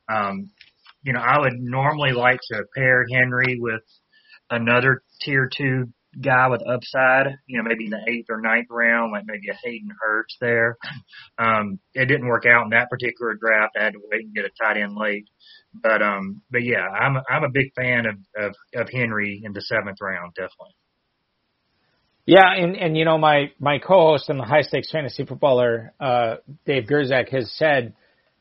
Um, 0.08 0.50
you 1.02 1.12
know, 1.12 1.20
I 1.20 1.38
would 1.38 1.54
normally 1.54 2.12
like 2.12 2.40
to 2.52 2.64
pair 2.76 3.04
Henry 3.12 3.58
with 3.60 3.82
another 4.50 5.02
tier 5.20 5.48
two 5.54 5.86
guy 6.20 6.48
with 6.48 6.62
upside, 6.66 7.36
you 7.46 7.58
know, 7.58 7.68
maybe 7.68 7.84
in 7.84 7.90
the 7.90 8.00
eighth 8.08 8.26
or 8.30 8.40
ninth 8.40 8.66
round, 8.70 9.12
like 9.12 9.24
maybe 9.26 9.48
a 9.50 9.58
Hayden 9.62 9.90
Hurst 10.00 10.36
there. 10.40 10.76
Um, 11.38 11.78
it 11.94 12.06
didn't 12.06 12.26
work 12.26 12.46
out 12.46 12.64
in 12.64 12.70
that 12.70 12.90
particular 12.90 13.34
draft. 13.34 13.76
I 13.78 13.84
had 13.84 13.92
to 13.92 14.00
wait 14.10 14.24
and 14.24 14.34
get 14.34 14.44
a 14.44 14.50
tight 14.60 14.80
end 14.80 14.96
late. 14.96 15.28
But 15.72 16.02
um, 16.02 16.42
but 16.50 16.64
yeah, 16.64 16.86
I'm 16.88 17.16
I'm 17.30 17.44
a 17.44 17.50
big 17.52 17.72
fan 17.76 18.06
of 18.06 18.16
of, 18.36 18.54
of 18.74 18.88
Henry 18.90 19.40
in 19.44 19.52
the 19.52 19.60
seventh 19.60 19.98
round, 20.00 20.34
definitely. 20.34 20.74
Yeah, 22.28 22.52
and 22.54 22.76
and 22.76 22.94
you 22.94 23.06
know 23.06 23.16
my 23.16 23.52
my 23.58 23.78
co-host 23.78 24.28
and 24.28 24.38
the 24.38 24.44
high 24.44 24.60
stakes 24.60 24.90
fantasy 24.90 25.24
footballer 25.24 25.94
uh, 25.98 26.34
Dave 26.66 26.84
Gerczak 26.84 27.30
has 27.30 27.50
said 27.52 27.94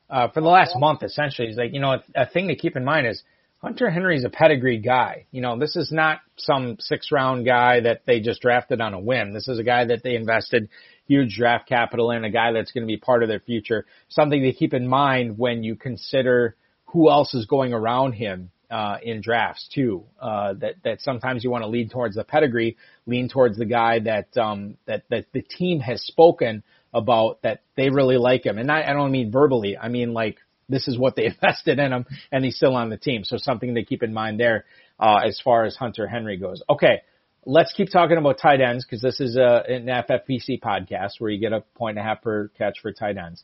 uh, 0.10 0.28
for 0.28 0.41
the 0.41 0.50
last 0.50 0.76
month 0.78 1.04
essentially 1.04 1.47
he's 1.47 1.56
like 1.56 1.73
you 1.73 1.80
know 1.80 1.93
a, 1.93 2.04
a 2.13 2.26
thing 2.28 2.50
to 2.50 2.56
keep 2.58 2.76
in 2.76 2.84
mind 2.84 3.08
is 3.08 3.23
Hunter 3.60 3.89
Henry's 3.89 4.26
a 4.26 4.30
pedigree 4.30 4.80
guy. 4.80 5.28
You 5.32 5.39
know, 5.41 5.58
this 5.58 5.78
is 5.78 5.89
not 5.89 6.19
some 6.36 6.76
six 6.82 7.13
round 7.13 7.45
guy 7.45 7.80
that 7.80 8.02
they 8.06 8.19
just 8.19 8.41
drafted 8.41 8.82
on 8.82 8.93
a 8.93 9.00
whim. 9.00 9.32
This 9.34 9.47
is 9.47 9.58
a 9.58 9.63
guy 9.63 9.86
that 9.86 10.04
they 10.04 10.15
invested 10.15 10.67
huge 11.08 11.38
draft 11.38 11.69
capital 11.69 12.12
in, 12.12 12.26
a 12.26 12.30
guy 12.30 12.52
that's 12.52 12.73
going 12.73 12.84
to 12.84 12.88
be 12.88 12.97
part 12.97 13.23
of 13.23 13.30
their 13.30 13.39
future. 13.39 13.86
Something 14.10 14.43
to 14.43 14.52
keep 14.52 14.73
in 14.73 14.86
mind 14.86 15.38
when 15.38 15.63
you 15.63 15.78
consider 15.78 16.58
who 16.88 17.10
else 17.10 17.34
is 17.34 17.45
going 17.45 17.71
around 17.71 18.13
him 18.13 18.52
uh, 18.70 18.98
in 19.02 19.22
drafts 19.22 19.70
too. 19.74 20.04
Uh, 20.20 20.54
that 20.54 20.76
that 20.84 21.02
sometimes 21.02 21.44
you 21.44 21.50
want 21.50 21.64
to 21.64 21.68
lean 21.68 21.90
towards 21.90 22.16
the 22.16 22.24
pedigree, 22.24 22.78
lean 23.06 23.30
towards 23.30 23.58
the 23.58 23.66
guy 23.66 24.00
that 24.00 24.36
um, 24.38 24.78
that 24.86 25.04
that 25.10 25.26
the 25.34 25.42
team 25.42 25.80
has 25.80 26.02
spoken 26.04 26.64
about 26.94 27.42
that 27.44 27.62
they 27.76 27.90
really 27.90 28.18
like 28.18 28.46
him. 28.46 28.58
And 28.58 28.72
I, 28.72 28.84
I 28.84 28.94
don't 28.94 29.12
mean 29.12 29.32
verbally. 29.32 29.78
I 29.78 29.90
mean 29.90 30.14
like 30.14 30.38
this 30.70 30.88
is 30.88 30.98
what 30.98 31.16
they 31.16 31.26
invested 31.42 31.80
in 31.80 31.92
him, 31.92 32.06
and 32.32 32.44
he's 32.44 32.56
still 32.56 32.76
on 32.76 32.90
the 32.90 32.98
team. 32.98 33.24
So 33.24 33.38
something 33.38 33.76
to 33.76 33.86
keep 33.86 34.04
in 34.04 34.14
mind 34.14 34.40
there 34.40 34.66
uh, 35.00 35.20
as 35.26 35.40
far 35.40 35.66
as 35.66 35.76
Hunter 35.76 36.08
Henry 36.08 36.38
goes. 36.38 36.62
Okay, 36.70 37.02
let's 37.46 37.74
keep 37.74 37.90
talking 37.90 38.18
about 38.18 38.40
tight 38.40 38.62
ends 38.62 38.86
because 38.86 39.02
this 39.02 39.20
is 39.20 39.38
a, 39.38 39.64
an 39.68 39.86
FFPC 39.86 40.60
podcast 40.62 41.20
where 41.20 41.32
you 41.32 41.40
get 41.40 41.54
a 41.54 41.62
point 41.76 41.98
and 41.98 42.06
a 42.06 42.10
half 42.10 42.22
per 42.22 42.50
catch 42.58 42.80
for 42.82 42.92
tight 42.92 43.18
ends. 43.18 43.44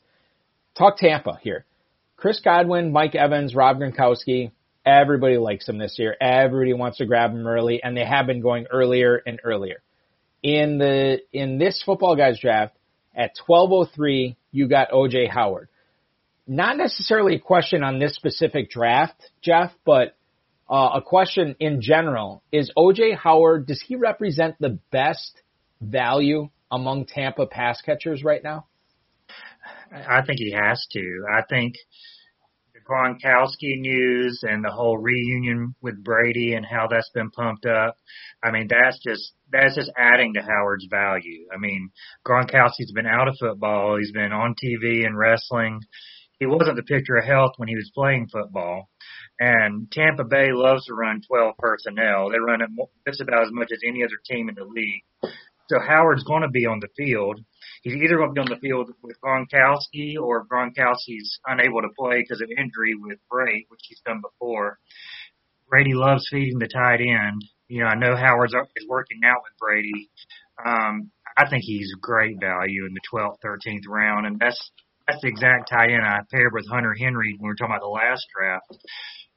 Talk 0.78 0.98
Tampa 0.98 1.40
here. 1.42 1.66
Chris 2.18 2.40
Godwin, 2.40 2.92
Mike 2.92 3.16
Evans, 3.16 3.56
Rob 3.56 3.80
Gronkowski. 3.80 4.52
Everybody 4.86 5.38
likes 5.38 5.66
them 5.66 5.78
this 5.78 5.96
year. 5.98 6.16
Everybody 6.20 6.74
wants 6.74 6.98
to 6.98 7.06
grab 7.06 7.34
them 7.34 7.48
early, 7.48 7.82
and 7.82 7.96
they 7.96 8.06
have 8.06 8.28
been 8.28 8.42
going 8.42 8.66
earlier 8.72 9.22
and 9.26 9.40
earlier. 9.44 9.82
In 10.42 10.78
the 10.78 11.20
in 11.32 11.58
this 11.58 11.82
football 11.86 12.16
guys 12.16 12.40
draft 12.40 12.76
at 13.16 13.32
12:03, 13.48 14.36
you 14.52 14.68
got 14.68 14.92
OJ 14.92 15.30
Howard 15.30 15.70
not 16.48 16.78
necessarily 16.78 17.36
a 17.36 17.40
question 17.40 17.84
on 17.84 18.00
this 18.00 18.16
specific 18.16 18.70
draft, 18.70 19.16
Jeff, 19.42 19.72
but 19.86 20.16
uh, 20.70 20.92
a 20.96 21.02
question 21.02 21.56
in 21.60 21.82
general. 21.82 22.44
Is 22.52 22.72
OJ 22.78 23.16
Howard, 23.18 23.68
does 23.68 23.84
he 23.86 23.96
represent 23.96 24.56
the 24.60 24.80
best 24.92 25.42
value 25.82 26.50
among 26.72 27.06
Tampa 27.06 27.46
pass 27.46 27.82
catchers 27.82 28.24
right 28.24 28.44
now? 28.44 28.66
I 29.92 30.22
think 30.26 30.40
he 30.40 30.52
has 30.52 30.86
to. 30.92 31.26
I 31.32 31.44
think 31.48 31.76
Gronkowski 32.84 33.80
news 33.80 34.40
and 34.44 34.64
the 34.64 34.72
whole 34.72 34.98
reunion 34.98 35.76
with 35.82 36.04
Brady 36.04 36.54
and 36.54 36.66
how 36.66 36.88
that's 36.90 37.10
been 37.14 37.32
pumped 37.32 37.66
up. 37.66 37.98
I 38.44 38.52
mean, 38.52 38.68
that's 38.70 39.00
just 39.04 39.34
that's 39.52 39.76
just 39.76 39.92
adding 39.98 40.34
to 40.34 40.42
Howard's 40.42 40.88
value. 40.90 41.48
I 41.54 41.58
mean, 41.58 41.92
Gronkowski's 42.28 42.92
been 42.94 43.08
out 43.08 43.28
of 43.28 43.36
football. 43.40 43.98
He's 43.98 44.12
been 44.12 44.32
on 44.32 44.56
TV 44.64 45.06
and 45.06 45.18
wrestling 45.18 45.82
he 46.44 46.48
wasn't 46.48 46.76
the 46.76 46.84
picture 46.84 47.16
of 47.16 47.24
health 47.24 47.54
when 47.56 47.70
he 47.70 47.76
was 47.76 47.92
playing 47.96 48.28
football. 48.28 48.90
And 49.40 49.90
Tampa 49.92 50.26
Bay 50.26 50.52
loves 50.52 50.86
to 50.86 50.94
run 50.94 51.22
12 51.26 51.56
personnel. 51.58 52.30
They 52.30 52.38
run 52.38 52.62
it 52.62 52.70
just 53.08 53.22
about 53.22 53.44
as 53.44 53.52
much 53.52 53.70
as 53.72 53.80
any 53.88 54.04
other 54.04 54.20
team 54.26 54.50
in 54.50 54.56
the 54.56 54.66
league. 54.66 55.04
So 55.70 55.80
Howard's 55.80 56.26
going 56.26 56.42
to 56.42 56.50
be 56.50 56.66
on 56.66 56.82
the 56.82 56.90
field. 56.98 57.40
He's 57.84 57.96
either 57.96 58.16
going 58.16 58.30
to 58.30 58.34
be 58.34 58.42
on 58.42 58.50
the 58.50 58.60
field 58.62 58.90
with 59.02 59.18
Gronkowski 59.22 60.16
or 60.20 60.46
Gronkowski's 60.46 61.40
unable 61.46 61.82
to 61.82 61.90
play 62.00 62.22
because 62.22 62.42
of 62.42 62.50
injury 62.50 62.96
with 62.96 63.20
Bray, 63.30 63.66
which 63.68 63.82
he's 63.90 64.02
done 64.06 64.22
before. 64.22 64.80
Brady 65.70 65.94
loves 65.94 66.28
feeding 66.32 66.60
the 66.60 66.70
tight 66.70 67.02
end. 67.02 67.44
You 67.68 67.82
know, 67.82 67.88
I 67.88 67.96
know 67.96 68.16
Howard's 68.16 68.54
is 68.54 68.88
working 68.88 69.20
out 69.26 69.44
with 69.44 69.58
Brady. 69.60 70.10
Um, 70.66 71.12
I 71.36 71.50
think 71.50 71.64
he's 71.64 71.94
great 72.00 72.40
value 72.40 72.86
in 72.86 72.94
the 72.94 73.02
12th, 73.12 73.38
13th 73.44 73.88
round, 73.88 74.28
and 74.28 74.40
that's 74.40 74.72
that's 75.08 75.22
the 75.22 75.28
exact 75.28 75.70
tight 75.70 75.90
end 75.90 76.06
I 76.06 76.20
paired 76.32 76.54
with 76.54 76.68
Hunter 76.70 76.96
Henry 76.98 77.36
when 77.38 77.42
we 77.42 77.48
were 77.50 77.56
talking 77.56 77.76
about 77.76 77.82
the 77.82 77.88
last 77.88 78.26
draft. 78.34 78.78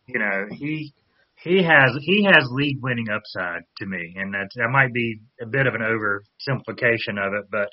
You 0.06 0.20
know, 0.20 0.46
he 0.52 0.94
he 1.42 1.64
has 1.64 1.90
he 2.00 2.24
has 2.24 2.46
league 2.50 2.78
winning 2.80 3.08
upside 3.08 3.62
to 3.78 3.86
me, 3.86 4.14
and 4.16 4.34
that 4.34 4.50
that 4.54 4.68
might 4.70 4.92
be 4.92 5.20
a 5.40 5.46
bit 5.46 5.66
of 5.66 5.74
an 5.74 5.80
oversimplification 5.80 7.18
of 7.18 7.34
it, 7.34 7.46
but 7.50 7.70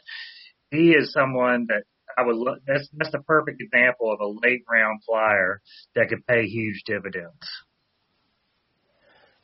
he 0.73 0.91
is 0.91 1.13
someone 1.13 1.67
that 1.69 1.83
I 2.17 2.23
would 2.23 2.35
look. 2.35 2.59
That's 2.67 2.87
that's 2.93 3.11
the 3.11 3.19
perfect 3.19 3.61
example 3.61 4.11
of 4.11 4.19
a 4.19 4.27
late 4.27 4.63
round 4.69 5.01
flyer 5.05 5.61
that 5.95 6.09
could 6.09 6.25
pay 6.27 6.45
huge 6.45 6.83
dividends. 6.85 7.47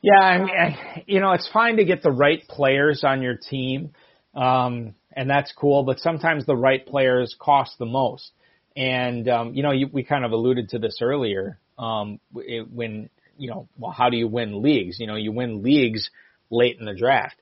Yeah, 0.01 0.21
I 0.21 0.37
mean, 0.37 0.49
I, 0.49 1.03
you 1.07 1.19
know, 1.19 1.33
it's 1.33 1.49
fine 1.51 1.77
to 1.77 1.85
get 1.85 2.03
the 2.03 2.11
right 2.11 2.41
players 2.47 3.03
on 3.03 3.21
your 3.21 3.35
team, 3.35 3.91
um, 4.33 4.95
and 5.11 5.29
that's 5.29 5.51
cool. 5.51 5.83
But 5.83 5.99
sometimes 5.99 6.45
the 6.45 6.55
right 6.55 6.85
players 6.85 7.35
cost 7.39 7.77
the 7.79 7.85
most. 7.85 8.31
And 8.77 9.27
um, 9.27 9.53
you 9.53 9.63
know, 9.63 9.71
you, 9.71 9.89
we 9.91 10.03
kind 10.03 10.23
of 10.23 10.31
alluded 10.31 10.69
to 10.69 10.79
this 10.79 10.99
earlier. 11.01 11.59
Um, 11.77 12.19
it, 12.35 12.71
when 12.71 13.09
you 13.37 13.49
know, 13.49 13.67
well, 13.77 13.91
how 13.91 14.09
do 14.09 14.17
you 14.17 14.27
win 14.27 14.61
leagues? 14.61 14.99
You 14.99 15.07
know, 15.07 15.15
you 15.15 15.31
win 15.31 15.63
leagues 15.63 16.09
late 16.49 16.77
in 16.79 16.85
the 16.85 16.93
draft, 16.93 17.35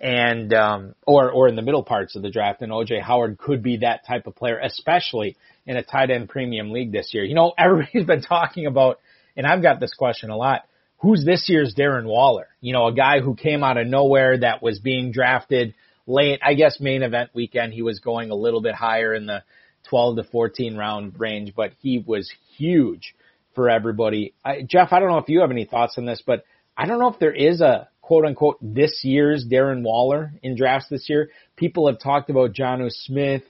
and 0.00 0.52
um, 0.52 0.94
or 1.06 1.30
or 1.30 1.48
in 1.48 1.56
the 1.56 1.62
middle 1.62 1.82
parts 1.82 2.16
of 2.16 2.22
the 2.22 2.30
draft. 2.30 2.62
And 2.62 2.72
OJ 2.72 3.00
Howard 3.00 3.38
could 3.38 3.62
be 3.62 3.78
that 3.78 4.06
type 4.06 4.26
of 4.26 4.34
player, 4.34 4.58
especially 4.58 5.36
in 5.66 5.76
a 5.76 5.82
tight 5.82 6.10
end 6.10 6.28
premium 6.28 6.70
league 6.70 6.92
this 6.92 7.10
year. 7.12 7.24
You 7.24 7.34
know, 7.34 7.52
everybody's 7.58 8.06
been 8.06 8.22
talking 8.22 8.66
about, 8.66 9.00
and 9.36 9.46
I've 9.46 9.62
got 9.62 9.80
this 9.80 9.94
question 9.94 10.30
a 10.30 10.36
lot. 10.36 10.62
Who's 10.98 11.24
this 11.24 11.48
year's 11.48 11.74
Darren 11.74 12.06
Waller? 12.06 12.48
You 12.60 12.72
know, 12.72 12.86
a 12.86 12.94
guy 12.94 13.20
who 13.20 13.34
came 13.34 13.62
out 13.62 13.76
of 13.76 13.86
nowhere 13.86 14.38
that 14.38 14.62
was 14.62 14.78
being 14.78 15.12
drafted 15.12 15.74
late. 16.06 16.40
I 16.42 16.54
guess 16.54 16.80
main 16.80 17.02
event 17.02 17.30
weekend 17.34 17.72
he 17.72 17.82
was 17.82 18.00
going 18.00 18.30
a 18.30 18.34
little 18.34 18.62
bit 18.62 18.74
higher 18.74 19.14
in 19.14 19.26
the 19.26 19.42
12 19.90 20.16
to 20.16 20.24
14 20.24 20.76
round 20.76 21.20
range, 21.20 21.52
but 21.54 21.72
he 21.80 22.02
was 22.04 22.32
huge 22.56 23.14
for 23.54 23.68
everybody. 23.68 24.34
I, 24.44 24.62
Jeff, 24.62 24.92
I 24.92 25.00
don't 25.00 25.10
know 25.10 25.18
if 25.18 25.28
you 25.28 25.40
have 25.40 25.50
any 25.50 25.64
thoughts 25.64 25.96
on 25.98 26.06
this, 26.06 26.22
but 26.26 26.44
I 26.76 26.86
don't 26.86 26.98
know 26.98 27.10
if 27.10 27.18
there 27.18 27.34
is 27.34 27.60
a 27.60 27.88
quote 28.04 28.26
unquote 28.26 28.58
this 28.60 29.00
year's 29.02 29.46
Darren 29.50 29.82
Waller 29.82 30.34
in 30.42 30.56
drafts 30.56 30.90
this 30.90 31.08
year. 31.08 31.30
People 31.56 31.86
have 31.86 31.98
talked 31.98 32.28
about 32.28 32.52
Jonnu 32.52 32.90
Smith. 32.90 33.42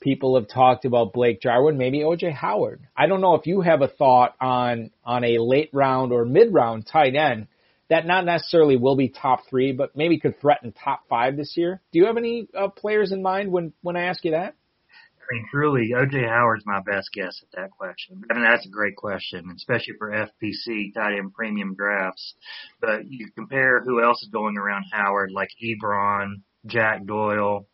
People 0.00 0.36
have 0.36 0.48
talked 0.48 0.86
about 0.86 1.12
Blake 1.12 1.42
Jarwin, 1.42 1.76
maybe 1.76 1.98
OJ 1.98 2.32
Howard. 2.32 2.80
I 2.96 3.06
don't 3.06 3.20
know 3.20 3.34
if 3.34 3.46
you 3.46 3.60
have 3.60 3.82
a 3.82 3.88
thought 3.88 4.34
on 4.40 4.92
on 5.04 5.24
a 5.24 5.38
late 5.38 5.68
round 5.74 6.12
or 6.12 6.24
mid 6.24 6.54
round 6.54 6.86
tight 6.86 7.16
end 7.16 7.48
that 7.90 8.06
not 8.06 8.24
necessarily 8.24 8.76
will 8.76 8.96
be 8.96 9.10
top 9.10 9.40
three, 9.50 9.72
but 9.72 9.94
maybe 9.94 10.18
could 10.18 10.40
threaten 10.40 10.72
top 10.72 11.02
five 11.10 11.36
this 11.36 11.54
year. 11.56 11.82
Do 11.92 11.98
you 11.98 12.06
have 12.06 12.16
any 12.16 12.48
uh, 12.56 12.68
players 12.68 13.12
in 13.12 13.20
mind 13.20 13.52
when 13.52 13.74
when 13.82 13.96
I 13.96 14.04
ask 14.04 14.24
you 14.24 14.30
that? 14.30 14.54
I 15.30 15.34
mean, 15.34 15.46
truly, 15.50 15.90
OJ 15.94 16.26
Howard's 16.26 16.64
my 16.64 16.80
best 16.80 17.10
guess 17.12 17.42
at 17.42 17.60
that 17.60 17.70
question. 17.70 18.22
I 18.30 18.34
mean, 18.34 18.44
that's 18.44 18.64
a 18.66 18.70
great 18.70 18.96
question, 18.96 19.52
especially 19.54 19.94
for 19.98 20.10
FPC 20.10 20.94
tight 20.94 21.18
end 21.18 21.34
premium 21.34 21.74
drafts. 21.74 22.34
But 22.80 23.06
you 23.06 23.30
compare 23.34 23.82
who 23.82 24.02
else 24.02 24.22
is 24.22 24.30
going 24.30 24.56
around 24.56 24.84
Howard, 24.92 25.30
like 25.32 25.50
Ebron, 25.62 26.42
Jack 26.66 27.04
Doyle, 27.04 27.66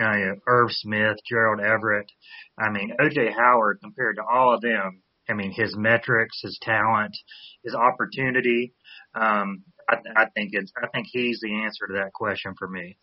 uh, 0.00 0.34
Irv 0.46 0.70
Smith, 0.72 1.18
Gerald 1.28 1.60
Everett. 1.60 2.10
I 2.58 2.70
mean, 2.70 2.92
OJ 2.98 3.34
Howard 3.34 3.80
compared 3.82 4.16
to 4.16 4.22
all 4.24 4.54
of 4.54 4.62
them. 4.62 5.02
I 5.28 5.34
mean, 5.34 5.52
his 5.52 5.76
metrics, 5.76 6.40
his 6.42 6.58
talent, 6.62 7.16
his 7.62 7.74
opportunity. 7.74 8.72
Um, 9.14 9.64
I, 9.88 9.96
I 10.16 10.26
think 10.34 10.50
it's. 10.52 10.72
I 10.82 10.86
think 10.88 11.08
he's 11.10 11.40
the 11.40 11.62
answer 11.62 11.86
to 11.88 11.94
that 11.94 12.12
question 12.14 12.54
for 12.58 12.68
me. 12.68 12.96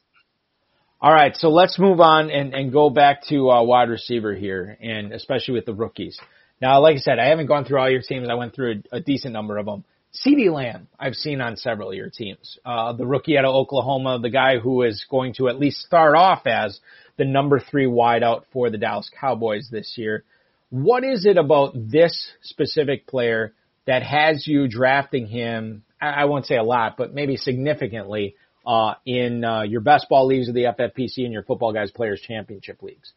All 0.99 1.13
right, 1.13 1.35
so 1.35 1.49
let's 1.49 1.77
move 1.77 1.99
on 1.99 2.31
and, 2.31 2.55
and 2.55 2.71
go 2.71 2.89
back 2.89 3.21
to 3.27 3.51
uh, 3.51 3.61
wide 3.61 3.89
receiver 3.89 4.33
here, 4.33 4.75
and 4.81 5.13
especially 5.13 5.53
with 5.53 5.67
the 5.67 5.73
rookies. 5.75 6.19
Now, 6.59 6.81
like 6.81 6.95
I 6.95 6.99
said, 6.99 7.19
I 7.19 7.27
haven't 7.27 7.45
gone 7.45 7.65
through 7.65 7.79
all 7.79 7.89
your 7.89 8.01
teams. 8.01 8.27
I 8.29 8.33
went 8.33 8.55
through 8.55 8.81
a, 8.91 8.95
a 8.95 8.99
decent 8.99 9.31
number 9.31 9.59
of 9.59 9.67
them. 9.67 9.83
CeeDee 10.25 10.51
Lamb, 10.51 10.87
I've 10.99 11.13
seen 11.13 11.39
on 11.39 11.55
several 11.55 11.89
of 11.89 11.95
your 11.95 12.09
teams. 12.09 12.57
Uh, 12.65 12.93
the 12.93 13.05
rookie 13.05 13.37
out 13.37 13.45
of 13.45 13.53
Oklahoma, 13.53 14.17
the 14.19 14.31
guy 14.31 14.57
who 14.57 14.81
is 14.81 15.05
going 15.07 15.35
to 15.35 15.49
at 15.49 15.59
least 15.59 15.85
start 15.85 16.15
off 16.15 16.47
as 16.47 16.79
the 17.17 17.25
number 17.25 17.59
three 17.59 17.85
wideout 17.85 18.45
for 18.51 18.71
the 18.71 18.79
Dallas 18.79 19.11
Cowboys 19.21 19.69
this 19.71 19.93
year. 19.97 20.23
What 20.71 21.03
is 21.03 21.27
it 21.27 21.37
about 21.37 21.73
this 21.75 22.31
specific 22.41 23.05
player 23.05 23.53
that 23.85 24.01
has 24.01 24.47
you 24.47 24.67
drafting 24.67 25.27
him? 25.27 25.83
I 26.01 26.25
won't 26.25 26.47
say 26.47 26.55
a 26.55 26.63
lot, 26.63 26.97
but 26.97 27.13
maybe 27.13 27.37
significantly 27.37 28.35
uh, 28.67 28.95
in 29.05 29.45
uh, 29.45 29.61
your 29.61 29.79
best 29.79 30.07
ball 30.09 30.27
leagues 30.27 30.49
of 30.49 30.53
the 30.53 30.65
FFPC 30.65 31.23
and 31.23 31.31
your 31.31 31.43
football 31.43 31.71
guys 31.71 31.89
players 31.89 32.21
championship 32.21 32.83
leagues? 32.83 33.13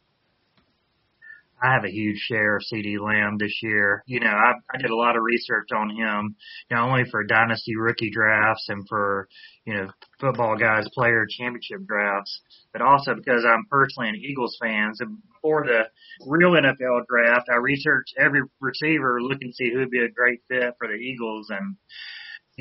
I 1.62 1.74
have 1.74 1.84
a 1.84 1.90
huge 1.90 2.16
share 2.16 2.56
of 2.56 2.62
CeeDee 2.72 2.98
Lamb 2.98 3.36
this 3.36 3.58
year. 3.62 4.02
You 4.06 4.20
know, 4.20 4.30
I, 4.30 4.52
I 4.72 4.78
did 4.80 4.90
a 4.90 4.96
lot 4.96 5.16
of 5.16 5.22
research 5.22 5.68
on 5.76 5.90
him, 5.90 6.36
not 6.70 6.88
only 6.88 7.04
for 7.10 7.22
dynasty 7.24 7.76
rookie 7.76 8.10
drafts 8.10 8.66
and 8.68 8.86
for, 8.88 9.28
you 9.66 9.74
know, 9.74 9.90
football 10.20 10.56
guys 10.56 10.88
player 10.94 11.26
championship 11.28 11.84
drafts, 11.86 12.40
but 12.72 12.80
also 12.80 13.14
because 13.14 13.44
I'm 13.44 13.66
personally 13.68 14.08
an 14.08 14.16
Eagles 14.16 14.56
fan. 14.58 14.92
So 14.94 15.04
before 15.34 15.66
the 15.66 15.82
real 16.26 16.52
NFL 16.52 17.06
draft, 17.06 17.48
I 17.52 17.56
researched 17.56 18.14
every 18.18 18.40
receiver 18.60 19.20
looking 19.20 19.48
to 19.48 19.54
see 19.54 19.70
who 19.70 19.80
would 19.80 19.90
be 19.90 20.04
a 20.04 20.08
great 20.08 20.40
fit 20.48 20.76
for 20.78 20.88
the 20.88 20.94
Eagles 20.94 21.50
and, 21.50 21.76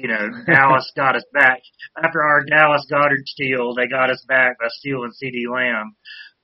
you 0.01 0.07
know, 0.07 0.29
Dallas 0.45 0.91
got 0.95 1.15
us 1.15 1.23
back 1.33 1.61
after 2.01 2.21
our 2.21 2.43
Dallas 2.45 2.85
Goedert 2.91 3.25
steal. 3.25 3.73
They 3.73 3.87
got 3.87 4.09
us 4.09 4.23
back 4.27 4.59
by 4.59 4.67
stealing 4.69 5.11
CeeDee 5.11 5.51
Lamb. 5.51 5.95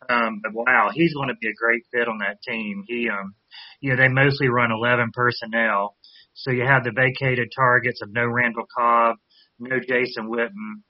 Um, 0.09 0.41
but 0.43 0.53
wow, 0.53 0.89
he's 0.93 1.13
going 1.13 1.29
to 1.29 1.35
be 1.41 1.47
a 1.47 1.53
great 1.53 1.83
fit 1.91 2.07
on 2.07 2.19
that 2.19 2.41
team. 2.41 2.83
He, 2.87 3.09
um, 3.09 3.33
you 3.79 3.91
know, 3.91 3.97
they 3.97 4.07
mostly 4.07 4.47
run 4.49 4.71
11 4.71 5.11
personnel. 5.13 5.95
So 6.33 6.51
you 6.51 6.65
have 6.65 6.83
the 6.83 6.91
vacated 6.91 7.49
targets 7.55 8.01
of 8.01 8.11
no 8.11 8.25
Randall 8.25 8.65
Cobb, 8.77 9.15
no 9.57 9.79
Jason 9.79 10.29
Witten. 10.29 10.83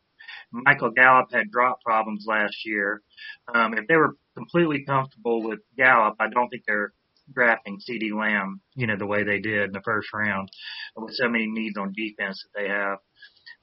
Michael 0.51 0.91
Gallup 0.91 1.27
had 1.31 1.51
drop 1.51 1.81
problems 1.81 2.25
last 2.27 2.65
year. 2.65 3.01
Um, 3.53 3.73
if 3.73 3.87
they 3.87 3.95
were 3.95 4.15
completely 4.35 4.83
comfortable 4.85 5.43
with 5.43 5.59
Gallup, 5.77 6.15
I 6.19 6.27
don't 6.29 6.49
think 6.49 6.63
they're 6.67 6.93
drafting 7.33 7.79
CeeDee 7.79 8.17
Lamb, 8.17 8.61
you 8.75 8.87
know, 8.87 8.97
the 8.97 9.05
way 9.05 9.23
they 9.23 9.39
did 9.39 9.63
in 9.63 9.71
the 9.71 9.81
first 9.83 10.07
round 10.13 10.49
with 10.95 11.13
so 11.15 11.27
many 11.27 11.47
needs 11.47 11.77
on 11.77 11.93
defense 11.93 12.43
that 12.43 12.59
they 12.59 12.69
have. 12.69 12.99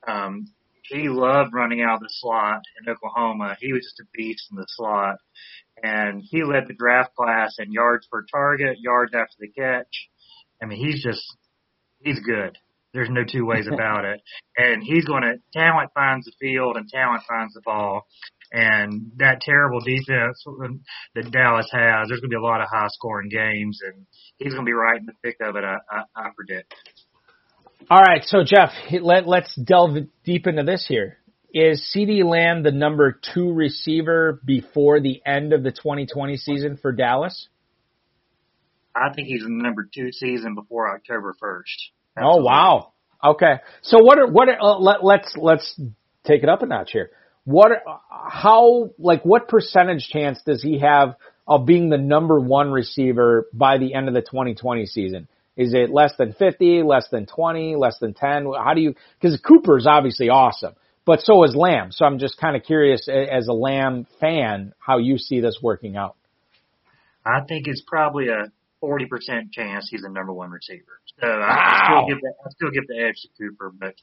Um, 0.06 0.46
he 0.84 1.08
loved 1.08 1.54
running 1.54 1.82
out 1.82 1.96
of 1.96 2.00
the 2.00 2.08
slot 2.10 2.62
in 2.80 2.92
Oklahoma. 2.92 3.56
He 3.60 3.72
was 3.72 3.82
just 3.82 4.00
a 4.00 4.10
beast 4.14 4.48
in 4.50 4.56
the 4.56 4.66
slot. 4.68 5.16
And 5.82 6.22
he 6.22 6.44
led 6.44 6.68
the 6.68 6.74
draft 6.74 7.14
class 7.14 7.56
in 7.58 7.72
yards 7.72 8.06
per 8.10 8.24
target, 8.30 8.78
yards 8.80 9.14
after 9.14 9.34
the 9.38 9.48
catch. 9.48 10.08
I 10.62 10.66
mean, 10.66 10.78
he's 10.78 11.02
just, 11.02 11.24
he's 12.00 12.20
good. 12.20 12.58
There's 12.92 13.08
no 13.10 13.24
two 13.24 13.46
ways 13.46 13.66
about 13.72 14.04
it. 14.04 14.20
And 14.56 14.82
he's 14.82 15.04
going 15.04 15.22
to, 15.22 15.40
talent 15.52 15.90
finds 15.94 16.26
the 16.26 16.32
field 16.40 16.76
and 16.76 16.88
talent 16.88 17.22
finds 17.28 17.54
the 17.54 17.62
ball. 17.62 18.06
And 18.52 19.12
that 19.16 19.40
terrible 19.40 19.80
defense 19.80 20.44
that 21.14 21.30
Dallas 21.30 21.68
has, 21.72 22.08
there's 22.08 22.20
going 22.20 22.28
to 22.30 22.36
be 22.36 22.36
a 22.36 22.42
lot 22.42 22.60
of 22.60 22.68
high 22.70 22.88
scoring 22.88 23.30
games 23.30 23.80
and 23.82 24.04
he's 24.36 24.52
going 24.52 24.66
to 24.66 24.68
be 24.68 24.74
right 24.74 25.00
in 25.00 25.06
the 25.06 25.14
thick 25.22 25.36
of 25.40 25.56
it, 25.56 25.64
I, 25.64 25.76
I, 25.90 26.02
I 26.14 26.28
predict. 26.36 26.74
All 27.90 28.00
right, 28.00 28.22
so 28.24 28.44
Jeff, 28.44 28.70
let, 29.00 29.26
let's 29.26 29.54
delve 29.56 29.96
deep 30.24 30.46
into 30.46 30.62
this 30.64 30.84
here. 30.86 31.18
Is 31.54 31.92
CeeDee 31.94 32.24
Lamb 32.24 32.62
the 32.62 32.70
number 32.72 33.18
two 33.34 33.52
receiver 33.52 34.40
before 34.44 35.00
the 35.00 35.22
end 35.26 35.52
of 35.52 35.62
the 35.62 35.72
2020 35.72 36.36
season 36.36 36.78
for 36.80 36.92
Dallas? 36.92 37.48
I 38.94 39.12
think 39.14 39.28
he's 39.28 39.42
the 39.42 39.48
number 39.48 39.88
two 39.92 40.12
season 40.12 40.54
before 40.54 40.94
October 40.94 41.34
1st. 41.42 42.22
Oh 42.22 42.42
wow. 42.42 42.92
Okay. 43.24 43.54
So 43.82 44.02
what 44.02 44.18
are 44.18 44.26
what 44.26 44.48
are, 44.48 44.60
uh, 44.60 44.78
let, 44.78 45.04
let's 45.04 45.34
let's 45.36 45.80
take 46.24 46.42
it 46.42 46.48
up 46.48 46.62
a 46.62 46.66
notch 46.66 46.90
here. 46.92 47.10
What 47.44 47.72
how 48.08 48.90
like 48.98 49.24
what 49.24 49.48
percentage 49.48 50.08
chance 50.08 50.40
does 50.46 50.62
he 50.62 50.78
have 50.78 51.16
of 51.46 51.66
being 51.66 51.90
the 51.90 51.98
number 51.98 52.38
one 52.38 52.70
receiver 52.70 53.48
by 53.52 53.78
the 53.78 53.94
end 53.94 54.08
of 54.08 54.14
the 54.14 54.22
2020 54.22 54.86
season? 54.86 55.28
Is 55.56 55.74
it 55.74 55.90
less 55.90 56.12
than 56.16 56.32
50, 56.32 56.82
less 56.82 57.08
than 57.10 57.26
20, 57.26 57.76
less 57.76 57.98
than 57.98 58.14
10? 58.14 58.46
How 58.56 58.72
do 58.74 58.80
you, 58.80 58.94
cause 59.20 59.38
Cooper 59.46 59.76
is 59.76 59.86
obviously 59.86 60.30
awesome, 60.30 60.74
but 61.04 61.20
so 61.20 61.44
is 61.44 61.54
Lamb. 61.54 61.92
So 61.92 62.06
I'm 62.06 62.18
just 62.18 62.38
kind 62.38 62.56
of 62.56 62.62
curious 62.62 63.06
as 63.08 63.48
a 63.48 63.52
Lamb 63.52 64.06
fan, 64.18 64.72
how 64.78 64.98
you 64.98 65.18
see 65.18 65.40
this 65.40 65.58
working 65.62 65.96
out. 65.96 66.16
I 67.24 67.40
think 67.46 67.66
it's 67.68 67.82
probably 67.86 68.28
a 68.28 68.50
40% 68.82 69.52
chance 69.52 69.88
he's 69.90 70.02
the 70.02 70.08
number 70.08 70.32
one 70.32 70.50
receiver. 70.50 71.00
So 71.20 71.26
wow. 71.26 71.46
I, 71.46 71.84
still 71.86 72.08
give 72.08 72.20
the, 72.22 72.32
I 72.44 72.50
still 72.50 72.70
give 72.70 72.86
the 72.88 72.98
edge 72.98 73.14
to 73.22 73.28
Cooper, 73.38 73.72
but 73.78 73.94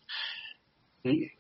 he, 1.04 1.32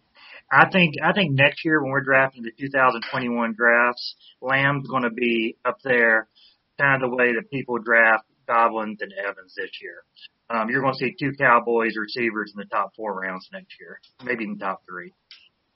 I 0.52 0.70
think, 0.70 0.96
I 1.04 1.14
think 1.14 1.34
next 1.34 1.64
year 1.64 1.82
when 1.82 1.92
we're 1.92 2.02
drafting 2.02 2.44
the 2.44 2.52
2021 2.52 3.54
drafts, 3.54 4.16
Lamb's 4.42 4.88
going 4.88 5.04
to 5.04 5.12
be 5.12 5.58
up 5.64 5.78
there 5.84 6.28
kind 6.80 7.04
of 7.04 7.12
the 7.12 7.16
way 7.16 7.34
that 7.34 7.52
people 7.52 7.78
draft 7.78 8.26
Godwin 8.48 8.98
and 9.00 9.14
Evans 9.14 9.54
this 9.56 9.70
year. 9.82 10.04
Um, 10.50 10.70
you're 10.70 10.82
going 10.82 10.94
to 10.94 11.00
see 11.00 11.16
two 11.20 11.34
Cowboys 11.38 11.96
receivers 11.96 12.52
in 12.56 12.60
the 12.60 12.66
top 12.66 12.96
four 12.96 13.14
rounds 13.14 13.48
next 13.54 13.76
year, 13.80 14.00
maybe 14.24 14.44
even 14.44 14.58
top 14.58 14.82
three. 14.88 15.14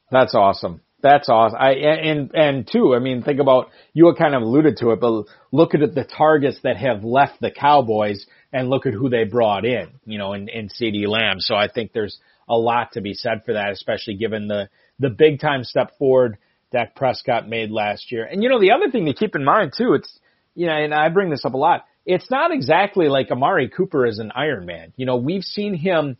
That's 0.10 0.34
awesome. 0.34 0.82
That's 1.02 1.28
awesome. 1.28 1.60
I 1.60 1.74
and 1.74 2.32
and 2.34 2.70
two. 2.72 2.96
I 2.96 3.00
mean, 3.00 3.24
think 3.24 3.42
about 3.42 3.70
you 3.94 4.12
kind 4.18 4.34
of 4.34 4.42
alluded 4.42 4.78
to 4.78 4.92
it, 4.92 5.02
but 5.02 5.26
look 5.52 5.76
at 5.76 5.94
the 5.94 6.06
targets 6.06 6.60
that 6.64 6.78
have 6.78 7.04
left 7.04 7.42
the 7.42 7.52
Cowboys, 7.52 8.26
and 8.54 8.70
look 8.70 8.86
at 8.86 8.94
who 8.94 9.10
they 9.10 9.26
brought 9.26 9.66
in. 9.66 9.90
You 10.06 10.18
know, 10.18 10.32
in 10.32 10.48
in 10.48 10.70
CeeDee 10.70 11.08
Lamb. 11.08 11.40
So 11.40 11.56
I 11.56 11.68
think 11.68 11.92
there's 11.92 12.18
a 12.48 12.56
lot 12.56 12.94
to 12.94 13.02
be 13.02 13.14
said 13.14 13.44
for 13.46 13.54
that, 13.54 13.72
especially 13.72 14.16
given 14.16 14.48
the 14.48 14.70
the 15.00 15.10
big 15.10 15.40
time 15.40 15.64
step 15.64 15.98
forward 15.98 16.38
Dak 16.72 16.96
Prescott 16.96 17.48
made 17.48 17.72
last 17.72 18.12
year. 18.12 18.26
And 18.26 18.44
you 18.44 18.50
know, 18.50 18.60
the 18.60 18.72
other 18.72 18.92
thing 18.92 19.06
to 19.06 19.14
keep 19.14 19.36
in 19.36 19.44
mind 19.44 19.74
too, 19.78 19.94
it's 19.94 20.20
you 20.56 20.68
know, 20.68 20.74
and 20.74 20.94
I 20.94 21.10
bring 21.10 21.30
this 21.30 21.46
up 21.46 21.54
a 21.54 21.58
lot 21.58 21.86
it's 22.06 22.30
not 22.30 22.52
exactly 22.52 23.08
like 23.08 23.32
Amari 23.32 23.70
Cooper 23.70 24.06
is 24.06 24.20
an 24.20 24.32
Iron 24.36 24.66
Man. 24.66 24.94
You 24.96 25.06
know, 25.06 25.18
we've 25.18 25.44
seen 25.44 25.74
him 25.74 26.18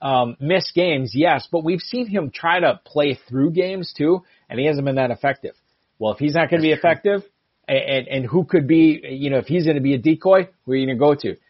um, 0.00 0.36
miss 0.38 0.70
games, 0.72 1.12
yes, 1.14 1.48
but 1.50 1.64
we've 1.64 1.80
seen 1.80 2.06
him 2.06 2.30
try 2.30 2.60
to 2.60 2.80
play 2.84 3.18
through 3.28 3.52
games 3.52 3.92
too, 3.96 4.22
and 4.48 4.60
he 4.60 4.66
hasn't 4.66 4.84
been 4.84 4.96
that 4.96 5.10
effective. 5.10 5.54
Well, 5.98 6.12
if 6.12 6.18
he's 6.18 6.34
not 6.34 6.50
going 6.50 6.60
to 6.60 6.66
be 6.66 6.72
effective, 6.72 7.22
and, 7.66 8.06
and 8.08 8.26
who 8.26 8.44
could 8.44 8.68
be, 8.68 9.00
you 9.02 9.30
know, 9.30 9.38
if 9.38 9.46
he's 9.46 9.64
going 9.64 9.76
to 9.76 9.82
be 9.82 9.94
a 9.94 9.98
decoy, 9.98 10.48
who 10.64 10.72
are 10.72 10.76
you 10.76 10.86
going 10.86 10.98
to 10.98 11.00
go 11.00 11.14
to? 11.14 11.40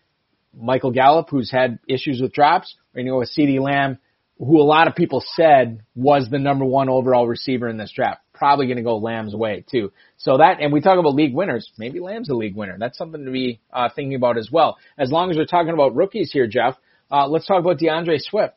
Michael 0.57 0.93
Gallup, 0.93 1.29
who's 1.31 1.51
had 1.51 1.81
issues 1.89 2.21
with 2.23 2.33
drops, 2.33 2.77
or 2.95 3.01
you 3.01 3.11
know, 3.11 3.19
with 3.19 3.33
CeeDee 3.37 3.61
Lamb, 3.61 3.99
who 4.38 4.61
a 4.61 4.64
lot 4.64 4.88
of 4.88 4.94
people 4.94 5.23
said 5.35 5.83
was 5.94 6.29
the 6.31 6.38
number 6.38 6.64
one 6.64 6.88
overall 6.88 7.27
receiver 7.27 7.68
in 7.68 7.77
this 7.77 7.92
draft 7.92 8.20
probably 8.35 8.66
going 8.66 8.77
to 8.77 8.83
go 8.83 8.99
Lamb's 8.99 9.35
way 9.35 9.64
too. 9.70 9.92
So 10.18 10.38
that, 10.38 10.61
and 10.61 10.73
we 10.73 10.81
talk 10.81 10.99
about 10.99 11.14
league 11.14 11.35
winners, 11.35 11.70
maybe 11.79 12.01
Lamb's 12.01 12.29
a 12.29 12.35
league 12.35 12.57
winner. 12.57 12.77
That's 12.79 12.99
something 12.99 13.25
to 13.25 13.31
be 13.31 13.61
uh, 13.73 13.88
thinking 13.94 14.16
about 14.16 14.37
as 14.37 14.51
well. 14.51 14.77
As 14.99 15.11
long 15.11 15.31
as 15.31 15.37
we're 15.37 15.47
talking 15.47 15.73
about 15.73 15.94
rookies 15.94 16.33
here, 16.33 16.47
Jeff, 16.47 16.77
uh, 17.11 17.29
let's 17.29 17.47
talk 17.47 17.61
about 17.61 17.79
D'Andre 17.79 18.18
Swift. 18.18 18.55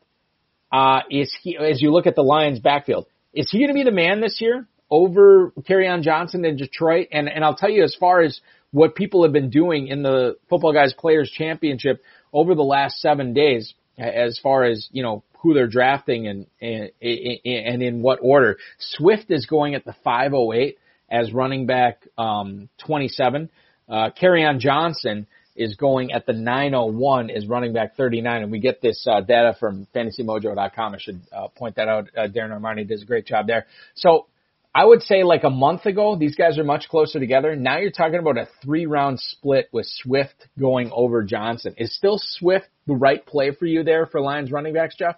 Uh, 0.70 1.00
is 1.10 1.34
he, 1.42 1.56
as 1.56 1.80
you 1.80 1.92
look 1.92 2.06
at 2.06 2.16
the 2.16 2.22
Lions 2.22 2.58
backfield, 2.58 3.06
is 3.32 3.50
he 3.50 3.58
going 3.58 3.68
to 3.68 3.74
be 3.74 3.84
the 3.84 3.90
man 3.90 4.20
this 4.20 4.40
year 4.40 4.66
over 4.90 5.52
Kerryon 5.60 6.02
Johnson 6.02 6.44
in 6.44 6.56
Detroit? 6.56 7.08
And, 7.12 7.28
and 7.28 7.44
I'll 7.44 7.56
tell 7.56 7.70
you 7.70 7.84
as 7.84 7.94
far 7.94 8.20
as 8.20 8.40
what 8.72 8.94
people 8.94 9.22
have 9.22 9.32
been 9.32 9.48
doing 9.48 9.86
in 9.86 10.02
the 10.02 10.36
Football 10.50 10.74
Guys 10.74 10.92
Players 10.92 11.30
Championship 11.30 12.02
over 12.32 12.54
the 12.54 12.62
last 12.62 13.00
seven 13.00 13.32
days, 13.32 13.72
as 13.96 14.38
far 14.42 14.64
as, 14.64 14.88
you 14.92 15.02
know, 15.02 15.22
who 15.38 15.54
they're 15.54 15.68
drafting 15.68 16.26
and, 16.26 16.46
and, 16.60 16.90
and 17.00 17.82
in 17.82 18.02
what 18.02 18.18
order. 18.22 18.58
Swift 18.78 19.30
is 19.30 19.46
going 19.46 19.74
at 19.74 19.84
the 19.84 19.94
508 20.04 20.78
as 21.10 21.32
running 21.32 21.66
back, 21.66 22.06
um, 22.16 22.68
27. 22.86 23.48
Uh, 23.88 24.10
Kerryon 24.20 24.58
Johnson 24.58 25.26
is 25.56 25.74
going 25.76 26.12
at 26.12 26.26
the 26.26 26.32
901 26.32 27.30
as 27.30 27.46
running 27.46 27.72
back 27.72 27.96
39. 27.96 28.42
And 28.42 28.52
we 28.52 28.58
get 28.58 28.80
this, 28.82 29.06
uh, 29.10 29.20
data 29.20 29.56
from 29.58 29.86
fantasymojo.com. 29.94 30.94
I 30.94 30.98
should, 30.98 31.20
uh, 31.32 31.48
point 31.48 31.76
that 31.76 31.88
out. 31.88 32.08
Uh, 32.16 32.28
Darren 32.28 32.50
Armani 32.50 32.86
does 32.86 33.02
a 33.02 33.06
great 33.06 33.26
job 33.26 33.46
there. 33.46 33.66
So 33.94 34.26
I 34.74 34.84
would 34.84 35.02
say 35.02 35.24
like 35.24 35.44
a 35.44 35.50
month 35.50 35.86
ago, 35.86 36.16
these 36.16 36.36
guys 36.36 36.58
are 36.58 36.64
much 36.64 36.88
closer 36.88 37.18
together. 37.18 37.56
Now 37.56 37.78
you're 37.78 37.90
talking 37.90 38.18
about 38.18 38.38
a 38.38 38.48
three 38.62 38.86
round 38.86 39.18
split 39.18 39.68
with 39.72 39.86
Swift 39.86 40.46
going 40.58 40.90
over 40.92 41.22
Johnson. 41.22 41.74
Is 41.78 41.96
still 41.96 42.18
Swift 42.20 42.68
the 42.86 42.94
right 42.94 43.24
play 43.24 43.52
for 43.52 43.66
you 43.66 43.82
there 43.82 44.06
for 44.06 44.20
Lions 44.20 44.52
running 44.52 44.74
backs, 44.74 44.94
Jeff? 44.96 45.16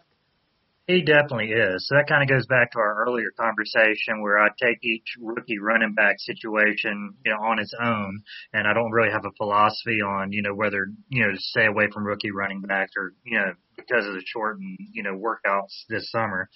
He 0.90 1.02
definitely 1.02 1.52
is. 1.52 1.86
So 1.86 1.94
that 1.94 2.08
kind 2.08 2.20
of 2.20 2.28
goes 2.28 2.46
back 2.46 2.72
to 2.72 2.80
our 2.80 3.04
earlier 3.06 3.30
conversation 3.38 4.20
where 4.20 4.38
I 4.38 4.48
take 4.60 4.78
each 4.82 5.06
rookie 5.20 5.60
running 5.60 5.94
back 5.94 6.16
situation, 6.18 7.14
you 7.24 7.30
know, 7.30 7.38
on 7.38 7.60
its 7.60 7.72
own, 7.80 8.22
and 8.52 8.66
I 8.66 8.74
don't 8.74 8.90
really 8.90 9.12
have 9.12 9.24
a 9.24 9.30
philosophy 9.36 10.00
on, 10.02 10.32
you 10.32 10.42
know, 10.42 10.52
whether 10.52 10.88
you 11.08 11.22
know 11.22 11.30
to 11.30 11.38
stay 11.38 11.66
away 11.66 11.88
from 11.92 12.04
rookie 12.04 12.32
running 12.32 12.60
backs 12.62 12.94
or 12.96 13.12
you 13.24 13.38
know 13.38 13.52
because 13.76 14.04
of 14.04 14.14
the 14.14 14.22
shortened, 14.26 14.78
you 14.92 15.04
know, 15.04 15.14
workouts 15.14 15.84
this 15.88 16.10
summer. 16.10 16.48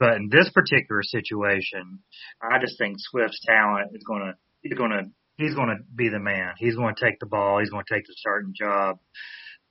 But 0.00 0.16
in 0.16 0.28
this 0.28 0.50
particular 0.50 1.04
situation, 1.04 2.00
I 2.42 2.58
just 2.58 2.76
think 2.78 2.96
Swift's 2.98 3.44
talent 3.46 3.92
is 3.94 4.02
going 4.02 4.22
to 4.22 4.34
he's 4.62 4.74
going 4.74 4.90
to 4.90 5.04
he's 5.36 5.54
going 5.54 5.68
to 5.68 5.76
be 5.94 6.08
the 6.08 6.18
man. 6.18 6.54
He's 6.58 6.74
going 6.74 6.96
to 6.96 7.04
take 7.04 7.20
the 7.20 7.26
ball. 7.26 7.60
He's 7.60 7.70
going 7.70 7.84
to 7.86 7.94
take 7.94 8.06
the 8.06 8.14
starting 8.16 8.54
job. 8.58 8.98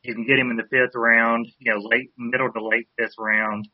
You 0.03 0.15
can 0.15 0.25
get 0.25 0.39
him 0.39 0.49
in 0.49 0.57
the 0.57 0.63
fifth 0.63 0.95
round, 0.95 1.47
you 1.59 1.73
know, 1.73 1.79
late, 1.79 2.11
middle 2.17 2.51
to 2.51 2.65
late 2.65 2.87
fifth 2.97 3.15
round. 3.19 3.67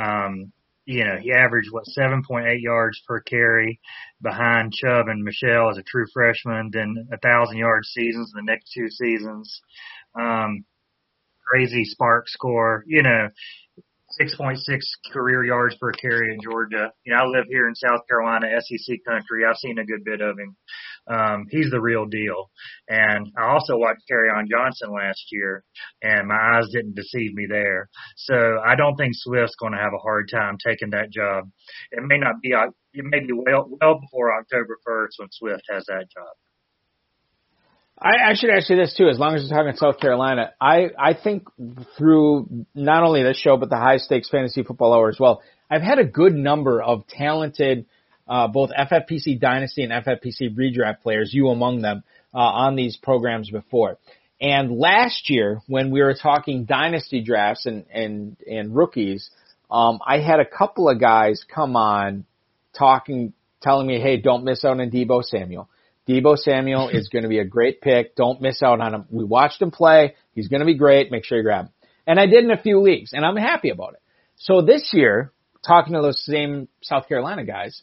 Um, 0.00 0.52
you 0.84 1.04
know, 1.04 1.16
he 1.20 1.32
averaged 1.32 1.70
what 1.70 1.84
7.8 1.96 2.60
yards 2.60 3.00
per 3.06 3.20
carry 3.20 3.80
behind 4.20 4.72
Chubb 4.72 5.08
and 5.08 5.22
Michel 5.22 5.70
as 5.70 5.78
a 5.78 5.82
true 5.82 6.06
freshman, 6.12 6.70
then 6.72 7.08
a 7.12 7.18
thousand 7.18 7.58
yard 7.58 7.84
seasons 7.84 8.32
in 8.34 8.44
the 8.44 8.50
next 8.50 8.72
two 8.72 8.90
seasons. 8.90 9.60
Um, 10.18 10.64
crazy 11.46 11.84
SPARQ 11.84 12.22
score, 12.26 12.84
you 12.86 13.02
know, 13.02 13.28
6.6 14.18 14.56
career 15.12 15.44
yards 15.44 15.76
per 15.80 15.92
carry 15.92 16.32
in 16.34 16.40
Georgia. 16.42 16.90
You 17.04 17.12
know, 17.12 17.20
I 17.20 17.26
live 17.26 17.46
here 17.48 17.68
in 17.68 17.74
South 17.74 18.00
Carolina, 18.08 18.48
SEC 18.60 18.98
country. 19.06 19.44
I've 19.44 19.56
seen 19.56 19.78
a 19.78 19.84
good 19.84 20.04
bit 20.04 20.20
of 20.20 20.36
him. 20.38 20.56
Um, 21.06 21.46
he's 21.50 21.70
the 21.70 21.80
real 21.80 22.06
deal. 22.06 22.50
And 22.88 23.30
I 23.38 23.50
also 23.50 23.76
watched 23.76 24.02
Kerryon 24.10 24.48
Johnson 24.50 24.90
last 24.92 25.22
year, 25.30 25.64
and 26.02 26.28
my 26.28 26.56
eyes 26.56 26.68
didn't 26.72 26.96
deceive 26.96 27.34
me 27.34 27.46
there. 27.48 27.88
So 28.16 28.58
I 28.64 28.74
don't 28.74 28.96
think 28.96 29.12
Swift's 29.14 29.56
going 29.60 29.72
to 29.72 29.78
have 29.78 29.94
a 29.94 30.02
hard 30.02 30.28
time 30.30 30.56
taking 30.64 30.90
that 30.90 31.12
job. 31.12 31.50
It 31.92 32.02
may 32.02 32.18
not 32.18 32.40
be, 32.42 32.50
it 32.50 33.04
may 33.04 33.20
be 33.20 33.32
well, 33.32 33.68
well 33.80 34.00
before 34.00 34.36
October 34.38 34.78
1st 34.86 35.18
when 35.18 35.28
Swift 35.30 35.62
has 35.70 35.84
that 35.86 36.06
job. 36.10 36.34
I, 38.02 38.30
I 38.30 38.34
should 38.34 38.50
ask 38.50 38.70
you 38.70 38.76
this 38.76 38.94
too. 38.96 39.08
As 39.08 39.18
long 39.18 39.34
as 39.34 39.42
we're 39.42 39.56
talking 39.56 39.76
South 39.76 40.00
Carolina, 40.00 40.52
I 40.60 40.90
I 40.98 41.14
think 41.14 41.48
through 41.98 42.66
not 42.74 43.02
only 43.02 43.22
this 43.22 43.38
show 43.38 43.56
but 43.56 43.68
the 43.68 43.76
high 43.76 43.98
stakes 43.98 44.30
fantasy 44.30 44.62
football 44.62 44.94
hour 44.94 45.08
as 45.08 45.18
well, 45.20 45.42
I've 45.70 45.82
had 45.82 45.98
a 45.98 46.04
good 46.04 46.34
number 46.34 46.82
of 46.82 47.06
talented 47.08 47.86
uh, 48.26 48.46
both 48.48 48.70
FFPC 48.70 49.40
Dynasty 49.40 49.82
and 49.82 49.92
FFPC 49.92 50.54
redraft 50.56 51.02
players, 51.02 51.30
you 51.34 51.48
among 51.48 51.82
them, 51.82 52.04
uh, 52.32 52.38
on 52.38 52.76
these 52.76 52.96
programs 52.96 53.50
before. 53.50 53.98
And 54.40 54.78
last 54.78 55.28
year, 55.28 55.60
when 55.66 55.90
we 55.90 56.00
were 56.00 56.14
talking 56.14 56.64
dynasty 56.64 57.22
drafts 57.22 57.66
and 57.66 57.84
and 57.92 58.36
and 58.50 58.74
rookies, 58.74 59.28
um, 59.70 59.98
I 60.06 60.20
had 60.20 60.40
a 60.40 60.46
couple 60.46 60.88
of 60.88 60.98
guys 60.98 61.44
come 61.52 61.76
on 61.76 62.24
talking, 62.78 63.34
telling 63.60 63.86
me, 63.86 64.00
"Hey, 64.00 64.16
don't 64.16 64.44
miss 64.44 64.64
out 64.64 64.80
on 64.80 64.90
Deebo 64.90 65.22
Samuel." 65.22 65.68
Deebo 66.10 66.36
Samuel 66.36 66.88
is 66.88 67.08
going 67.08 67.22
to 67.22 67.28
be 67.28 67.38
a 67.38 67.44
great 67.44 67.80
pick. 67.80 68.16
Don't 68.16 68.42
miss 68.42 68.62
out 68.62 68.80
on 68.80 68.94
him. 68.94 69.04
We 69.10 69.22
watched 69.22 69.62
him 69.62 69.70
play. 69.70 70.16
He's 70.34 70.48
going 70.48 70.60
to 70.60 70.66
be 70.66 70.74
great. 70.74 71.12
Make 71.12 71.24
sure 71.24 71.38
you 71.38 71.44
grab 71.44 71.66
him. 71.66 71.72
And 72.06 72.18
I 72.18 72.26
did 72.26 72.42
in 72.42 72.50
a 72.50 72.60
few 72.60 72.80
leagues, 72.80 73.12
and 73.12 73.24
I'm 73.24 73.36
happy 73.36 73.70
about 73.70 73.94
it. 73.94 74.00
So 74.36 74.60
this 74.62 74.90
year, 74.92 75.32
talking 75.64 75.92
to 75.92 76.02
those 76.02 76.24
same 76.24 76.66
South 76.82 77.06
Carolina 77.06 77.44
guys, 77.44 77.82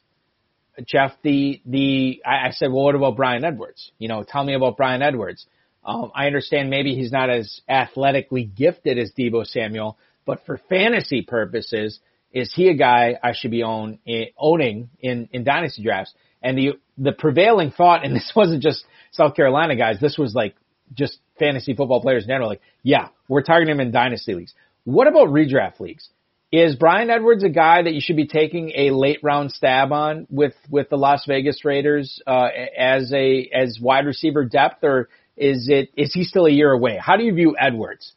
Jeff, 0.85 1.13
the 1.23 1.61
the 1.65 2.21
I, 2.25 2.47
I 2.47 2.51
said, 2.51 2.71
well, 2.71 2.83
what 2.83 2.95
about 2.95 3.15
Bryan 3.15 3.45
Edwards? 3.45 3.91
You 3.97 4.09
know, 4.09 4.23
tell 4.27 4.43
me 4.43 4.53
about 4.53 4.75
Bryan 4.75 5.01
Edwards. 5.01 5.45
Um, 5.85 6.11
I 6.13 6.27
understand 6.27 6.69
maybe 6.69 6.95
he's 6.95 7.11
not 7.11 7.29
as 7.29 7.61
athletically 7.69 8.43
gifted 8.43 8.99
as 8.99 9.11
Deebo 9.17 9.45
Samuel, 9.45 9.97
but 10.25 10.45
for 10.45 10.59
fantasy 10.67 11.21
purposes, 11.21 11.99
is 12.33 12.53
he 12.53 12.67
a 12.67 12.75
guy 12.75 13.17
I 13.23 13.31
should 13.33 13.51
be 13.51 13.63
own, 13.63 13.99
eh, 14.05 14.25
owning 14.37 14.89
in 14.99 15.29
in 15.31 15.45
dynasty 15.45 15.83
drafts? 15.83 16.13
And 16.41 16.57
the 16.57 16.79
the 16.97 17.11
prevailing 17.11 17.71
thought, 17.71 18.05
and 18.05 18.15
this 18.15 18.31
wasn't 18.35 18.61
just 18.61 18.85
South 19.11 19.35
Carolina 19.35 19.75
guys, 19.75 19.99
this 19.99 20.17
was 20.17 20.33
like 20.33 20.55
just 20.93 21.19
fantasy 21.39 21.73
football 21.73 22.01
players 22.01 22.23
in 22.23 22.29
general. 22.29 22.49
Like, 22.49 22.61
yeah, 22.83 23.09
we're 23.27 23.43
targeting 23.43 23.73
him 23.73 23.79
in 23.79 23.91
dynasty 23.91 24.33
leagues. 24.33 24.53
What 24.83 25.07
about 25.07 25.29
redraft 25.29 25.79
leagues? 25.79 26.07
Is 26.49 26.77
Bryan 26.77 27.09
Edwards 27.09 27.43
a 27.43 27.49
guy 27.49 27.83
that 27.83 27.93
you 27.93 27.99
should 27.99 28.15
be 28.15 28.27
taking 28.27 28.71
a 28.73 28.91
late 28.91 29.19
round 29.21 29.51
stab 29.51 29.91
on 29.91 30.27
with 30.29 30.53
with 30.69 30.89
the 30.89 30.95
Las 30.95 31.25
Vegas 31.27 31.65
Raiders 31.65 32.21
uh, 32.25 32.47
as 32.77 33.11
a 33.13 33.49
as 33.53 33.79
wide 33.81 34.05
receiver 34.05 34.45
depth, 34.45 34.81
or 34.83 35.09
is 35.35 35.67
it 35.69 35.89
is 35.97 36.13
he 36.13 36.23
still 36.23 36.45
a 36.45 36.49
year 36.49 36.71
away? 36.71 36.97
How 36.97 37.17
do 37.17 37.23
you 37.23 37.33
view 37.33 37.57
Edwards? 37.59 38.13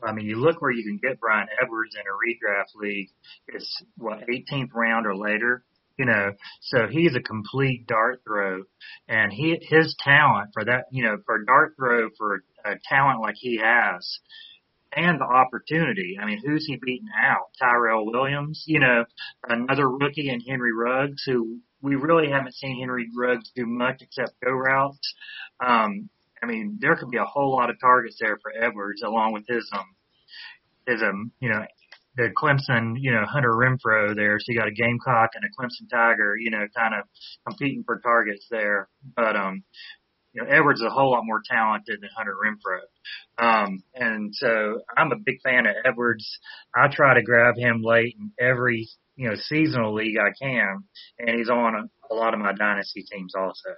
I 0.00 0.12
mean, 0.12 0.26
you 0.26 0.36
look 0.36 0.62
where 0.62 0.70
you 0.70 0.84
can 0.84 0.98
get 0.98 1.18
Bryan 1.18 1.48
Edwards 1.60 1.96
in 1.96 2.02
a 2.02 2.14
redraft 2.14 2.80
league. 2.80 3.10
It's 3.48 3.82
what 3.96 4.20
18th 4.28 4.72
round 4.72 5.06
or 5.06 5.16
later 5.16 5.64
you 5.98 6.04
know, 6.04 6.32
so 6.60 6.86
he's 6.88 7.14
a 7.16 7.20
complete 7.20 7.86
dart 7.86 8.22
throw 8.24 8.62
and 9.08 9.32
he, 9.32 9.58
his 9.60 9.96
talent 9.98 10.50
for 10.54 10.64
that, 10.64 10.84
you 10.92 11.02
know, 11.02 11.18
for 11.26 11.44
dart 11.44 11.74
throw 11.76 12.08
for 12.16 12.44
a 12.64 12.74
talent 12.88 13.20
like 13.20 13.34
he 13.36 13.58
has 13.62 14.20
and 14.92 15.20
the 15.20 15.24
opportunity. 15.24 16.16
I 16.20 16.24
mean, 16.24 16.40
who's 16.44 16.66
he 16.66 16.76
beating 16.76 17.08
out? 17.20 17.50
Tyrell 17.58 18.06
Williams, 18.06 18.64
you 18.66 18.80
know, 18.80 19.04
another 19.46 19.88
rookie 19.88 20.28
and 20.28 20.42
Henry 20.46 20.72
Ruggs 20.72 21.24
who 21.26 21.58
we 21.82 21.96
really 21.96 22.30
haven't 22.30 22.54
seen 22.54 22.78
Henry 22.78 23.08
Ruggs 23.16 23.50
do 23.54 23.66
much 23.66 24.00
except 24.00 24.40
go 24.42 24.52
routes. 24.52 25.14
Um, 25.60 26.08
I 26.42 26.46
mean, 26.46 26.78
there 26.80 26.96
could 26.96 27.10
be 27.10 27.18
a 27.18 27.24
whole 27.24 27.56
lot 27.56 27.70
of 27.70 27.80
targets 27.80 28.18
there 28.20 28.38
for 28.40 28.52
Edwards 28.52 29.02
along 29.02 29.32
with 29.32 29.44
his, 29.48 29.68
um, 29.72 29.86
his, 30.86 31.02
um, 31.02 31.32
you 31.40 31.48
know, 31.48 31.64
the 32.18 32.30
Clemson, 32.36 32.96
you 32.98 33.12
know, 33.12 33.24
Hunter 33.24 33.52
Renfrow 33.52 34.14
there. 34.14 34.38
So 34.40 34.52
you 34.52 34.58
got 34.58 34.66
a 34.66 34.72
Gamecock 34.72 35.30
and 35.34 35.44
a 35.44 35.48
Clemson 35.56 35.88
Tiger, 35.88 36.34
you 36.36 36.50
know, 36.50 36.66
kind 36.76 36.92
of 36.94 37.04
competing 37.46 37.84
for 37.84 38.00
targets 38.00 38.44
there. 38.50 38.88
But, 39.14 39.36
um, 39.36 39.62
you 40.32 40.42
know, 40.42 40.48
Edwards 40.50 40.80
is 40.80 40.86
a 40.86 40.90
whole 40.90 41.12
lot 41.12 41.22
more 41.24 41.40
talented 41.48 42.00
than 42.00 42.10
Hunter 42.16 42.34
Renfrow. 42.34 42.82
Um, 43.42 43.84
and 43.94 44.34
so 44.34 44.80
I'm 44.96 45.12
a 45.12 45.16
big 45.24 45.40
fan 45.42 45.66
of 45.66 45.76
Edwards. 45.84 46.26
I 46.74 46.88
try 46.88 47.14
to 47.14 47.22
grab 47.22 47.56
him 47.56 47.82
late 47.84 48.16
in 48.18 48.32
every, 48.38 48.88
you 49.14 49.28
know, 49.28 49.36
seasonal 49.36 49.94
league 49.94 50.16
I 50.18 50.32
can. 50.36 50.82
And 51.20 51.38
he's 51.38 51.48
on 51.48 51.74
a, 51.76 52.12
a 52.12 52.16
lot 52.16 52.34
of 52.34 52.40
my 52.40 52.52
dynasty 52.52 53.04
teams 53.04 53.34
also. 53.36 53.70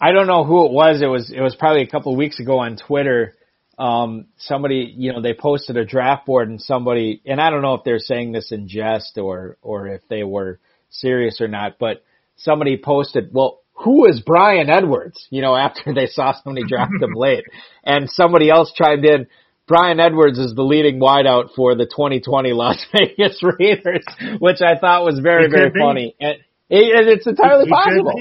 I 0.00 0.12
don't 0.12 0.28
know 0.28 0.44
who 0.44 0.64
it 0.66 0.72
was. 0.72 1.02
It 1.02 1.06
was, 1.06 1.32
it 1.34 1.40
was 1.40 1.56
probably 1.56 1.82
a 1.82 1.90
couple 1.90 2.12
of 2.12 2.18
weeks 2.18 2.38
ago 2.38 2.60
on 2.60 2.76
Twitter 2.76 3.34
um, 3.78 4.26
somebody, 4.36 4.92
you 4.96 5.12
know, 5.12 5.22
they 5.22 5.34
posted 5.34 5.76
a 5.76 5.84
draft 5.84 6.26
board 6.26 6.48
and 6.48 6.60
somebody, 6.60 7.22
and 7.24 7.40
I 7.40 7.50
don't 7.50 7.62
know 7.62 7.74
if 7.74 7.84
they're 7.84 7.98
saying 7.98 8.32
this 8.32 8.52
in 8.52 8.68
jest 8.68 9.18
or, 9.18 9.56
or 9.62 9.88
if 9.88 10.02
they 10.08 10.24
were 10.24 10.60
serious 10.90 11.40
or 11.40 11.48
not, 11.48 11.78
but 11.78 12.04
somebody 12.36 12.76
posted, 12.76 13.30
well, 13.32 13.60
who 13.72 14.06
is 14.06 14.20
Bryan 14.20 14.68
Edwards? 14.70 15.26
You 15.30 15.42
know, 15.42 15.56
after 15.56 15.94
they 15.94 16.06
saw 16.06 16.34
somebody 16.42 16.66
draft 16.66 16.92
him 17.00 17.12
late 17.16 17.44
and 17.84 18.10
somebody 18.10 18.50
else 18.50 18.72
chimed 18.72 19.04
in, 19.04 19.26
Bryan 19.68 20.00
Edwards 20.00 20.38
is 20.38 20.54
the 20.54 20.62
leading 20.62 21.00
wideout 21.00 21.54
for 21.54 21.74
the 21.74 21.86
2020 21.86 22.52
Las 22.52 22.84
Vegas 22.92 23.40
Raiders, 23.42 24.04
which 24.38 24.60
I 24.60 24.76
thought 24.78 25.04
was 25.04 25.18
very, 25.20 25.48
very 25.48 25.70
be. 25.70 25.80
funny. 25.80 26.16
And, 26.20 26.38
and 26.68 27.08
it's 27.08 27.26
entirely 27.26 27.70
possible. 27.70 28.12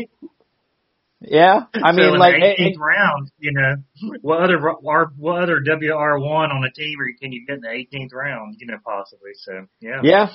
Yeah, 1.24 1.66
I 1.72 1.92
mean, 1.92 2.14
so 2.14 2.18
like 2.18 2.34
in 2.34 2.40
the 2.40 2.48
18th 2.48 2.72
it, 2.72 2.80
round, 2.80 3.32
you 3.38 3.52
know, 3.54 3.76
what 4.22 4.42
other 4.42 4.60
what 4.60 5.44
other 5.44 5.60
WR 5.64 6.18
one 6.18 6.50
on 6.50 6.64
a 6.64 6.72
team 6.72 6.98
can 7.22 7.32
you 7.32 7.46
get 7.46 7.58
in 7.58 7.62
the 7.62 7.68
18th 7.68 8.12
round? 8.12 8.56
You 8.58 8.66
know, 8.66 8.78
possibly. 8.84 9.32
So 9.36 9.68
yeah, 9.80 10.02
yeah, 10.02 10.30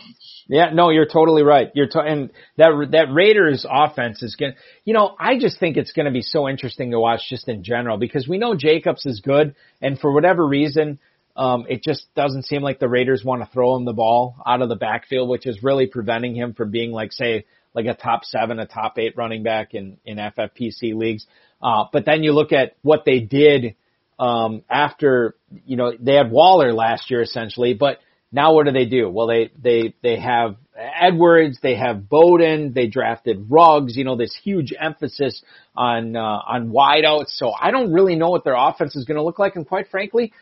yeah. 0.47 0.71
No, 0.73 0.91
you're 0.91 1.09
totally 1.09 1.43
right. 1.43 1.73
You're 1.75 1.89
to, 1.89 1.99
and 1.99 2.31
that 2.57 2.69
that 2.93 3.13
Raiders 3.13 3.67
offense 3.69 4.23
is 4.23 4.37
going. 4.37 4.55
You 4.85 4.95
know, 4.95 5.17
I 5.19 5.39
just 5.39 5.59
think 5.59 5.77
it's 5.77 5.93
going 5.93 6.07
to 6.07 6.13
be 6.13 6.23
so 6.23 6.49
interesting 6.49 6.93
to 6.93 7.01
watch 7.01 7.23
just 7.29 7.49
in 7.49 7.65
general 7.65 7.99
because 7.99 8.29
we 8.29 8.39
know 8.39 8.55
Jacobs 8.55 9.05
is 9.07 9.21
good, 9.21 9.57
and 9.83 9.99
for 9.99 10.13
whatever 10.13 10.47
reason. 10.47 11.01
Um, 11.39 11.67
it 11.69 11.83
just 11.83 12.07
doesn't 12.15 12.47
seem 12.47 12.63
like 12.63 12.79
the 12.79 12.89
Raiders 12.89 13.23
want 13.23 13.43
to 13.43 13.51
throw 13.53 13.77
him 13.77 13.85
the 13.85 13.93
ball 13.93 14.37
out 14.47 14.63
of 14.63 14.71
the 14.71 14.75
backfield, 14.75 15.29
which 15.29 15.47
is 15.47 15.63
really 15.63 15.87
preventing 15.87 16.35
him 16.35 16.55
from 16.55 16.71
being 16.71 16.93
like, 16.93 17.13
say, 17.13 17.45
like 17.77 17.87
a 17.87 17.95
top 17.95 18.25
seven, 18.25 18.59
a 18.59 18.67
top 18.67 18.99
eight 18.99 19.17
running 19.17 19.43
back 19.43 19.75
in, 19.75 19.99
in 20.05 20.17
FFPC 20.17 20.95
leagues. 20.95 21.27
Uh, 21.63 21.85
but 21.93 22.07
then 22.07 22.23
you 22.23 22.33
look 22.33 22.51
at 22.53 22.75
what 22.83 23.05
they 23.05 23.21
did, 23.21 23.77
um, 24.19 24.63
after, 24.69 25.37
you 25.67 25.77
know, 25.77 25.93
they 26.01 26.15
had 26.15 26.31
Waller 26.31 26.73
last 26.73 27.11
year 27.11 27.21
essentially, 27.21 27.75
but 27.75 27.99
now 28.33 28.55
what 28.55 28.65
do 28.65 28.73
they 28.73 28.87
do? 28.87 29.11
Well, 29.11 29.27
they, 29.27 29.51
they, 29.63 29.95
they 30.03 30.19
have 30.19 30.57
Edwards, 30.75 31.59
they 31.63 31.77
have 31.77 32.09
Bowden, 32.09 32.73
they 32.73 32.87
drafted 32.87 33.47
Ruggs, 33.51 33.95
you 33.95 34.05
know, 34.05 34.17
this 34.17 34.37
huge 34.43 34.73
emphasis 34.79 35.43
on, 35.77 36.17
uh, 36.17 36.21
on 36.21 36.71
wideouts. 36.71 37.29
So 37.29 37.53
I 37.53 37.71
don't 37.71 37.93
really 37.93 38.17
know 38.17 38.31
what 38.31 38.45
their 38.45 38.57
offense 38.57 38.97
is 38.97 39.05
going 39.05 39.17
to 39.17 39.23
look 39.23 39.39
like. 39.39 39.55
And 39.55 39.67
quite 39.67 39.91
frankly, 39.91 40.33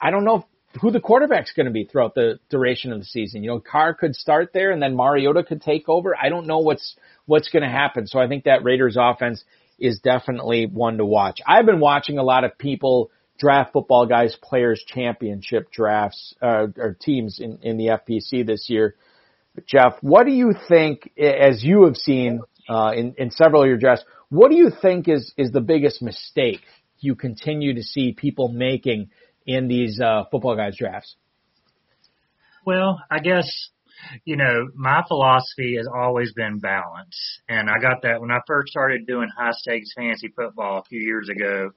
I 0.00 0.12
don't 0.12 0.24
know 0.24 0.36
if 0.36 0.44
who 0.80 0.90
the 0.90 1.00
quarterback's 1.00 1.52
going 1.52 1.66
to 1.66 1.72
be 1.72 1.84
throughout 1.84 2.14
the 2.14 2.38
duration 2.50 2.92
of 2.92 2.98
the 2.98 3.04
season. 3.04 3.42
You 3.42 3.50
know, 3.50 3.60
Carr 3.60 3.94
could 3.94 4.14
start 4.14 4.50
there 4.52 4.70
and 4.70 4.82
then 4.82 4.96
Mariota 4.96 5.44
could 5.44 5.62
take 5.62 5.88
over. 5.88 6.16
I 6.20 6.28
don't 6.28 6.46
know 6.46 6.58
what's 6.58 6.96
what's 7.26 7.48
going 7.48 7.62
to 7.62 7.68
happen. 7.68 8.06
So 8.06 8.18
I 8.18 8.28
think 8.28 8.44
that 8.44 8.64
Raiders 8.64 8.96
offense 8.98 9.44
is 9.78 10.00
definitely 10.00 10.66
one 10.66 10.98
to 10.98 11.04
watch. 11.04 11.40
I've 11.46 11.66
been 11.66 11.80
watching 11.80 12.18
a 12.18 12.22
lot 12.22 12.44
of 12.44 12.58
people 12.58 13.10
draft 13.38 13.72
football 13.72 14.06
guys 14.06 14.36
players 14.42 14.84
championship 14.86 15.70
drafts 15.72 16.34
uh, 16.40 16.66
or 16.76 16.96
teams 17.00 17.38
in 17.40 17.58
in 17.62 17.76
the 17.76 17.86
FPC 17.86 18.46
this 18.46 18.66
year. 18.68 18.96
Jeff, 19.66 19.94
what 20.00 20.26
do 20.26 20.32
you 20.32 20.54
think 20.68 21.12
as 21.18 21.62
you 21.62 21.84
have 21.84 21.96
seen 21.96 22.40
uh, 22.68 22.92
in 22.94 23.14
in 23.18 23.30
several 23.30 23.62
of 23.62 23.68
your 23.68 23.78
drafts? 23.78 24.04
What 24.28 24.50
do 24.50 24.56
you 24.56 24.70
think 24.82 25.08
is 25.08 25.32
is 25.36 25.52
the 25.52 25.60
biggest 25.60 26.02
mistake 26.02 26.62
you 26.98 27.14
continue 27.14 27.74
to 27.74 27.82
see 27.82 28.12
people 28.12 28.48
making 28.48 29.10
in 29.46 29.68
these 29.68 30.00
uh, 30.00 30.24
football 30.30 30.56
guys 30.56 30.76
drafts? 30.76 31.16
Well, 32.66 33.00
I 33.10 33.18
guess 33.18 33.46
you 34.24 34.36
know 34.36 34.68
my 34.74 35.02
philosophy 35.06 35.76
has 35.76 35.86
always 35.92 36.32
been 36.32 36.58
balance, 36.58 37.40
and 37.48 37.68
I 37.68 37.78
got 37.80 38.02
that 38.02 38.20
when 38.20 38.30
I 38.30 38.40
first 38.46 38.70
started 38.70 39.06
doing 39.06 39.28
high 39.36 39.52
stakes 39.52 39.90
fantasy 39.96 40.28
football 40.28 40.78
a 40.78 40.84
few 40.84 41.00
years 41.00 41.28
ago. 41.28 41.70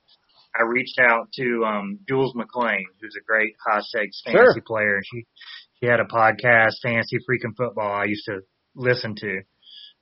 I 0.58 0.64
reached 0.64 0.98
out 1.00 1.32
to 1.34 1.66
um 1.66 2.00
Jules 2.08 2.34
McLean, 2.36 2.86
who's 3.02 3.16
a 3.20 3.24
great 3.24 3.56
high 3.66 3.82
stakes 3.82 4.22
fantasy 4.26 4.54
sure. 4.54 4.62
player. 4.66 5.02
She 5.04 5.26
she 5.80 5.86
had 5.86 6.00
a 6.00 6.06
podcast, 6.06 6.82
Fantasy 6.82 7.18
Freaking 7.18 7.56
Football, 7.56 7.92
I 7.92 8.06
used 8.06 8.26
to 8.26 8.40
listen 8.76 9.16
to. 9.16 9.42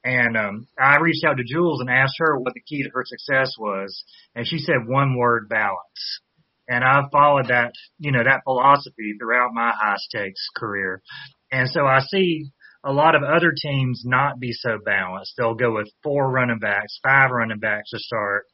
And 0.03 0.37
um 0.37 0.67
I 0.79 0.97
reached 0.99 1.25
out 1.25 1.37
to 1.37 1.43
Jules 1.43 1.81
and 1.81 1.89
asked 1.89 2.19
her 2.19 2.37
what 2.37 2.53
the 2.53 2.61
key 2.61 2.83
to 2.83 2.89
her 2.93 3.03
success 3.05 3.55
was, 3.59 4.03
and 4.35 4.47
she 4.47 4.59
said 4.59 4.87
one 4.87 5.17
word 5.17 5.49
balance. 5.49 6.21
And 6.67 6.83
I've 6.83 7.11
followed 7.11 7.47
that, 7.49 7.71
you 7.99 8.11
know, 8.11 8.23
that 8.23 8.41
philosophy 8.43 9.13
throughout 9.19 9.53
my 9.53 9.71
high 9.71 9.97
stakes 9.97 10.47
career. 10.55 11.01
And 11.51 11.69
so 11.69 11.85
I 11.85 11.99
see 11.99 12.49
a 12.83 12.93
lot 12.93 13.15
of 13.15 13.23
other 13.23 13.51
teams 13.59 14.03
not 14.05 14.39
be 14.39 14.51
so 14.51 14.77
balanced. 14.83 15.33
They'll 15.37 15.55
go 15.55 15.73
with 15.73 15.89
four 16.03 16.29
running 16.29 16.59
backs, 16.59 16.99
five 17.03 17.31
running 17.31 17.59
backs 17.59 17.89
to 17.91 17.99
start, 17.99 18.45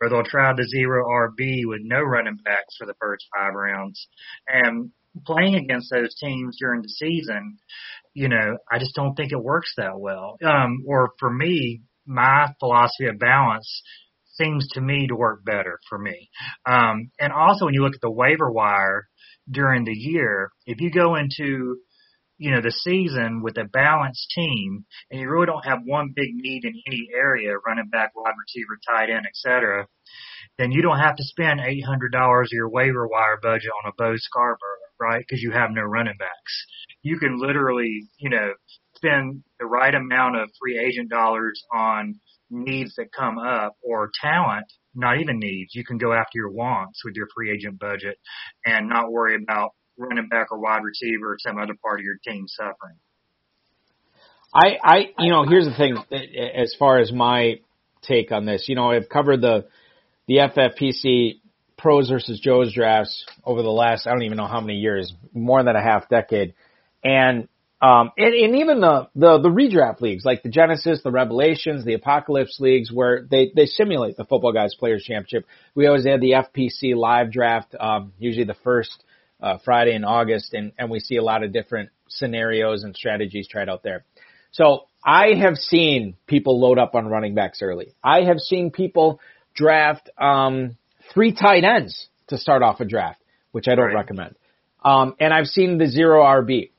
or 0.00 0.08
they'll 0.08 0.24
try 0.24 0.52
the 0.54 0.64
zero 0.64 1.04
RB 1.06 1.62
with 1.66 1.80
no 1.82 2.00
running 2.00 2.38
backs 2.42 2.76
for 2.78 2.86
the 2.86 2.94
first 3.00 3.26
five 3.36 3.52
rounds. 3.54 4.06
And 4.48 4.90
playing 5.26 5.54
against 5.54 5.90
those 5.90 6.14
teams 6.14 6.56
during 6.58 6.82
the 6.82 6.88
season, 6.88 7.58
you 8.14 8.28
know, 8.28 8.56
I 8.72 8.78
just 8.78 8.94
don't 8.94 9.14
think 9.14 9.32
it 9.32 9.42
works 9.42 9.72
that 9.76 9.98
well. 9.98 10.38
Um, 10.44 10.84
or 10.86 11.10
for 11.18 11.30
me, 11.30 11.82
my 12.06 12.48
philosophy 12.60 13.06
of 13.06 13.18
balance 13.18 13.82
seems 14.34 14.68
to 14.72 14.80
me 14.80 15.06
to 15.08 15.16
work 15.16 15.44
better 15.44 15.78
for 15.88 15.98
me. 15.98 16.28
Um, 16.66 17.10
and 17.18 17.32
also 17.32 17.66
when 17.66 17.74
you 17.74 17.82
look 17.82 17.94
at 17.94 18.00
the 18.00 18.10
waiver 18.10 18.50
wire 18.50 19.08
during 19.50 19.84
the 19.84 19.92
year, 19.92 20.50
if 20.66 20.80
you 20.80 20.90
go 20.90 21.14
into 21.14 21.76
you 22.38 22.50
know, 22.50 22.60
the 22.60 22.72
season 22.72 23.42
with 23.42 23.56
a 23.58 23.64
balanced 23.64 24.26
team 24.34 24.84
and 25.10 25.20
you 25.20 25.30
really 25.30 25.46
don't 25.46 25.64
have 25.64 25.78
one 25.84 26.12
big 26.14 26.30
need 26.32 26.64
in 26.64 26.74
any 26.86 27.08
area, 27.14 27.54
running 27.64 27.88
back, 27.88 28.10
wide 28.16 28.34
receiver, 28.38 28.78
tight 28.88 29.10
end, 29.10 29.24
et 29.26 29.34
cetera, 29.34 29.86
then 30.58 30.72
you 30.72 30.82
don't 30.82 30.98
have 30.98 31.16
to 31.16 31.24
spend 31.24 31.60
$800 31.60 32.42
of 32.42 32.48
your 32.50 32.68
waiver 32.68 33.06
wire 33.06 33.38
budget 33.40 33.70
on 33.82 33.90
a 33.90 33.94
Bo 33.96 34.16
Scarborough, 34.16 34.58
right? 35.00 35.24
Because 35.26 35.42
you 35.42 35.52
have 35.52 35.70
no 35.70 35.82
running 35.82 36.16
backs. 36.18 36.66
You 37.02 37.18
can 37.18 37.38
literally, 37.40 38.08
you 38.18 38.30
know, 38.30 38.52
spend 38.96 39.44
the 39.60 39.66
right 39.66 39.94
amount 39.94 40.36
of 40.36 40.50
free 40.60 40.78
agent 40.78 41.10
dollars 41.10 41.62
on 41.72 42.20
needs 42.50 42.94
that 42.96 43.12
come 43.12 43.38
up 43.38 43.76
or 43.82 44.10
talent, 44.20 44.66
not 44.94 45.18
even 45.20 45.38
needs. 45.38 45.74
You 45.74 45.84
can 45.84 45.98
go 45.98 46.12
after 46.12 46.36
your 46.36 46.50
wants 46.50 47.00
with 47.04 47.14
your 47.14 47.26
free 47.34 47.50
agent 47.50 47.78
budget 47.78 48.18
and 48.64 48.88
not 48.88 49.10
worry 49.10 49.36
about 49.36 49.70
running 49.96 50.28
back 50.28 50.48
or 50.50 50.60
wide 50.60 50.82
receiver 50.82 51.32
or 51.32 51.36
some 51.38 51.58
other 51.58 51.74
part 51.82 52.00
of 52.00 52.04
your 52.04 52.16
team 52.26 52.46
suffering. 52.48 52.96
I, 54.52 54.78
I, 54.82 54.98
you 55.18 55.30
know, 55.30 55.44
here's 55.48 55.66
the 55.66 55.74
thing 55.74 55.96
as 56.54 56.74
far 56.78 57.00
as 57.00 57.10
my 57.10 57.60
take 58.02 58.30
on 58.30 58.46
this. 58.46 58.66
You 58.68 58.76
know, 58.76 58.90
I've 58.90 59.08
covered 59.08 59.40
the 59.40 59.66
the 60.26 60.36
FFPC 60.36 61.40
pros 61.76 62.08
versus 62.08 62.40
Joe's 62.40 62.72
drafts 62.72 63.26
over 63.44 63.62
the 63.62 63.68
last 63.68 64.06
I 64.06 64.10
don't 64.10 64.22
even 64.22 64.38
know 64.38 64.46
how 64.46 64.60
many 64.60 64.78
years, 64.78 65.12
more 65.32 65.62
than 65.64 65.74
a 65.74 65.82
half 65.82 66.08
decade, 66.08 66.54
and 67.02 67.48
um, 67.84 68.12
and, 68.16 68.34
and 68.34 68.56
even 68.56 68.80
the, 68.80 69.08
the 69.14 69.40
the 69.40 69.50
redraft 69.50 70.00
leagues 70.00 70.24
like 70.24 70.42
the 70.42 70.48
Genesis, 70.48 71.00
the 71.04 71.10
Revelations, 71.10 71.84
the 71.84 71.92
Apocalypse 71.92 72.58
leagues, 72.58 72.90
where 72.90 73.26
they 73.30 73.52
they 73.54 73.66
simulate 73.66 74.16
the 74.16 74.24
Football 74.24 74.52
Guys 74.54 74.74
Players 74.74 75.02
Championship. 75.02 75.46
We 75.74 75.86
always 75.86 76.06
had 76.06 76.22
the 76.22 76.32
FPC 76.32 76.96
live 76.96 77.30
draft, 77.30 77.74
um, 77.78 78.14
usually 78.18 78.46
the 78.46 78.56
first 78.64 79.04
uh, 79.42 79.58
Friday 79.66 79.94
in 79.94 80.02
August, 80.02 80.54
and, 80.54 80.72
and 80.78 80.90
we 80.90 80.98
see 80.98 81.16
a 81.16 81.22
lot 81.22 81.42
of 81.42 81.52
different 81.52 81.90
scenarios 82.08 82.84
and 82.84 82.96
strategies 82.96 83.46
tried 83.46 83.68
out 83.68 83.82
there. 83.82 84.06
So 84.52 84.86
I 85.04 85.34
have 85.38 85.56
seen 85.56 86.16
people 86.26 86.58
load 86.58 86.78
up 86.78 86.94
on 86.94 87.06
running 87.08 87.34
backs 87.34 87.60
early. 87.60 87.94
I 88.02 88.22
have 88.22 88.38
seen 88.38 88.70
people 88.70 89.20
draft 89.54 90.08
um, 90.16 90.78
three 91.12 91.34
tight 91.34 91.64
ends 91.64 92.08
to 92.28 92.38
start 92.38 92.62
off 92.62 92.80
a 92.80 92.86
draft, 92.86 93.20
which 93.52 93.68
I 93.68 93.74
don't 93.74 93.88
right. 93.88 93.94
recommend. 93.94 94.36
Um, 94.82 95.16
and 95.20 95.34
I've 95.34 95.46
seen 95.46 95.76
the 95.76 95.86
zero 95.86 96.22
RB. 96.22 96.70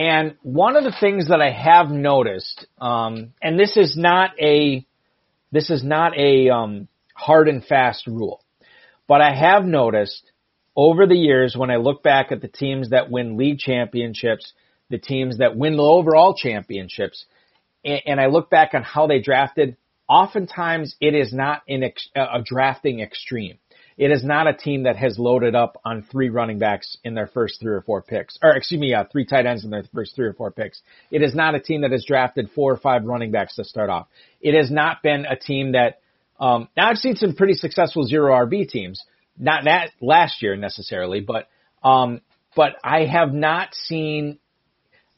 And 0.00 0.36
one 0.40 0.76
of 0.76 0.84
the 0.84 0.96
things 0.98 1.28
that 1.28 1.42
I 1.42 1.50
have 1.50 1.90
noticed, 1.90 2.66
um, 2.80 3.34
and 3.42 3.60
this 3.60 3.76
is 3.76 3.98
not 3.98 4.30
a 4.40 4.86
this 5.52 5.68
is 5.68 5.84
not 5.84 6.16
a 6.16 6.48
um, 6.48 6.88
hard 7.14 7.48
and 7.48 7.62
fast 7.62 8.06
rule, 8.06 8.42
but 9.06 9.20
I 9.20 9.34
have 9.34 9.66
noticed 9.66 10.22
over 10.74 11.06
the 11.06 11.16
years, 11.16 11.54
when 11.54 11.70
I 11.70 11.76
look 11.76 12.02
back 12.02 12.32
at 12.32 12.40
the 12.40 12.48
teams 12.48 12.90
that 12.90 13.10
win 13.10 13.36
league 13.36 13.58
championships, 13.58 14.54
the 14.88 14.96
teams 14.96 15.36
that 15.36 15.54
win 15.54 15.76
the 15.76 15.82
overall 15.82 16.34
championships, 16.34 17.26
and, 17.84 18.00
and 18.06 18.20
I 18.20 18.28
look 18.28 18.48
back 18.48 18.70
on 18.72 18.82
how 18.82 19.06
they 19.06 19.20
drafted, 19.20 19.76
oftentimes 20.08 20.96
it 21.02 21.14
is 21.14 21.30
not 21.30 21.60
in 21.66 21.82
ex, 21.82 22.08
a 22.16 22.40
drafting 22.42 23.00
extreme. 23.00 23.58
It 24.00 24.10
is 24.10 24.24
not 24.24 24.46
a 24.46 24.54
team 24.54 24.84
that 24.84 24.96
has 24.96 25.18
loaded 25.18 25.54
up 25.54 25.78
on 25.84 26.06
three 26.10 26.30
running 26.30 26.58
backs 26.58 26.96
in 27.04 27.12
their 27.12 27.26
first 27.26 27.60
three 27.60 27.74
or 27.74 27.82
four 27.82 28.00
picks, 28.00 28.38
or 28.42 28.56
excuse 28.56 28.80
me, 28.80 28.94
uh, 28.94 29.04
three 29.12 29.26
tight 29.26 29.44
ends 29.44 29.62
in 29.62 29.68
their 29.68 29.84
first 29.92 30.16
three 30.16 30.26
or 30.26 30.32
four 30.32 30.50
picks. 30.50 30.80
It 31.10 31.20
is 31.20 31.34
not 31.34 31.54
a 31.54 31.60
team 31.60 31.82
that 31.82 31.90
has 31.90 32.06
drafted 32.06 32.48
four 32.54 32.72
or 32.72 32.78
five 32.78 33.04
running 33.04 33.30
backs 33.30 33.56
to 33.56 33.64
start 33.64 33.90
off. 33.90 34.08
It 34.40 34.56
has 34.56 34.70
not 34.70 35.02
been 35.02 35.26
a 35.26 35.36
team 35.36 35.72
that, 35.72 36.00
um, 36.40 36.68
now 36.78 36.88
I've 36.88 36.96
seen 36.96 37.14
some 37.16 37.34
pretty 37.34 37.52
successful 37.52 38.04
zero 38.04 38.32
RB 38.46 38.66
teams, 38.66 39.04
not 39.38 39.64
that 39.64 39.90
last 40.00 40.40
year 40.40 40.56
necessarily, 40.56 41.20
but 41.20 41.48
um, 41.82 42.22
but 42.56 42.76
I 42.82 43.04
have 43.04 43.34
not 43.34 43.74
seen. 43.74 44.38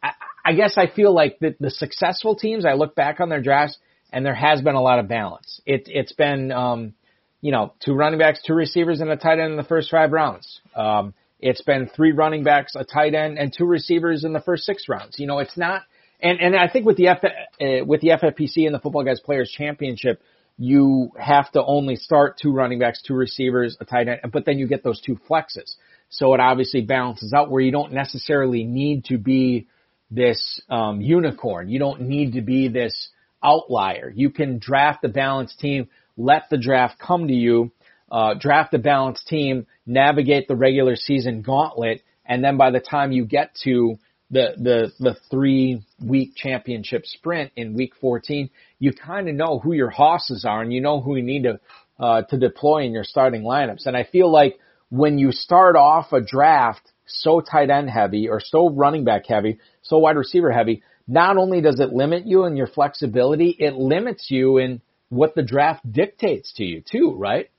I, 0.03 0.11
I 0.45 0.53
guess 0.55 0.77
I 0.77 0.89
feel 0.89 1.15
like 1.15 1.39
the, 1.39 1.55
the 1.61 1.71
successful 1.71 2.35
teams. 2.35 2.67
I 2.67 2.73
look 2.73 2.97
back 2.97 3.21
on 3.21 3.29
their 3.29 3.43
drafts, 3.43 3.79
and 4.13 4.27
there 4.27 4.35
has 4.35 4.61
been 4.61 4.75
a 4.75 4.83
lot 4.83 4.99
of 4.99 5.07
balance. 5.07 5.61
It, 5.65 5.83
it's 5.87 6.13
been, 6.13 6.51
um, 6.51 6.95
you 7.43 7.53
know, 7.53 7.75
two 7.85 7.93
running 7.93 8.19
backs, 8.19 8.41
two 8.47 8.55
receivers, 8.55 9.01
and 9.01 9.11
a 9.11 9.17
tight 9.17 9.39
end 9.39 9.51
in 9.51 9.57
the 9.57 9.65
first 9.65 9.91
five 9.91 10.13
rounds. 10.13 10.61
Um, 10.75 11.13
it's 11.41 11.61
been 11.61 11.91
three 11.95 12.13
running 12.13 12.45
backs, 12.45 12.75
a 12.77 12.85
tight 12.85 13.15
end, 13.15 13.37
and 13.37 13.53
two 13.53 13.67
receivers 13.67 14.25
in 14.25 14.33
the 14.33 14.41
first 14.41 14.65
six 14.65 14.89
rounds. 14.89 15.19
You 15.19 15.27
know, 15.27 15.41
it's 15.41 15.59
not. 15.59 15.83
And 16.21 16.41
and 16.41 16.57
I 16.57 16.69
think 16.69 16.87
with 16.87 16.97
the 16.97 17.09
F, 17.09 17.19
uh, 17.25 17.85
with 17.85 18.01
the 18.01 18.11
FFPC 18.11 18.65
and 18.65 18.75
the 18.75 18.79
Football 18.79 19.05
Guys 19.05 19.21
Players 19.21 19.51
Championship, 19.51 20.23
you 20.57 21.11
have 21.19 21.51
to 21.53 21.65
only 21.65 21.97
start 21.97 22.39
two 22.41 22.53
running 22.53 22.79
backs, 22.79 23.03
two 23.03 23.15
receivers, 23.15 23.77
a 23.81 23.85
tight 23.85 24.07
end, 24.07 24.21
but 24.33 24.47
then 24.47 24.59
you 24.59 24.69
get 24.69 24.85
those 24.85 25.01
two 25.01 25.19
flexes. 25.29 25.75
So 26.11 26.33
it 26.35 26.41
obviously 26.41 26.83
balances 26.83 27.33
out 27.33 27.51
where 27.51 27.61
you 27.61 27.73
don't 27.73 27.93
necessarily 27.93 28.65
need 28.65 29.07
to 29.07 29.19
be 29.19 29.67
this 30.11 30.61
um, 30.69 31.01
unicorn. 31.01 31.69
You 31.69 31.81
don't 31.81 32.03
need 32.03 32.35
to 32.35 32.43
be 32.43 32.69
this 32.69 33.09
outlier. 33.43 34.13
You 34.15 34.31
can 34.31 34.59
draft 34.59 35.05
a 35.05 35.09
balanced 35.09 35.59
team, 35.59 35.89
let 36.17 36.49
the 36.51 36.59
draft 36.59 36.99
come 36.99 37.29
to 37.29 37.35
you, 37.35 37.73
uh, 38.11 38.35
draft 38.35 38.75
a 38.75 38.79
balanced 38.79 39.27
team, 39.27 39.67
navigate 39.87 40.49
the 40.49 40.57
regular 40.57 40.97
season 40.97 41.43
gauntlet, 41.43 42.03
and 42.25 42.45
then 42.45 42.57
by 42.57 42.71
the 42.71 42.81
time 42.81 43.13
you 43.13 43.25
get 43.25 43.55
to 43.65 43.99
the 44.31 44.55
the 44.57 44.93
the 44.99 45.17
three 45.31 45.83
week 46.03 46.35
championship 46.35 47.05
sprint 47.07 47.53
in 47.57 47.75
week 47.75 47.93
14, 48.01 48.51
you 48.79 48.93
kind 48.93 49.29
of 49.29 49.35
know 49.35 49.59
who 49.59 49.73
your 49.73 49.91
hosses 49.91 50.45
are 50.45 50.63
and 50.63 50.73
you 50.73 50.81
know 50.81 51.01
who 51.01 51.17
you 51.17 51.23
need 51.23 51.45
to 51.45 51.61
uh, 52.01 52.23
to 52.23 52.39
deploy 52.39 52.85
in 52.85 52.93
your 52.93 53.05
starting 53.05 53.43
lineups. 53.43 53.87
And 53.87 53.97
I 53.97 54.05
feel 54.05 54.31
like 54.31 54.59
when 54.91 55.19
you 55.19 55.33
start 55.33 55.77
off 55.77 56.13
a 56.13 56.21
draft 56.21 56.91
so 57.07 57.41
tight 57.41 57.71
end 57.71 57.91
heavy 57.91 58.29
or 58.29 58.41
so 58.41 58.71
running 58.71 59.05
back 59.05 59.27
heavy, 59.27 59.59
so 59.83 59.99
wide 59.99 60.17
receiver 60.17 60.51
heavy, 60.51 60.83
not 61.07 61.37
only 61.37 61.61
does 61.61 61.81
it 61.81 61.93
limit 61.93 62.27
you 62.27 62.45
in 62.45 62.57
your 62.57 62.67
flexibility, 62.67 63.55
it 63.59 63.75
limits 63.75 64.31
you 64.31 64.59
in 64.59 64.81
what 65.13 65.35
the 65.35 65.43
draft 65.43 65.81
dictates 65.93 66.55
to 66.55 66.65
you 66.65 66.83
too, 66.91 67.15
right? 67.15 67.51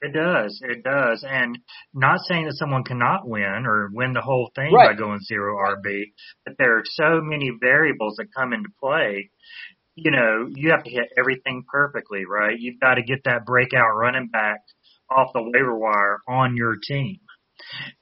It 0.00 0.12
does. 0.12 0.60
It 0.62 0.84
does. 0.84 1.24
And 1.28 1.58
not 1.92 2.20
saying 2.28 2.44
that 2.44 2.54
someone 2.54 2.84
cannot 2.84 3.26
win 3.26 3.64
or 3.66 3.90
win 3.92 4.12
the 4.12 4.20
whole 4.20 4.50
thing 4.54 4.72
right. 4.72 4.90
by 4.90 4.98
going 4.98 5.18
zero 5.20 5.56
RB, 5.56 6.12
but 6.44 6.54
there 6.58 6.78
are 6.78 6.82
so 6.84 7.20
many 7.20 7.50
variables 7.60 8.16
that 8.16 8.32
come 8.36 8.52
into 8.52 8.68
play. 8.80 9.30
You 9.96 10.12
know, 10.12 10.48
you 10.48 10.70
have 10.70 10.84
to 10.84 10.90
hit 10.90 11.08
everything 11.18 11.64
perfectly, 11.68 12.24
right? 12.24 12.56
You've 12.56 12.80
got 12.80 12.94
to 12.94 13.02
get 13.02 13.24
that 13.24 13.44
breakout 13.44 13.96
running 13.96 14.28
back 14.28 14.60
off 15.10 15.32
the 15.34 15.42
waiver 15.42 15.76
wire 15.76 16.20
on 16.28 16.56
your 16.56 16.76
team. 16.76 17.18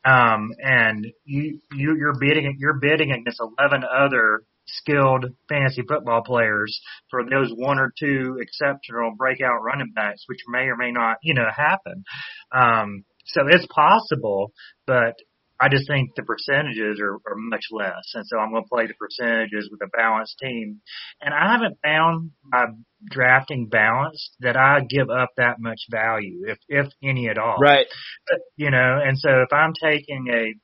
Um, 0.04 0.50
and 0.62 1.06
you, 1.24 1.60
you, 1.72 1.96
you're 1.98 2.18
bidding, 2.18 2.56
you're 2.58 2.78
bidding 2.80 3.12
against 3.12 3.40
11 3.58 3.82
other 3.84 4.42
skilled 4.72 5.26
fantasy 5.48 5.82
football 5.86 6.22
players 6.22 6.80
for 7.10 7.22
those 7.24 7.50
one 7.54 7.78
or 7.78 7.92
two 7.98 8.38
exceptional 8.40 9.12
breakout 9.16 9.62
running 9.62 9.92
backs, 9.94 10.24
which 10.26 10.40
may 10.48 10.64
or 10.64 10.76
may 10.76 10.92
not, 10.92 11.16
you 11.22 11.34
know, 11.34 11.48
happen. 11.54 12.04
Um, 12.52 13.04
so 13.26 13.42
it's 13.48 13.66
possible, 13.66 14.52
but 14.86 15.14
I 15.62 15.68
just 15.68 15.86
think 15.86 16.14
the 16.16 16.22
percentages 16.22 16.98
are, 17.00 17.14
are 17.14 17.36
much 17.36 17.64
less. 17.70 18.14
And 18.14 18.24
so 18.26 18.38
I'm 18.38 18.50
going 18.50 18.64
to 18.64 18.68
play 18.68 18.86
the 18.86 18.94
percentages 18.94 19.68
with 19.70 19.80
a 19.82 19.90
balanced 19.94 20.36
team. 20.42 20.80
And 21.20 21.34
I 21.34 21.52
haven't 21.52 21.76
found 21.84 22.30
by 22.50 22.64
drafting 23.10 23.68
balanced 23.68 24.36
that 24.40 24.56
I 24.56 24.80
give 24.88 25.10
up 25.10 25.28
that 25.36 25.56
much 25.58 25.80
value, 25.90 26.44
if, 26.46 26.58
if 26.68 26.86
any 27.04 27.28
at 27.28 27.36
all. 27.36 27.56
Right. 27.60 27.86
But, 28.26 28.40
you 28.56 28.70
know, 28.70 29.00
and 29.04 29.18
so 29.18 29.28
if 29.42 29.52
I'm 29.52 29.74
taking 29.82 30.28
a 30.32 30.54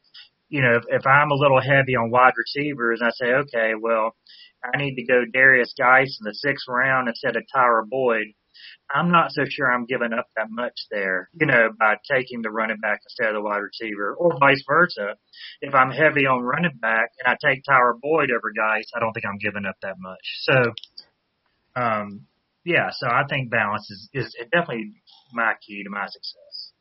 you 0.49 0.63
know, 0.63 0.77
if, 0.77 0.85
if 0.89 1.07
I'm 1.07 1.31
a 1.31 1.35
little 1.35 1.61
heavy 1.61 1.97
on 1.97 2.11
wide 2.11 2.35
receivers, 2.37 3.01
I 3.03 3.11
say, 3.11 3.33
okay, 3.33 3.73
well, 3.81 4.15
I 4.65 4.77
need 4.79 4.97
to 4.97 5.05
go 5.05 5.25
Derrius 5.25 5.77
Guice 5.79 6.19
in 6.21 6.25
the 6.25 6.35
sixth 6.35 6.67
round 6.69 7.09
instead 7.09 7.37
of 7.37 7.45
Tyler 7.53 7.85
Boyd. 7.89 8.27
I'm 8.91 9.11
not 9.11 9.33
so 9.33 9.43
sure 9.49 9.71
I'm 9.71 9.85
giving 9.85 10.13
up 10.13 10.27
that 10.37 10.47
much 10.49 10.75
there, 10.91 11.29
you 11.39 11.47
know, 11.47 11.71
by 11.79 11.97
taking 12.11 12.41
the 12.43 12.51
running 12.51 12.79
back 12.81 13.01
instead 13.05 13.29
of 13.29 13.35
the 13.35 13.43
wide 13.43 13.59
receiver, 13.59 14.15
or 14.15 14.39
vice 14.39 14.63
versa. 14.67 15.17
If 15.61 15.75
I'm 15.75 15.91
heavy 15.91 16.27
on 16.27 16.43
running 16.43 16.79
back 16.81 17.11
and 17.19 17.33
I 17.33 17.37
take 17.45 17.65
Tyler 17.65 17.95
Boyd 18.01 18.31
over 18.31 18.53
Guice, 18.57 18.91
I 18.95 19.01
don't 19.01 19.13
think 19.13 19.27
I'm 19.27 19.39
giving 19.39 19.67
up 19.67 19.77
that 19.83 19.97
much. 19.99 20.25
So, 20.43 20.73
um, 21.75 22.27
yeah, 22.65 22.89
so 22.93 23.09
I 23.09 23.25
think 23.29 23.51
balance 23.51 23.91
is, 23.91 24.09
is 24.15 24.35
definitely 24.53 24.93
my 25.33 25.53
key 25.67 25.83
to 25.85 25.91
my 25.91 26.07
success. 26.07 26.73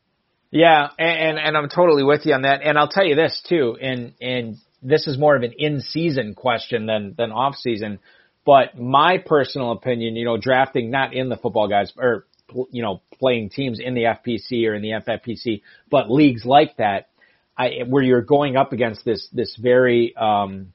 Yeah, 0.52 0.88
and, 0.98 1.38
and 1.38 1.40
and 1.40 1.58
I'm 1.58 1.70
totally 1.70 2.04
with 2.04 2.26
you 2.26 2.34
on 2.34 2.44
that. 2.44 2.62
And 2.64 2.78
I'll 2.78 2.88
tell 2.88 3.06
you 3.06 3.16
this 3.16 3.42
too, 3.48 3.78
and 3.82 4.14
and 4.22 4.58
this 4.82 5.08
is 5.08 5.18
more 5.18 5.36
of 5.36 5.44
an 5.44 5.54
in-season 5.58 6.36
question 6.36 6.86
than 6.86 7.16
than 7.18 7.32
off-season. 7.32 8.00
But 8.46 8.78
my 8.80 9.18
personal 9.18 9.72
opinion, 9.72 10.16
you 10.16 10.24
know, 10.24 10.38
drafting 10.38 10.92
not 10.92 11.14
in 11.14 11.30
the 11.30 11.38
football 11.38 11.68
guys 11.68 11.92
or 11.98 12.26
you 12.70 12.84
know 12.84 13.02
playing 13.20 13.50
teams 13.50 13.80
in 13.80 13.96
the 13.96 14.04
FPC 14.04 14.68
or 14.68 14.76
in 14.76 14.82
the 14.82 14.92
FFPC, 14.92 15.62
but 15.90 16.12
leagues 16.12 16.46
like 16.46 16.78
that, 16.78 17.10
I, 17.58 17.80
where 17.88 18.04
you're 18.04 18.22
going 18.22 18.56
up 18.56 18.72
against 18.72 19.04
this 19.04 19.28
this 19.34 19.58
very 19.60 20.16
um, 20.16 20.74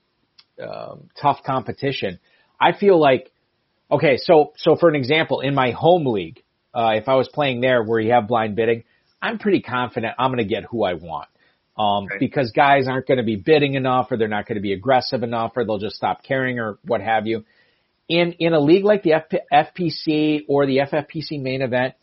uh, 0.60 0.96
tough 1.20 1.38
competition. 1.46 2.18
I 2.60 2.72
feel 2.72 3.00
like 3.00 3.30
okay, 3.90 4.16
so 4.16 4.52
so 4.56 4.76
for 4.76 4.88
an 4.88 4.96
example, 4.96 5.40
in 5.40 5.54
my 5.54 5.70
home 5.70 6.06
league, 6.06 6.42
uh, 6.74 6.92
if 6.94 7.08
I 7.08 7.14
was 7.14 7.28
playing 7.28 7.60
there 7.60 7.82
where 7.84 8.00
you 8.00 8.12
have 8.12 8.26
blind 8.26 8.56
bidding, 8.56 8.82
I'm 9.22 9.38
pretty 9.38 9.60
confident 9.60 10.14
I'm 10.18 10.30
going 10.30 10.38
to 10.38 10.44
get 10.44 10.64
who 10.64 10.82
I 10.84 10.94
want. 10.94 11.28
Um, 11.78 12.08
right. 12.08 12.20
because 12.20 12.52
guys 12.52 12.88
aren't 12.88 13.06
going 13.06 13.18
to 13.18 13.24
be 13.24 13.36
bidding 13.36 13.72
enough 13.72 14.08
or 14.10 14.18
they're 14.18 14.28
not 14.28 14.46
going 14.46 14.56
to 14.56 14.62
be 14.62 14.74
aggressive 14.74 15.22
enough 15.22 15.52
or 15.56 15.64
they'll 15.64 15.78
just 15.78 15.96
stop 15.96 16.22
caring 16.22 16.58
or 16.58 16.78
what 16.84 17.00
have 17.00 17.26
you. 17.26 17.44
In, 18.06 18.32
in 18.32 18.52
a 18.52 18.60
league 18.60 18.84
like 18.84 19.02
the 19.02 19.12
FP, 19.12 19.38
FPC 19.50 20.44
or 20.46 20.66
the 20.66 20.78
FFPC 20.78 21.40
main 21.40 21.62
event, 21.62 21.94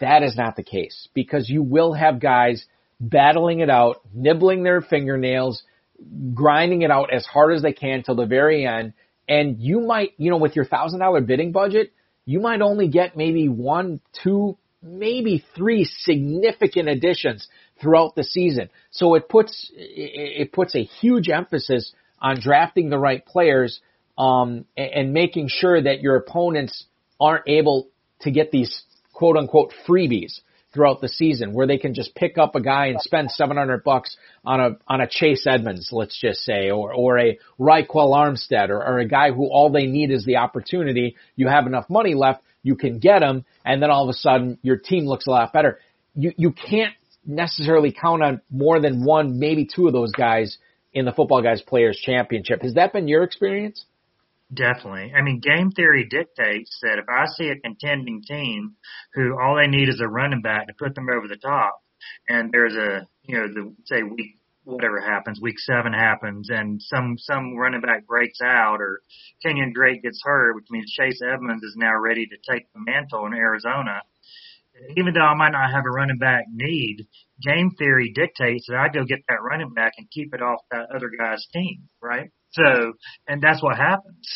that 0.00 0.22
is 0.22 0.36
not 0.36 0.56
the 0.56 0.62
case 0.62 1.08
because 1.14 1.48
you 1.48 1.62
will 1.62 1.94
have 1.94 2.20
guys 2.20 2.66
battling 3.00 3.60
it 3.60 3.70
out, 3.70 4.02
nibbling 4.12 4.64
their 4.64 4.80
fingernails, 4.80 5.62
grinding 6.34 6.82
it 6.82 6.90
out 6.90 7.12
as 7.12 7.24
hard 7.24 7.54
as 7.54 7.62
they 7.62 7.72
can 7.72 8.02
till 8.02 8.16
the 8.16 8.26
very 8.26 8.66
end. 8.66 8.92
And 9.28 9.60
you 9.60 9.80
might, 9.80 10.12
you 10.18 10.30
know, 10.30 10.36
with 10.36 10.56
your 10.56 10.64
thousand 10.64 11.00
dollar 11.00 11.20
bidding 11.20 11.52
budget, 11.52 11.92
you 12.24 12.40
might 12.40 12.60
only 12.60 12.88
get 12.88 13.16
maybe 13.16 13.48
one, 13.48 14.00
two, 14.22 14.56
maybe 14.82 15.44
three 15.54 15.84
significant 15.84 16.88
additions 16.88 17.46
throughout 17.80 18.14
the 18.14 18.24
season. 18.24 18.68
So 18.90 19.14
it 19.14 19.28
puts 19.28 19.70
it 19.74 20.52
puts 20.52 20.74
a 20.74 20.82
huge 20.82 21.28
emphasis 21.28 21.92
on 22.20 22.40
drafting 22.40 22.90
the 22.90 22.98
right 22.98 23.24
players 23.24 23.80
um, 24.18 24.64
and 24.76 25.12
making 25.12 25.48
sure 25.48 25.80
that 25.80 26.00
your 26.00 26.16
opponents 26.16 26.84
aren't 27.20 27.48
able 27.48 27.88
to 28.20 28.30
get 28.30 28.50
these 28.50 28.82
quote 29.12 29.36
unquote 29.36 29.72
freebies 29.88 30.40
throughout 30.72 31.00
the 31.00 31.08
season 31.08 31.52
where 31.52 31.66
they 31.66 31.78
can 31.78 31.94
just 31.94 32.14
pick 32.14 32.38
up 32.38 32.54
a 32.54 32.60
guy 32.60 32.86
and 32.86 33.00
spend 33.00 33.30
700 33.30 33.84
bucks 33.84 34.16
on 34.44 34.60
a, 34.60 34.70
on 34.86 35.00
a 35.00 35.08
Chase 35.08 35.46
Edmonds, 35.46 35.90
let's 35.92 36.18
just 36.18 36.40
say, 36.40 36.70
or, 36.70 36.92
or 36.94 37.18
a 37.18 37.38
Ryquell 37.58 37.88
Armstead 37.88 38.70
or, 38.70 38.82
or 38.82 38.98
a 38.98 39.08
guy 39.08 39.30
who 39.30 39.46
all 39.46 39.70
they 39.70 39.86
need 39.86 40.10
is 40.10 40.24
the 40.24 40.36
opportunity. 40.36 41.16
You 41.36 41.48
have 41.48 41.66
enough 41.66 41.90
money 41.90 42.14
left. 42.14 42.42
You 42.62 42.76
can 42.76 42.98
get 42.98 43.22
him. 43.22 43.44
And 43.64 43.82
then 43.82 43.90
all 43.90 44.04
of 44.04 44.08
a 44.08 44.14
sudden 44.14 44.58
your 44.62 44.76
team 44.76 45.06
looks 45.06 45.26
a 45.26 45.30
lot 45.30 45.52
better. 45.52 45.78
You, 46.14 46.32
you 46.36 46.52
can't 46.52 46.94
necessarily 47.26 47.92
count 47.92 48.22
on 48.22 48.40
more 48.50 48.80
than 48.80 49.04
one, 49.04 49.38
maybe 49.38 49.66
two 49.72 49.86
of 49.86 49.92
those 49.92 50.12
guys 50.12 50.58
in 50.92 51.04
the 51.04 51.12
football 51.12 51.42
guys 51.42 51.62
players 51.62 51.98
championship. 51.98 52.62
Has 52.62 52.74
that 52.74 52.92
been 52.92 53.08
your 53.08 53.22
experience? 53.22 53.84
Definitely. 54.54 55.12
I 55.16 55.22
mean, 55.22 55.40
game 55.40 55.70
theory 55.70 56.06
dictates 56.08 56.78
that 56.82 56.98
if 56.98 57.06
I 57.08 57.24
see 57.36 57.48
a 57.48 57.60
contending 57.60 58.22
team 58.22 58.76
who 59.14 59.38
all 59.40 59.56
they 59.56 59.66
need 59.66 59.88
is 59.88 60.00
a 60.00 60.08
running 60.08 60.42
back 60.42 60.66
to 60.66 60.74
put 60.78 60.94
them 60.94 61.08
over 61.08 61.26
the 61.26 61.36
top, 61.36 61.78
and 62.28 62.50
there's 62.52 62.74
a, 62.74 63.06
you 63.22 63.38
know, 63.38 63.48
the, 63.48 63.74
say 63.86 64.02
week, 64.02 64.38
whatever 64.64 65.00
happens, 65.00 65.40
week 65.40 65.58
seven 65.58 65.92
happens, 65.92 66.48
and 66.50 66.82
some, 66.82 67.16
some 67.18 67.56
running 67.56 67.80
back 67.80 68.06
breaks 68.06 68.40
out, 68.42 68.80
or 68.80 69.00
Kenyan 69.44 69.72
Drake 69.72 70.02
gets 70.02 70.20
hurt, 70.22 70.54
which 70.54 70.66
means 70.70 70.92
Chase 70.92 71.20
Edmonds 71.22 71.64
is 71.64 71.74
now 71.76 71.96
ready 71.98 72.26
to 72.26 72.52
take 72.52 72.66
the 72.72 72.80
mantle 72.84 73.26
in 73.26 73.34
Arizona. 73.34 74.02
Even 74.96 75.14
though 75.14 75.20
I 75.20 75.34
might 75.34 75.52
not 75.52 75.70
have 75.70 75.84
a 75.86 75.90
running 75.90 76.18
back 76.18 76.44
need, 76.52 77.06
game 77.40 77.70
theory 77.78 78.12
dictates 78.14 78.66
that 78.68 78.76
I 78.76 78.88
go 78.88 79.04
get 79.04 79.20
that 79.28 79.42
running 79.42 79.72
back 79.72 79.94
and 79.98 80.10
keep 80.10 80.34
it 80.34 80.42
off 80.42 80.60
that 80.70 80.88
other 80.94 81.10
guy's 81.16 81.46
team, 81.52 81.88
right? 82.02 82.30
So, 82.52 82.92
and 83.28 83.42
that's 83.42 83.62
what 83.62 83.76
happens. 83.76 84.28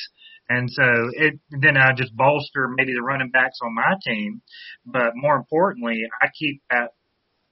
And 0.49 0.71
so 0.71 0.83
it, 1.13 1.41
then 1.51 1.77
I 1.77 1.93
just 1.93 2.17
bolster 2.17 2.69
maybe 2.69 2.93
the 2.95 3.03
running 3.03 3.31
backs 3.31 3.59
on 3.63 3.75
my 3.75 3.95
team, 4.05 4.43
but 4.85 5.13
more 5.15 5.37
importantly, 5.37 6.03
I 6.23 6.29
keep 6.39 6.63
that, 6.71 6.91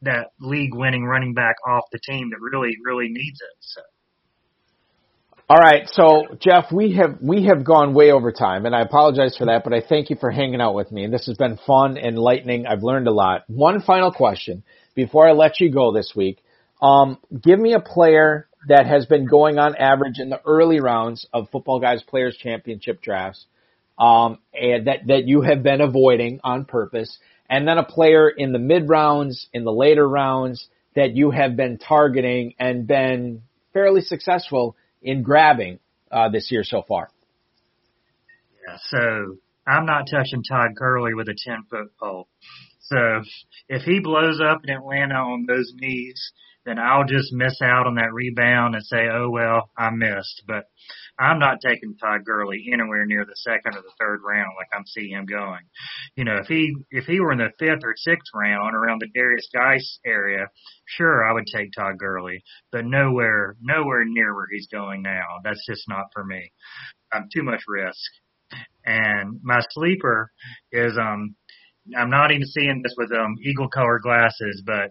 that 0.02 0.28
league 0.40 0.74
winning 0.74 1.04
running 1.04 1.34
back 1.34 1.56
off 1.66 1.84
the 1.90 1.98
team 1.98 2.30
that 2.30 2.38
really, 2.40 2.76
really 2.84 3.08
needs 3.08 3.40
it. 3.40 3.56
So. 3.60 3.80
All 5.46 5.58
right, 5.58 5.86
so 5.92 6.36
Jeff, 6.40 6.72
we 6.72 6.94
have 6.94 7.18
we 7.20 7.44
have 7.44 7.64
gone 7.64 7.92
way 7.92 8.12
over 8.12 8.32
time, 8.32 8.64
and 8.64 8.74
I 8.74 8.80
apologize 8.80 9.36
for 9.36 9.44
that, 9.44 9.62
but 9.62 9.74
I 9.74 9.82
thank 9.86 10.08
you 10.08 10.16
for 10.16 10.30
hanging 10.30 10.62
out 10.62 10.74
with 10.74 10.90
me, 10.90 11.04
and 11.04 11.12
this 11.12 11.26
has 11.26 11.36
been 11.36 11.58
fun, 11.66 11.98
and 11.98 12.16
enlightening. 12.16 12.66
I've 12.66 12.82
learned 12.82 13.08
a 13.08 13.12
lot. 13.12 13.42
One 13.46 13.82
final 13.82 14.10
question 14.10 14.62
before 14.94 15.28
I 15.28 15.32
let 15.32 15.60
you 15.60 15.70
go 15.70 15.92
this 15.92 16.14
week: 16.16 16.42
um, 16.80 17.18
give 17.42 17.60
me 17.60 17.74
a 17.74 17.80
player 17.80 18.48
that 18.68 18.86
has 18.86 19.06
been 19.06 19.26
going 19.26 19.58
on 19.58 19.76
average 19.76 20.18
in 20.18 20.30
the 20.30 20.40
early 20.46 20.80
rounds 20.80 21.26
of 21.32 21.48
Football 21.50 21.80
Guys 21.80 22.02
Players 22.02 22.36
Championship 22.36 23.02
drafts, 23.02 23.44
um, 23.98 24.38
and 24.52 24.86
that 24.86 25.06
that 25.06 25.24
you 25.26 25.42
have 25.42 25.62
been 25.62 25.80
avoiding 25.80 26.40
on 26.42 26.64
purpose, 26.64 27.18
and 27.48 27.66
then 27.66 27.78
a 27.78 27.84
player 27.84 28.28
in 28.28 28.52
the 28.52 28.58
mid 28.58 28.88
rounds, 28.88 29.48
in 29.52 29.64
the 29.64 29.72
later 29.72 30.08
rounds 30.08 30.68
that 30.94 31.14
you 31.14 31.30
have 31.30 31.56
been 31.56 31.78
targeting 31.78 32.54
and 32.58 32.86
been 32.86 33.42
fairly 33.72 34.00
successful 34.00 34.76
in 35.02 35.22
grabbing 35.22 35.78
uh, 36.10 36.28
this 36.28 36.50
year 36.50 36.64
so 36.64 36.82
far. 36.82 37.10
Yeah, 38.66 38.76
so 38.88 39.36
I'm 39.66 39.86
not 39.86 40.04
touching 40.10 40.42
Todd 40.42 40.74
Gurley 40.76 41.14
with 41.14 41.28
a 41.28 41.36
10 41.36 41.64
foot 41.68 41.92
pole. 41.98 42.28
So 42.80 43.22
if 43.68 43.82
he 43.82 44.00
blows 44.00 44.40
up 44.40 44.60
in 44.64 44.74
Atlanta 44.74 45.14
on 45.14 45.46
those 45.46 45.72
knees, 45.74 46.32
then 46.64 46.78
I'll 46.78 47.04
just 47.04 47.32
miss 47.32 47.60
out 47.62 47.86
on 47.86 47.96
that 47.96 48.12
rebound 48.12 48.74
and 48.74 48.84
say, 48.84 49.06
oh 49.12 49.28
well, 49.30 49.70
I 49.76 49.90
missed. 49.90 50.42
But 50.46 50.64
I'm 51.18 51.38
not 51.38 51.58
taking 51.64 51.96
Todd 51.96 52.24
Gurley 52.24 52.68
anywhere 52.72 53.04
near 53.06 53.24
the 53.24 53.36
second 53.36 53.76
or 53.76 53.82
the 53.82 53.92
third 54.00 54.20
round 54.26 54.52
like 54.56 54.68
I'm 54.74 54.86
seeing 54.86 55.12
him 55.12 55.26
going. 55.26 55.60
You 56.16 56.24
know, 56.24 56.36
if 56.38 56.46
he 56.46 56.74
if 56.90 57.04
he 57.04 57.20
were 57.20 57.32
in 57.32 57.38
the 57.38 57.52
fifth 57.58 57.84
or 57.84 57.94
sixth 57.96 58.30
round 58.34 58.74
around 58.74 59.00
the 59.00 59.10
Derrius 59.18 59.46
Guice 59.52 60.00
area, 60.04 60.46
sure 60.86 61.24
I 61.24 61.32
would 61.32 61.46
take 61.46 61.70
Todd 61.72 61.98
Gurley, 61.98 62.42
but 62.72 62.84
nowhere 62.84 63.56
nowhere 63.60 64.04
near 64.04 64.34
where 64.34 64.48
he's 64.50 64.68
going 64.68 65.02
now. 65.02 65.40
That's 65.44 65.64
just 65.68 65.84
not 65.88 66.06
for 66.12 66.24
me. 66.24 66.50
I'm 67.12 67.28
too 67.32 67.42
much 67.42 67.62
risk. 67.68 68.10
And 68.84 69.40
my 69.42 69.60
sleeper 69.70 70.30
is 70.72 70.96
um 70.98 71.36
I'm 71.96 72.10
not 72.10 72.30
even 72.30 72.46
seeing 72.46 72.80
this 72.82 72.94
with 72.96 73.12
um 73.12 73.36
eagle 73.42 73.68
color 73.68 74.00
glasses, 74.02 74.62
but 74.64 74.90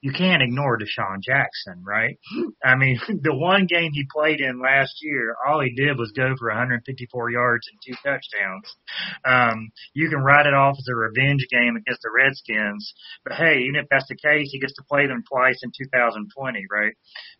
you 0.00 0.12
can't 0.12 0.42
ignore 0.42 0.78
DeSean 0.78 1.20
Jackson, 1.22 1.82
right? 1.84 2.18
I 2.64 2.76
mean, 2.76 3.00
the 3.22 3.34
one 3.34 3.66
game 3.66 3.92
he 3.92 4.04
played 4.10 4.40
in 4.40 4.60
last 4.60 4.96
year, 5.02 5.36
all 5.46 5.60
he 5.60 5.74
did 5.74 5.98
was 5.98 6.12
go 6.12 6.34
for 6.38 6.48
154 6.48 7.30
yards 7.30 7.68
and 7.70 7.80
two 7.84 7.94
touchdowns. 8.02 8.76
Um, 9.24 9.70
you 9.94 10.08
can 10.08 10.20
write 10.20 10.46
it 10.46 10.54
off 10.54 10.76
as 10.78 10.88
a 10.90 10.94
revenge 10.94 11.46
game 11.50 11.76
against 11.76 12.02
the 12.02 12.10
Redskins, 12.14 12.94
but 13.24 13.34
hey, 13.34 13.60
even 13.68 13.76
if 13.76 13.86
that's 13.90 14.08
the 14.08 14.16
case, 14.16 14.48
he 14.50 14.60
gets 14.60 14.74
to 14.74 14.82
play 14.88 15.06
them 15.06 15.24
twice 15.28 15.60
in 15.62 15.70
2020, 15.76 16.66
right? 16.70 16.94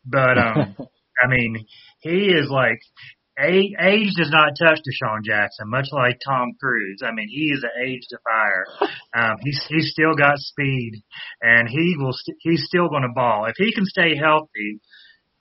But 0.05 0.39
um, 0.39 0.77
I 1.23 1.27
mean, 1.27 1.67
he 2.01 2.29
is 2.29 2.49
like 2.49 2.81
age, 3.39 3.73
age 3.81 4.13
does 4.17 4.31
not 4.31 4.57
touch 4.59 4.81
DeSean 4.81 5.23
Jackson, 5.25 5.71
much 5.71 5.89
like 5.93 6.21
Tom 6.25 6.53
Cruise. 6.61 7.01
I 7.05 7.13
mean, 7.13 7.29
he 7.29 7.53
is 7.53 7.63
an 7.63 7.71
age 7.87 8.03
defier. 8.11 8.67
Um, 9.17 9.37
he's 9.43 9.65
he's 9.69 9.91
still 9.91 10.15
got 10.15 10.39
speed, 10.39 11.03
and 11.41 11.69
he 11.69 11.97
will 11.99 12.13
st- 12.13 12.39
he's 12.41 12.65
still 12.65 12.89
going 12.89 13.03
to 13.03 13.13
ball 13.15 13.47
if 13.47 13.55
he 13.57 13.73
can 13.73 13.85
stay 13.85 14.17
healthy. 14.17 14.81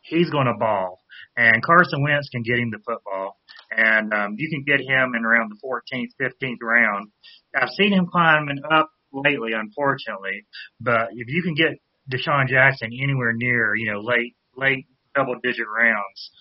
He's 0.01 0.29
going 0.29 0.47
to 0.47 0.53
ball, 0.57 1.01
and 1.35 1.63
Carson 1.63 2.01
Wentz 2.03 2.29
can 2.29 2.43
get 2.43 2.59
him 2.59 2.71
the 2.71 2.79
football, 2.85 3.37
and 3.71 4.13
um, 4.13 4.35
you 4.37 4.49
can 4.49 4.63
get 4.63 4.79
him 4.79 5.13
in 5.15 5.25
around 5.25 5.51
the 5.51 5.59
14th, 5.63 6.11
15th 6.21 6.61
round. 6.61 7.11
I've 7.53 7.69
seen 7.69 7.91
him 7.91 8.07
climbing 8.07 8.61
up 8.71 8.89
lately, 9.11 9.51
unfortunately, 9.53 10.45
but 10.79 11.09
if 11.11 11.27
you 11.27 11.43
can 11.43 11.55
get 11.55 11.79
DeSean 12.09 12.47
Jackson 12.47 12.91
anywhere 12.93 13.33
near, 13.33 13.75
you 13.75 13.91
know, 13.91 13.99
late 13.99 14.35
late 14.55 14.85
double 15.13 15.35
digit 15.43 15.65
rounds 15.67 16.31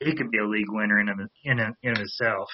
he 0.00 0.16
could 0.16 0.30
be 0.30 0.38
a 0.38 0.46
league 0.46 0.70
winner 0.70 0.98
in 0.98 1.08
in 1.44 1.58
in 1.82 1.96
himself. 1.96 2.48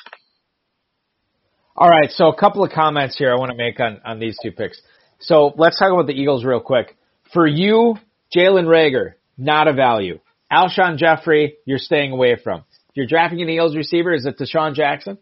All 1.76 1.88
right, 1.88 2.10
so 2.10 2.28
a 2.28 2.36
couple 2.36 2.64
of 2.64 2.72
comments 2.72 3.16
here 3.18 3.30
I 3.30 3.38
want 3.38 3.50
to 3.50 3.56
make 3.56 3.78
on 3.80 4.00
on 4.04 4.18
these 4.18 4.38
two 4.42 4.52
picks. 4.52 4.80
So 5.20 5.52
let's 5.56 5.78
talk 5.78 5.92
about 5.92 6.06
the 6.06 6.12
Eagles 6.12 6.44
real 6.44 6.60
quick. 6.60 6.96
For 7.32 7.46
you, 7.46 7.96
Jalen 8.34 8.66
Reagor, 8.66 9.14
not 9.36 9.68
a 9.68 9.72
value. 9.72 10.20
Alshon 10.52 10.96
Jeffery, 10.96 11.56
you're 11.64 11.78
staying 11.78 12.12
away 12.12 12.36
from. 12.42 12.64
If 12.90 12.96
you're 12.96 13.06
drafting 13.06 13.42
an 13.42 13.48
Eagles 13.48 13.76
receiver, 13.76 14.14
is 14.14 14.26
it 14.26 14.38
DeSean 14.38 14.74
Jackson? 14.74 15.18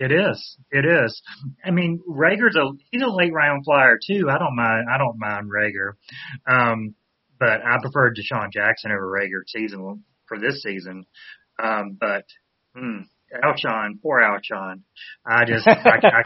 It 0.00 0.12
is. 0.12 0.56
It 0.70 0.84
is. 0.84 1.20
I 1.64 1.70
mean, 1.70 2.00
Reagor's 2.08 2.56
a 2.56 2.70
he's 2.90 3.02
a 3.02 3.08
late 3.08 3.32
round 3.32 3.64
flyer 3.64 3.98
too. 4.04 4.28
I 4.30 4.38
don't 4.38 4.54
mind. 4.54 4.86
I 4.92 4.96
don't 4.98 5.18
mind 5.18 5.50
Reagor, 5.50 5.92
um, 6.46 6.94
but 7.38 7.64
I 7.64 7.78
prefer 7.80 8.12
DeSean 8.12 8.52
Jackson 8.52 8.92
over 8.92 9.06
Reagor 9.06 9.42
season 9.46 10.04
for 10.28 10.38
this 10.38 10.62
season. 10.62 11.04
Um, 11.62 11.96
but, 12.00 12.24
hmm, 12.76 13.02
Alshon, 13.34 14.00
poor 14.02 14.20
Alshon. 14.20 14.82
I 15.26 15.44
just, 15.44 15.66
I, 15.68 15.98
I, 16.02 16.22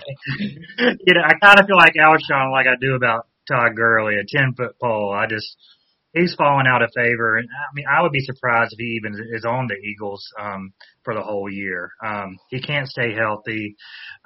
you 0.79 1.15
know, 1.15 1.23
I 1.25 1.35
kind 1.41 1.59
of 1.59 1.67
feel 1.67 1.77
like 1.77 1.95
Alshon 1.95 2.53
like 2.53 2.67
I 2.67 2.77
do 2.81 2.95
about 2.95 3.27
Todd 3.49 3.75
Gurley, 3.77 4.17
a 4.17 4.25
10 4.27 4.55
foot 4.55 4.79
pole. 4.81 5.13
I 5.13 5.27
just, 5.27 5.57
he's 6.15 6.35
fallen 6.35 6.67
out 6.67 6.83
of 6.83 6.91
favor. 6.95 7.37
And 7.37 7.49
I 7.49 7.75
mean, 7.75 7.87
I 7.91 8.03
would 8.03 8.13
be 8.13 8.21
surprised 8.21 8.73
if 8.73 8.79
he 8.79 8.97
even 8.97 9.15
is 9.33 9.45
on 9.45 9.67
the 9.67 9.75
Eagles 9.75 10.25
um, 10.41 10.73
for 11.05 11.15
the 11.15 11.23
whole 11.23 11.51
year. 11.51 11.91
Um, 12.05 12.39
he 12.49 12.61
can't 12.61 12.89
stay 12.89 13.15
healthy. 13.15 13.77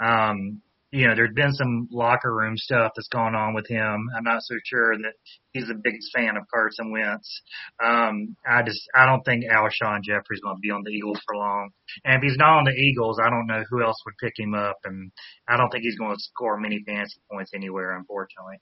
Um, 0.02 0.60
you 0.92 1.06
know, 1.06 1.14
there's 1.14 1.34
been 1.34 1.52
some 1.52 1.88
locker 1.90 2.32
room 2.32 2.56
stuff 2.56 2.92
that's 2.94 3.08
gone 3.08 3.34
on 3.34 3.54
with 3.54 3.66
him. 3.68 4.08
I'm 4.16 4.24
not 4.24 4.42
so 4.42 4.54
sure 4.64 4.96
that 4.96 5.12
he's 5.52 5.66
the 5.66 5.74
biggest 5.74 6.10
fan 6.14 6.36
of 6.36 6.44
Carson 6.52 6.92
Wentz. 6.92 7.42
Um, 7.82 8.36
I 8.46 8.62
just, 8.62 8.80
I 8.94 9.04
don't 9.04 9.22
think 9.22 9.44
Alshon 9.44 10.02
Jeffery's 10.02 10.40
going 10.42 10.56
to 10.56 10.60
be 10.60 10.70
on 10.70 10.82
the 10.84 10.92
Eagles 10.92 11.20
for 11.26 11.36
long. 11.36 11.70
And 12.04 12.16
if 12.16 12.22
he's 12.22 12.38
not 12.38 12.58
on 12.58 12.64
the 12.64 12.72
Eagles, 12.72 13.18
I 13.20 13.30
don't 13.30 13.46
know 13.46 13.64
who 13.68 13.82
else 13.82 14.00
would 14.06 14.14
pick 14.22 14.34
him 14.38 14.54
up. 14.54 14.76
And 14.84 15.10
I 15.48 15.56
don't 15.56 15.70
think 15.70 15.82
he's 15.82 15.98
going 15.98 16.14
to 16.14 16.22
score 16.22 16.58
many 16.58 16.82
fantasy 16.86 17.20
points 17.30 17.50
anywhere, 17.54 17.96
unfortunately. 17.96 18.60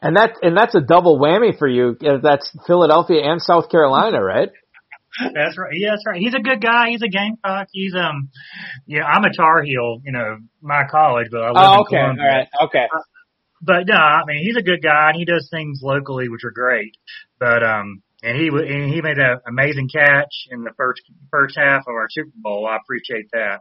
And 0.00 0.16
that 0.16 0.38
and 0.42 0.56
that's 0.56 0.74
a 0.74 0.80
double 0.80 1.20
whammy 1.20 1.56
for 1.56 1.68
you. 1.68 1.96
That's 2.00 2.50
Philadelphia 2.66 3.22
and 3.22 3.40
South 3.40 3.70
Carolina, 3.70 4.20
right? 4.20 4.48
That's 5.34 5.58
right. 5.58 5.72
Yeah, 5.74 5.90
that's 5.90 6.04
right. 6.06 6.20
He's 6.20 6.34
a 6.34 6.40
good 6.40 6.60
guy. 6.60 6.90
He's 6.90 7.02
a 7.02 7.08
Gamecock. 7.08 7.68
He's 7.72 7.94
um, 7.94 8.30
yeah. 8.86 9.04
I'm 9.04 9.24
a 9.24 9.32
Tar 9.32 9.62
Heel. 9.62 10.00
You 10.04 10.12
know, 10.12 10.38
my 10.60 10.82
college, 10.90 11.28
but 11.30 11.42
I 11.42 11.48
live 11.48 11.56
oh, 11.56 11.72
in 11.74 11.80
okay, 11.80 11.96
Columbia. 11.96 12.22
all 12.22 12.28
right, 12.28 12.48
okay. 12.64 12.86
Uh, 12.94 13.02
but 13.60 13.86
no, 13.86 13.94
I 13.94 14.22
mean 14.26 14.42
he's 14.42 14.56
a 14.56 14.62
good 14.62 14.82
guy 14.82 15.10
and 15.10 15.16
he 15.16 15.24
does 15.24 15.48
things 15.50 15.80
locally 15.82 16.28
which 16.28 16.44
are 16.44 16.50
great. 16.50 16.96
But 17.38 17.62
um, 17.62 18.02
and 18.22 18.36
he 18.36 18.48
and 18.48 18.92
he 18.92 19.00
made 19.02 19.18
an 19.18 19.40
amazing 19.46 19.88
catch 19.88 20.46
in 20.50 20.62
the 20.62 20.72
first 20.76 21.02
first 21.30 21.56
half 21.56 21.82
of 21.86 21.94
our 21.94 22.06
Super 22.10 22.30
Bowl. 22.36 22.66
I 22.66 22.76
appreciate 22.76 23.30
that. 23.32 23.60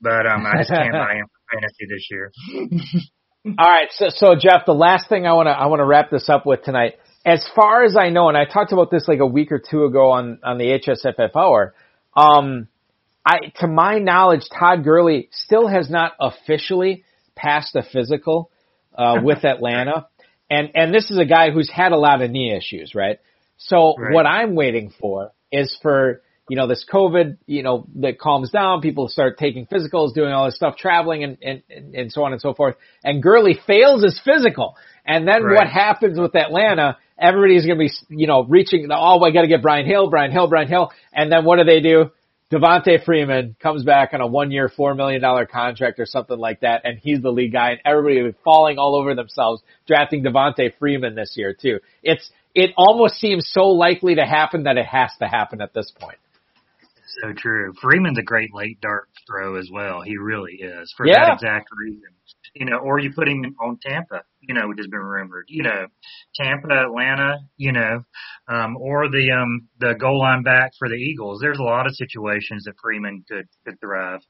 But 0.00 0.26
um, 0.26 0.44
I 0.46 0.58
just 0.58 0.70
can't 0.70 0.92
buy 0.92 1.14
him 1.14 1.26
for 1.26 1.56
fantasy 1.56 1.86
this 1.88 2.08
year. 2.10 2.32
All 3.58 3.70
right, 3.70 3.88
so 3.92 4.06
so 4.10 4.34
Jeff, 4.34 4.66
the 4.66 4.74
last 4.74 5.08
thing 5.08 5.26
I 5.26 5.32
want 5.32 5.46
to 5.46 5.52
I 5.52 5.66
want 5.66 5.80
to 5.80 5.86
wrap 5.86 6.10
this 6.10 6.28
up 6.28 6.44
with 6.44 6.62
tonight. 6.62 6.96
As 7.24 7.46
far 7.54 7.84
as 7.84 7.96
I 7.98 8.08
know, 8.10 8.28
and 8.28 8.36
I 8.36 8.46
talked 8.46 8.72
about 8.72 8.90
this 8.90 9.06
like 9.06 9.18
a 9.20 9.26
week 9.26 9.52
or 9.52 9.58
two 9.60 9.84
ago 9.84 10.10
on 10.12 10.38
on 10.42 10.56
the 10.58 10.64
HSFF 10.80 11.36
hour, 11.36 11.74
um, 12.16 12.68
I 13.24 13.52
to 13.56 13.66
my 13.66 13.98
knowledge, 13.98 14.42
Todd 14.58 14.84
Gurley 14.84 15.28
still 15.32 15.68
has 15.68 15.90
not 15.90 16.12
officially 16.18 17.04
passed 17.36 17.76
a 17.76 17.82
physical 17.82 18.50
uh, 18.96 19.18
with 19.22 19.44
Atlanta, 19.44 20.08
and 20.48 20.70
and 20.74 20.94
this 20.94 21.10
is 21.10 21.18
a 21.18 21.26
guy 21.26 21.50
who's 21.50 21.70
had 21.70 21.92
a 21.92 21.98
lot 21.98 22.22
of 22.22 22.30
knee 22.30 22.56
issues, 22.56 22.94
right? 22.94 23.18
So 23.58 23.94
Right. 23.98 24.14
what 24.14 24.26
I'm 24.26 24.54
waiting 24.54 24.90
for 24.98 25.32
is 25.52 25.76
for 25.82 26.22
you 26.48 26.56
know 26.56 26.66
this 26.66 26.84
COVID, 26.90 27.36
you 27.46 27.62
know, 27.62 27.86
that 27.96 28.18
calms 28.18 28.50
down, 28.50 28.80
people 28.80 29.08
start 29.08 29.38
taking 29.38 29.66
physicals, 29.66 30.14
doing 30.14 30.32
all 30.32 30.46
this 30.46 30.56
stuff, 30.56 30.76
traveling, 30.76 31.22
and 31.22 31.38
and 31.42 31.62
and 31.94 32.10
so 32.10 32.24
on 32.24 32.32
and 32.32 32.40
so 32.40 32.54
forth. 32.54 32.76
And 33.04 33.22
Gurley 33.22 33.60
fails 33.66 34.02
his 34.02 34.18
physical, 34.24 34.74
and 35.04 35.28
then 35.28 35.44
Right. 35.44 35.54
what 35.54 35.68
happens 35.68 36.18
with 36.18 36.34
Atlanta? 36.34 36.96
Everybody's 37.20 37.66
gonna 37.66 37.78
be 37.78 37.90
you 38.08 38.26
know 38.26 38.44
reaching. 38.44 38.88
Oh, 38.90 39.20
I 39.20 39.30
got 39.30 39.42
to 39.42 39.48
get 39.48 39.62
Brian 39.62 39.86
Hill, 39.86 40.08
Brian 40.08 40.32
Hill, 40.32 40.48
Brian 40.48 40.68
Hill, 40.68 40.90
and 41.12 41.30
then 41.30 41.44
what 41.44 41.56
do 41.56 41.64
they 41.64 41.80
do? 41.80 42.10
Devonta 42.52 43.04
Freeman 43.04 43.54
comes 43.62 43.84
back 43.84 44.12
on 44.12 44.20
a 44.20 44.26
one 44.26 44.50
year, 44.50 44.68
$4 44.68 44.96
million 44.96 45.22
contract 45.46 46.00
or 46.00 46.06
something 46.06 46.36
like 46.36 46.60
that, 46.60 46.82
and 46.84 46.98
he's 46.98 47.22
the 47.22 47.30
lead 47.30 47.52
guy, 47.52 47.70
and 47.70 47.80
everybody 47.84 48.20
was 48.22 48.34
falling 48.42 48.76
all 48.76 48.96
over 48.96 49.14
themselves 49.14 49.62
drafting 49.86 50.24
Devonta 50.24 50.72
Freeman 50.80 51.14
this 51.14 51.34
year, 51.36 51.54
too. 51.54 51.78
It's, 52.02 52.28
it 52.52 52.72
almost 52.76 53.20
seems 53.20 53.48
so 53.52 53.68
likely 53.68 54.16
to 54.16 54.26
happen 54.26 54.64
that 54.64 54.76
it 54.78 54.86
has 54.86 55.12
to 55.20 55.28
happen 55.28 55.60
at 55.60 55.72
this 55.74 55.92
point. 56.00 56.18
So 57.22 57.32
true. 57.32 57.72
Freeman's 57.80 58.18
a 58.18 58.22
great 58.22 58.54
late 58.54 58.80
dart 58.80 59.08
throw 59.26 59.56
as 59.56 59.68
well. 59.72 60.00
He 60.02 60.16
really 60.16 60.54
is 60.54 60.92
for 60.96 61.06
Yeah. 61.06 61.24
that 61.24 61.34
exact 61.34 61.68
reason. 61.76 62.14
You 62.54 62.66
know, 62.66 62.78
or 62.78 62.98
you 62.98 63.12
put 63.12 63.28
him 63.28 63.44
on 63.60 63.78
Tampa, 63.82 64.22
you 64.40 64.54
know, 64.54 64.68
which 64.68 64.78
has 64.78 64.86
been 64.86 65.00
rumored. 65.00 65.46
You 65.48 65.64
know, 65.64 65.86
Tampa, 66.34 66.68
Atlanta, 66.72 67.38
you 67.56 67.72
know, 67.72 68.04
um, 68.48 68.76
or 68.76 69.08
the 69.08 69.30
um 69.32 69.68
the 69.78 69.94
goal 69.94 70.18
line 70.20 70.42
back 70.42 70.72
for 70.78 70.88
the 70.88 70.94
Eagles. 70.94 71.40
There's 71.40 71.58
a 71.58 71.62
lot 71.62 71.86
of 71.86 71.94
situations 71.94 72.64
that 72.64 72.74
Freeman 72.82 73.24
could 73.28 73.48
could 73.66 73.80
thrive. 73.80 74.20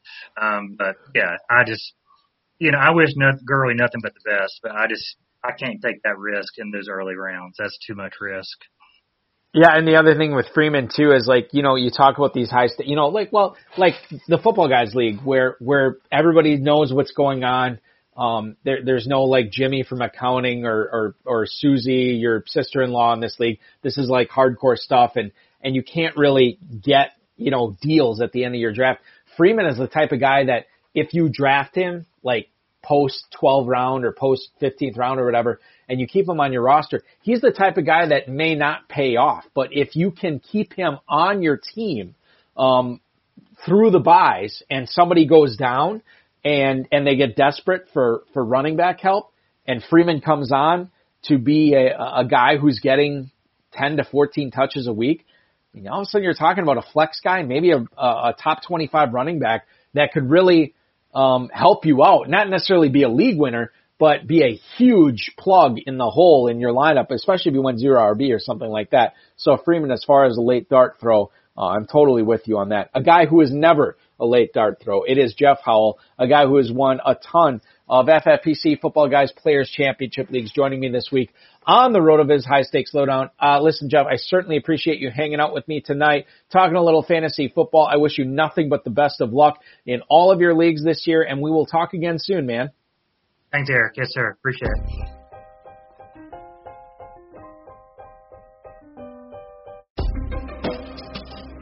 Um, 0.41 0.77
but 0.79 0.97
yeah, 1.15 1.37
I 1.51 1.65
just 1.65 1.95
you 2.59 2.73
know, 2.73 2.79
I 2.79 2.91
wish 2.93 3.11
no, 3.17 3.33
Gurley 3.47 3.75
nothing 3.75 4.01
but 4.03 4.13
the 4.15 4.31
best, 4.31 4.61
but 4.63 4.73
I 4.73 4.87
just 4.87 5.17
I 5.45 5.53
can't 5.53 5.81
take 5.83 6.03
that 6.05 6.19
risk 6.19 6.55
in 6.59 6.71
those 6.71 6.89
early 6.89 7.15
rounds. 7.15 7.57
That's 7.59 7.79
too 7.87 7.95
much 7.95 8.15
risk. 8.21 8.59
Yeah, 9.53 9.77
and 9.77 9.87
the 9.87 9.97
other 9.97 10.15
thing 10.15 10.35
with 10.35 10.47
Freeman 10.55 10.89
too 10.95 11.11
is 11.13 11.27
like 11.27 11.49
you 11.53 11.63
know 11.63 11.75
you 11.75 11.91
talk 11.91 12.19
about 12.19 12.33
these 12.35 12.51
high, 12.51 12.69
st- 12.69 12.89
you 12.89 12.95
know, 12.95 13.09
like 13.09 13.33
well, 13.33 13.57
like 13.77 13.95
the 14.29 14.39
football 14.39 14.69
guys 14.69 14.95
league 14.95 15.21
where 15.25 15.57
where 15.59 15.97
everybody 16.13 16.57
knows 16.57 16.93
what's 16.93 17.13
going 17.13 17.43
on. 17.43 17.81
Um, 18.17 18.57
there 18.65 18.85
there's 18.85 19.09
no 19.09 19.23
like 19.23 19.51
Jimmy 19.51 19.83
from 19.83 20.03
accounting 20.03 20.65
or 20.65 20.83
or 20.83 21.15
or 21.25 21.47
Susie, 21.47 22.19
your 22.21 22.45
sister-in-law 22.47 23.15
in 23.15 23.21
this 23.21 23.41
league. 23.41 23.59
This 23.83 23.99
is 23.99 24.09
like 24.09 24.29
hardcore 24.29 24.77
stuff, 24.77 25.13
and 25.17 25.33
and 25.63 25.75
you 25.75 25.83
can't 25.83 26.17
really 26.17 26.59
get 26.83 27.13
you 27.37 27.51
know 27.51 27.77
deals 27.83 28.21
at 28.21 28.31
the 28.31 28.45
end 28.45 28.55
of 28.55 28.61
your 28.61 28.73
draft. 28.73 29.01
Freeman 29.37 29.67
is 29.67 29.79
the 29.79 29.89
type 29.89 30.13
of 30.13 30.21
guy 30.21 30.45
that 30.45 30.67
if 30.95 31.13
you 31.13 31.29
draft 31.29 31.75
him 31.75 32.07
like 32.23 32.49
post 32.83 33.25
12 33.39 33.67
round 33.67 34.05
or 34.05 34.13
post 34.13 34.51
15th 34.61 34.97
round 34.97 35.21
or 35.21 35.25
whatever, 35.25 35.61
and 35.91 36.01
you 36.01 36.07
keep 36.07 36.27
him 36.27 36.41
on 36.41 36.53
your 36.53 36.63
roster, 36.63 37.03
he's 37.21 37.43
the 37.43 37.51
type 37.51 37.77
of 37.77 37.85
guy 37.85 38.07
that 38.07 38.29
may 38.29 38.55
not 38.55 38.89
pay 38.89 39.17
off. 39.17 39.45
But 39.55 39.69
if 39.73 39.95
you 39.95 40.11
can 40.11 40.39
keep 40.39 40.73
him 40.73 40.99
on 41.07 41.43
your 41.43 41.59
team, 41.59 42.15
um, 42.57 43.01
through 43.67 43.91
the 43.91 44.01
buys 44.01 44.63
and 44.71 44.89
somebody 44.89 45.27
goes 45.27 45.57
down 45.57 46.03
and, 46.45 46.89
and 46.91 47.07
they 47.07 47.17
get 47.17 47.37
desperate 47.37 47.89
for, 47.93 48.23
for 48.33 48.45
running 48.45 48.77
back 48.77 49.01
help 49.01 49.33
and 49.67 49.83
Freeman 49.91 50.21
comes 50.21 50.51
on 50.53 50.91
to 51.25 51.39
be 51.39 51.75
a, 51.75 51.97
a 51.99 52.25
guy 52.25 52.57
who's 52.57 52.81
getting 52.81 53.31
10 53.73 53.99
to 53.99 54.05
14 54.05 54.51
touches 54.51 54.87
a 54.87 54.93
week, 54.93 55.27
I 55.73 55.77
mean, 55.77 55.89
all 55.89 56.01
of 56.01 56.03
a 56.03 56.07
sudden 56.07 56.25
you're 56.25 56.35
talking 56.35 56.63
about 56.63 56.79
a 56.79 56.85
flex 56.93 57.21
guy, 57.23 57.43
maybe 57.43 57.71
a, 57.73 57.85
a, 57.97 58.35
top 58.43 58.63
25 58.67 59.13
running 59.13 59.39
back 59.39 59.67
that 59.95 60.13
could 60.13 60.29
really 60.29 60.75
um, 61.15 61.51
help 61.53 61.85
you 61.85 62.03
out. 62.03 62.29
Not 62.29 62.49
necessarily 62.49 62.89
be 62.89 63.03
a 63.03 63.09
league 63.09 63.39
winner, 63.39 63.73
but 64.01 64.27
be 64.27 64.43
a 64.43 64.59
huge 64.79 65.35
plug 65.39 65.77
in 65.85 65.99
the 65.99 66.11
hole 66.11 66.49
in 66.49 66.59
your 66.59 66.73
lineup, 66.73 67.11
especially 67.11 67.51
if 67.51 67.55
you 67.55 67.63
went 67.63 67.79
zero 67.79 68.01
RB 68.15 68.35
or 68.35 68.39
something 68.41 68.71
like 68.71 68.91
that. 68.91 69.13
So 69.37 69.59
Freeman, 69.63 69.91
as 69.91 70.03
far 70.05 70.25
as 70.25 70.39
a 70.39 70.41
late 70.41 70.71
dart 70.71 70.97
throw, 70.99 71.31
uh, 71.57 71.67
I'm 71.67 71.87
totally 71.87 72.23
with 72.23 72.49
you 72.49 72.57
on 72.57 72.71
that. 72.71 72.89
A 72.95 73.03
guy 73.03 73.27
who 73.27 73.43
is 73.43 73.53
never 73.53 73.99
a 74.19 74.25
late 74.25 74.55
dart 74.55 74.81
throw. 74.83 75.03
It 75.03 75.19
is 75.19 75.35
Jeff 75.35 75.59
Howell, 75.63 75.99
a 76.19 76.27
guy 76.27 76.47
who 76.47 76.57
has 76.57 76.73
won 76.73 77.01
a 77.05 77.15
ton 77.15 77.61
of 77.91 78.07
FFPC 78.07 78.81
Football 78.81 79.09
Guys 79.11 79.33
Players 79.33 79.69
Championship 79.69 80.31
Leagues 80.31 80.53
joining 80.53 80.81
me 80.81 80.89
this 80.89 81.11
week 81.13 81.31
on 81.67 81.93
the 81.93 81.99
RotoViz 81.99 82.47
High 82.47 82.63
Stakes 82.63 82.95
Lowdown. 82.95 83.29
Uh, 83.39 83.61
listen, 83.61 83.91
Jeff, 83.91 84.07
I 84.07 84.17
certainly 84.17 84.57
appreciate 84.57 84.99
you 84.99 85.11
hanging 85.11 85.41
out 85.41 85.53
with 85.53 85.69
me 85.69 85.83
tonight, 85.83 86.25
talking 86.51 86.77
a 86.77 86.83
little 86.83 87.03
fantasy 87.03 87.53
football. 87.55 87.87
I 87.87 87.99
wish 87.99 88.17
you 88.17 88.25
nothing 88.25 88.71
but 88.71 88.85
the 88.85 88.91
best 88.91 89.21
of 89.21 89.35
luck 89.35 89.59
in 89.85 90.01
all 90.09 90.31
of 90.33 90.41
your 90.41 90.55
leagues 90.55 90.83
this 90.83 91.07
year, 91.07 91.23
and 91.23 91.43
we 91.43 91.51
will 91.51 91.67
talk 91.67 91.93
again 91.93 92.17
soon, 92.19 92.47
man. 92.47 92.71
Thanks, 93.53 93.69
Eric. 93.71 93.95
Yes, 93.97 94.09
sir. 94.11 94.31
Appreciate 94.31 94.71
it. 94.71 95.20